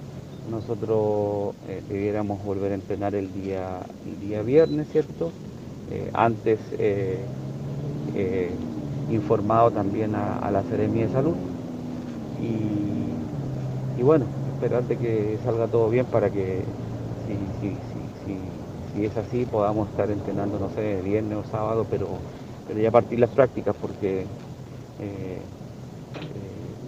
[0.50, 5.32] nosotros eh, debiéramos volver a entrenar el día, el día viernes, ¿cierto?
[5.92, 7.20] Eh, antes eh,
[9.12, 11.36] informado también a, a, la Seremia de Salud.
[12.42, 16.62] Y, y, bueno, esperar de que salga todo bien para que
[17.28, 17.76] si, si,
[18.26, 18.38] si,
[18.96, 22.08] si, es así podamos estar entrenando, no sé, viernes o sábado, pero,
[22.68, 24.26] pero ya partir las prácticas porque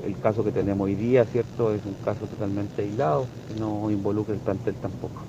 [0.05, 1.73] el caso que tenemos hoy día, ¿cierto?
[1.73, 5.21] Es un caso totalmente aislado, que no involucra el plantel tampoco.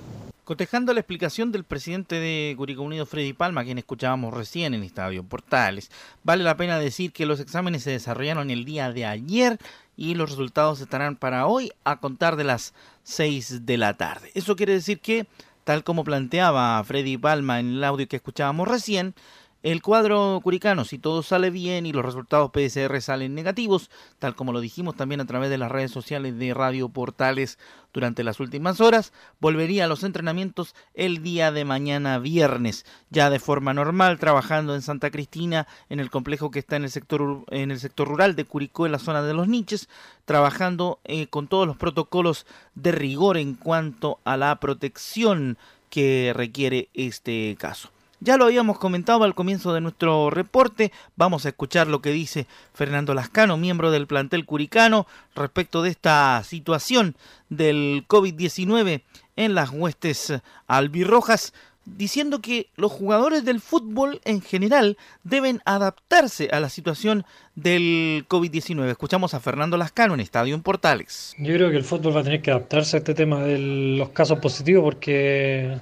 [0.45, 5.23] Cotejando la explicación del presidente de Curicó Unido, Freddy Palma, quien escuchábamos recién en Estadio
[5.23, 5.91] Portales,
[6.25, 9.59] vale la pena decir que los exámenes se desarrollaron el día de ayer
[9.97, 12.75] y los resultados estarán para hoy a contar de las
[13.05, 14.33] 6 de la tarde.
[14.35, 15.27] Eso quiere decir que,
[15.63, 19.15] tal como planteaba Freddy Palma en el audio que escuchábamos recién,
[19.63, 24.53] el cuadro curicano, si todo sale bien y los resultados PSR salen negativos, tal como
[24.53, 27.59] lo dijimos también a través de las redes sociales de Radio Portales
[27.93, 33.39] durante las últimas horas, volvería a los entrenamientos el día de mañana viernes, ya de
[33.39, 37.71] forma normal, trabajando en Santa Cristina, en el complejo que está en el sector, en
[37.71, 39.89] el sector rural de Curicó, en la zona de los niches,
[40.25, 45.57] trabajando eh, con todos los protocolos de rigor en cuanto a la protección
[45.89, 47.91] que requiere este caso.
[48.25, 52.47] Ya lo habíamos comentado al comienzo de nuestro reporte, vamos a escuchar lo que dice
[52.73, 57.17] Fernando Lascano, miembro del plantel curicano, respecto de esta situación
[57.49, 59.03] del COVID-19
[59.35, 60.35] en las huestes
[60.69, 61.53] albirrojas,
[61.85, 67.25] diciendo que los jugadores del fútbol en general deben adaptarse a la situación
[67.57, 68.89] del COVID-19.
[68.89, 71.35] Escuchamos a Fernando Lascano en Estadio en Portales.
[71.39, 74.11] Yo creo que el fútbol va a tener que adaptarse a este tema de los
[74.11, 75.81] casos positivos porque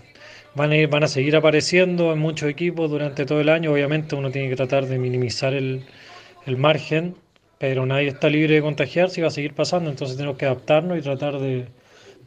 [0.61, 3.73] van a, ir, van a seguir apareciendo en muchos equipos durante todo el año.
[3.73, 5.87] Obviamente uno tiene que tratar de minimizar el,
[6.45, 7.17] el margen,
[7.59, 10.99] pero nadie está libre de contagiarse y va a seguir pasando, entonces tenemos que adaptarnos
[10.99, 11.67] y tratar de,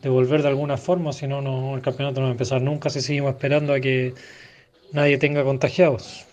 [0.02, 2.90] de volver de alguna forma, si no, no, el campeonato no va a empezar nunca
[2.90, 4.16] si seguimos esperando a que
[4.94, 6.26] nadie tenga contagiados.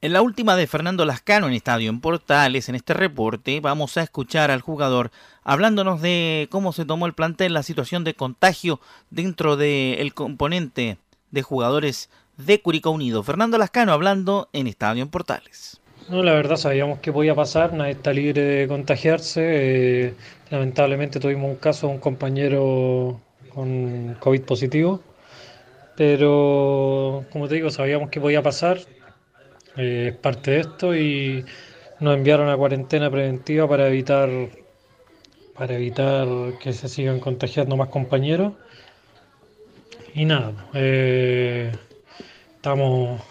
[0.00, 4.02] En la última de Fernando Lascano en Estadio en Portales, en este reporte, vamos a
[4.02, 5.10] escuchar al jugador
[5.44, 8.80] hablándonos de cómo se tomó el plantel, la situación de contagio
[9.10, 10.96] dentro del componente
[11.30, 13.22] de jugadores de Curicó Unido.
[13.22, 15.80] Fernando Lascano hablando en Estadio en Portales.
[16.08, 19.42] No, la verdad sabíamos que podía pasar, nadie está libre de contagiarse.
[19.44, 20.14] Eh,
[20.50, 23.20] lamentablemente tuvimos un caso de un compañero
[23.54, 25.02] con COVID positivo,
[25.96, 28.78] pero como te digo, sabíamos que podía pasar,
[29.76, 31.44] eh, es parte de esto y
[32.00, 34.30] nos enviaron a cuarentena preventiva para evitar
[35.58, 36.28] para evitar
[36.60, 38.52] que se sigan contagiando más compañeros.
[40.18, 41.70] Y nada, eh,
[42.56, 43.22] estamos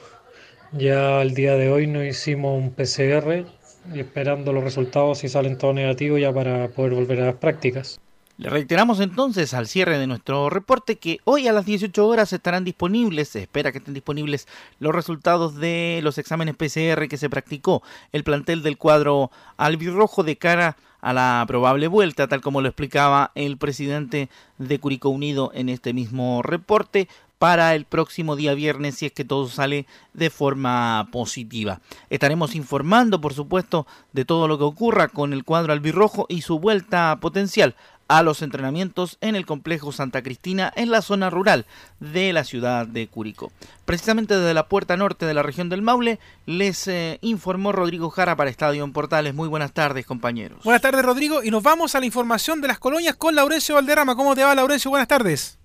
[0.72, 3.46] ya al día de hoy nos hicimos un PCR
[3.94, 8.00] y esperando los resultados si salen todos negativos ya para poder volver a las prácticas.
[8.38, 12.64] Le reiteramos entonces al cierre de nuestro reporte que hoy a las 18 horas estarán
[12.64, 14.48] disponibles, se espera que estén disponibles
[14.80, 17.84] los resultados de los exámenes PCR que se practicó
[18.14, 20.78] el plantel del cuadro albirrojo de cara
[21.08, 24.28] a la probable vuelta, tal como lo explicaba el presidente
[24.58, 27.08] de Curicó Unido en este mismo reporte
[27.38, 31.80] para el próximo día viernes si es que todo sale de forma positiva.
[32.10, 36.60] Estaremos informando, por supuesto, de todo lo que ocurra con el cuadro albirrojo y su
[36.60, 37.76] vuelta potencial
[38.08, 41.66] a los entrenamientos en el complejo Santa Cristina en la zona rural
[42.00, 43.52] de la ciudad de Curicó.
[43.86, 48.36] Precisamente desde la puerta norte de la región del Maule les eh, informó Rodrigo Jara
[48.36, 49.34] para Estadio en Portales.
[49.34, 50.64] Muy buenas tardes compañeros.
[50.64, 54.16] Buenas tardes Rodrigo y nos vamos a la información de las colonias con Laurencio Valderrama.
[54.16, 54.90] ¿Cómo te va Laurencio?
[54.92, 55.58] Buenas tardes.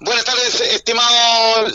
[0.00, 1.66] Buenas tardes, estimado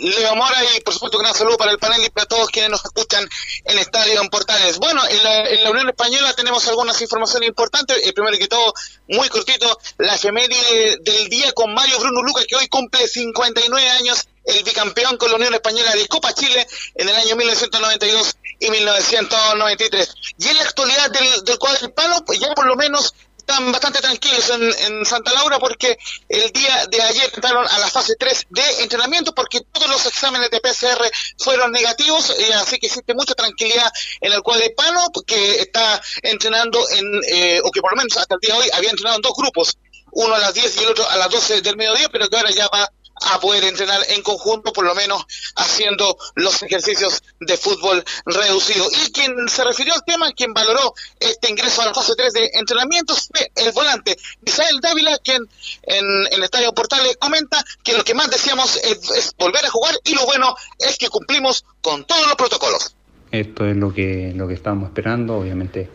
[0.00, 2.72] Leo Mora, y por supuesto un gran saludo para el panel y para todos quienes
[2.72, 3.24] nos escuchan
[3.64, 4.78] en Estadio en Portales.
[4.78, 8.04] Bueno, en la, Unión Española tenemos algunas informaciones importantes.
[8.04, 8.74] El primero que todo,
[9.06, 14.26] muy cortito, la efeméride del día con Mario Bruno Lucas, que hoy cumple 59 años,
[14.44, 20.14] el bicampeón con la Unión Española de Copa Chile en el año 1992 y 1993.
[20.36, 23.14] Y en la actualidad del, del cuadro hispano, pues ya por lo menos
[23.48, 25.96] están bastante tranquilos en, Santa Laura porque
[26.28, 30.50] el día de ayer entraron a la fase 3 de entrenamiento porque todos los exámenes
[30.50, 35.00] de PCR fueron negativos, y así que existe mucha tranquilidad en el cual de Pano
[35.26, 38.68] que está entrenando en, eh, o que por lo menos hasta el día de hoy
[38.74, 39.78] había entrenado en dos grupos,
[40.12, 42.50] uno a las 10 y el otro a las 12 del mediodía, pero que ahora
[42.50, 45.24] ya va a poder entrenar en conjunto, por lo menos
[45.56, 48.86] haciendo los ejercicios de fútbol reducido.
[48.90, 52.50] Y quien se refirió al tema, quien valoró este ingreso a la fase 3 de
[52.54, 55.48] entrenamientos, fue el volante Misael Dávila, quien
[55.82, 60.14] en, el Estadio Portales comenta que lo que más deseamos es, volver a jugar y
[60.14, 62.94] lo bueno es que cumplimos con todos los protocolos.
[63.30, 65.90] Esto es lo que, lo que estábamos esperando, obviamente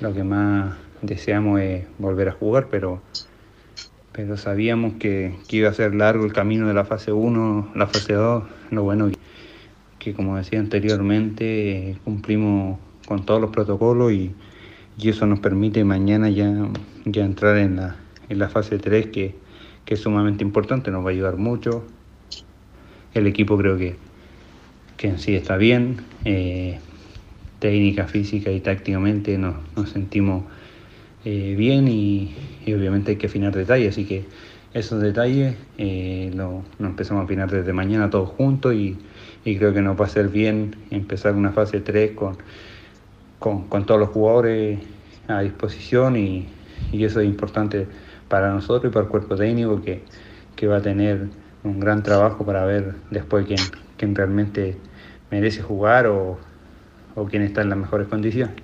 [0.00, 3.02] lo que más deseamos es volver a jugar, pero
[4.14, 8.12] pero sabíamos que, iba a ser largo el camino de la fase 1, la fase
[8.12, 8.44] 2.
[8.70, 9.10] Lo bueno
[9.98, 12.78] que, como decía anteriormente, cumplimos
[13.08, 14.32] con todos los protocolos y,
[15.02, 16.68] eso nos permite mañana ya,
[17.04, 17.96] ya entrar en la,
[18.28, 19.34] en la fase 3, que,
[19.84, 21.84] es sumamente importante, nos va a ayudar mucho.
[23.14, 23.96] El equipo creo que,
[24.96, 26.78] que en sí está bien, eh,
[27.58, 29.56] técnica, física y tácticamente nos
[29.90, 30.44] sentimos
[31.24, 32.34] eh, bien y,
[32.72, 34.24] obviamente hay que afinar detalles, así que
[34.72, 38.98] esos detalles, eh, lo empezamos a afinar desde mañana todos juntos y,
[39.44, 42.36] y creo que nos va a ser bien empezar una fase 3 con,
[43.38, 44.80] con, con todos los jugadores
[45.28, 46.48] a disposición y,
[46.90, 47.86] y eso es importante
[48.28, 50.02] para nosotros y para el cuerpo técnico que,
[50.56, 51.28] que va a tener
[51.62, 53.60] un gran trabajo para ver después quién,
[53.96, 54.76] quién realmente
[55.30, 56.38] merece jugar o,
[57.14, 58.56] o quién está en las mejores condiciones.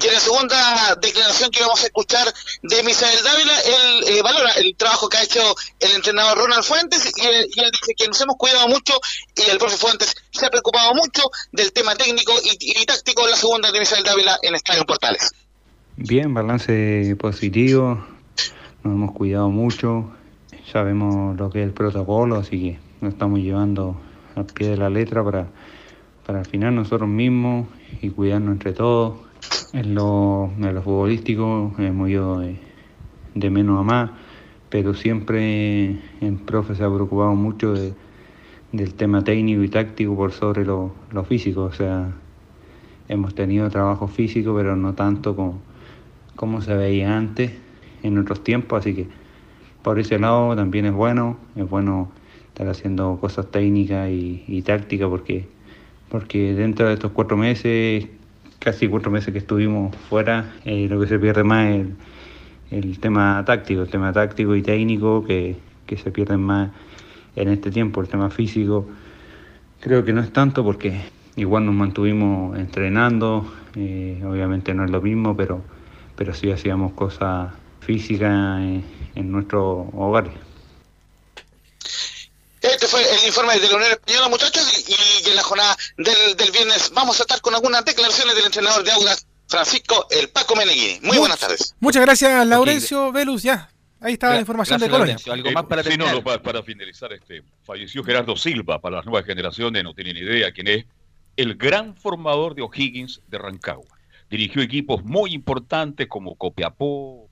[0.00, 4.52] Y en la segunda declaración que vamos a escuchar de Misael Dávila, él eh, valora
[4.52, 5.40] el trabajo que ha hecho
[5.80, 8.94] el entrenador Ronald Fuentes y, él- dice que nos hemos cuidado mucho
[9.36, 11.22] y el profe Fuentes se ha preocupado mucho
[11.52, 15.32] del tema técnico y, táctico en la segunda de Misael Dávila en Estadio Portales.
[15.96, 18.04] Bien, balance positivo,
[18.84, 20.12] nos hemos cuidado mucho,
[20.72, 24.00] sabemos lo que es el protocolo, así que nos estamos llevando
[24.36, 25.48] al pie de la letra para,
[26.24, 27.66] para al final nosotros mismos
[28.00, 29.27] y cuidarnos entre todos.
[29.72, 32.56] En lo, en lo futbolístico hemos ido de,
[33.34, 34.10] de menos a más,
[34.70, 37.94] pero siempre el profe se ha preocupado mucho de-
[38.72, 42.12] del tema técnico y táctico por sobre lo, lo físico, o sea,
[43.08, 45.60] hemos tenido trabajo físico, pero no tanto como,
[46.36, 47.52] como se veía antes,
[48.02, 49.08] en otros tiempos, así que
[49.82, 52.10] por ese lado también es bueno, es bueno
[52.48, 55.46] estar haciendo cosas técnicas y, y tácticas porque,
[56.10, 58.08] porque dentro de estos cuatro meses,
[58.58, 61.86] casi cuatro meses que estuvimos fuera, eh, lo que se pierde más es
[62.70, 65.56] el, el tema táctico, el tema táctico y técnico que,
[65.86, 66.70] que se pierden más
[67.36, 68.88] en este tiempo, el tema físico
[69.80, 71.00] creo que no es tanto porque
[71.36, 75.62] igual nos mantuvimos entrenando, eh, obviamente no es lo mismo, pero,
[76.16, 80.47] pero sí hacíamos cosas físicas en, en nuestros hogares.
[82.70, 86.36] Este fue el informe de la Unión Española, muchachos, y, y en la jornada del,
[86.36, 90.54] del viernes vamos a estar con algunas declaraciones del entrenador de Audas, Francisco El Paco
[90.54, 91.00] Meneghini.
[91.02, 91.74] Muy buenas tardes.
[91.80, 93.42] Muchas gracias, Laurencio Velus.
[93.42, 93.70] Ya,
[94.00, 95.14] ahí está la información de Colonia.
[95.14, 99.82] Eh, sí, no, no, para, para finalizar, este, falleció Gerardo Silva, para las nuevas generaciones
[99.82, 100.84] no tienen idea quién es,
[101.36, 103.96] el gran formador de O'Higgins de Rancagua.
[104.28, 107.30] Dirigió equipos muy importantes como Copiapó,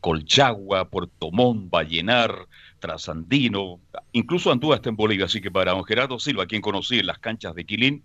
[0.00, 2.46] Colchagua, Puerto Montt, Vallenar,
[2.84, 3.80] Trasandino,
[4.12, 7.18] incluso anduvo hasta en Bolivia, así que para don Gerardo Silva, quien conocí en las
[7.18, 8.04] canchas de Quilín,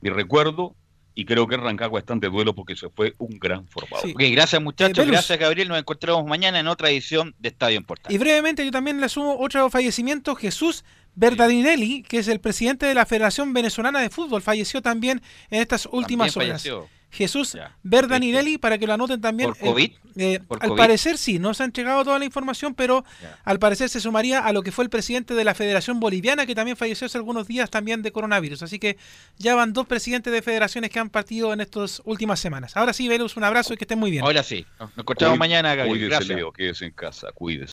[0.00, 0.74] mi recuerdo,
[1.14, 4.10] y creo que en Rancagua están de duelo porque se fue un gran formador.
[4.10, 7.84] Ok, gracias muchachos, Eh, gracias Gabriel, nos encontramos mañana en otra edición de Estadio en
[7.84, 8.12] Portal.
[8.12, 10.84] Y brevemente yo también le sumo otro fallecimiento, Jesús
[11.14, 15.86] Berdadinelli, que es el presidente de la Federación Venezolana de Fútbol, falleció también en estas
[15.86, 16.48] últimas horas.
[16.48, 16.88] falleció.
[17.10, 19.50] Jesús Berdaninelli, para que lo anoten también.
[19.50, 19.90] ¿Por COVID?
[19.90, 20.78] Eh, eh, ¿Por al COVID?
[20.78, 23.04] parecer sí, no se ha entregado toda la información, pero
[23.44, 26.54] al parecer se sumaría a lo que fue el presidente de la Federación Boliviana, que
[26.54, 28.62] también falleció hace algunos días también de coronavirus.
[28.62, 28.98] Así que
[29.38, 32.76] ya van dos presidentes de federaciones que han partido en estas últimas semanas.
[32.76, 34.24] Ahora sí, Velus, un abrazo y que estén muy bien.
[34.24, 35.88] Ahora sí, nos encontramos Cuí- mañana, Gabriel.
[35.96, 36.36] Cuídese, Gracias.
[36.36, 37.72] Leo, quédese en casa, cuídese.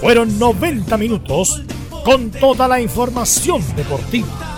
[0.00, 1.62] Fueron 90 minutos
[2.04, 4.57] con toda la información deportiva.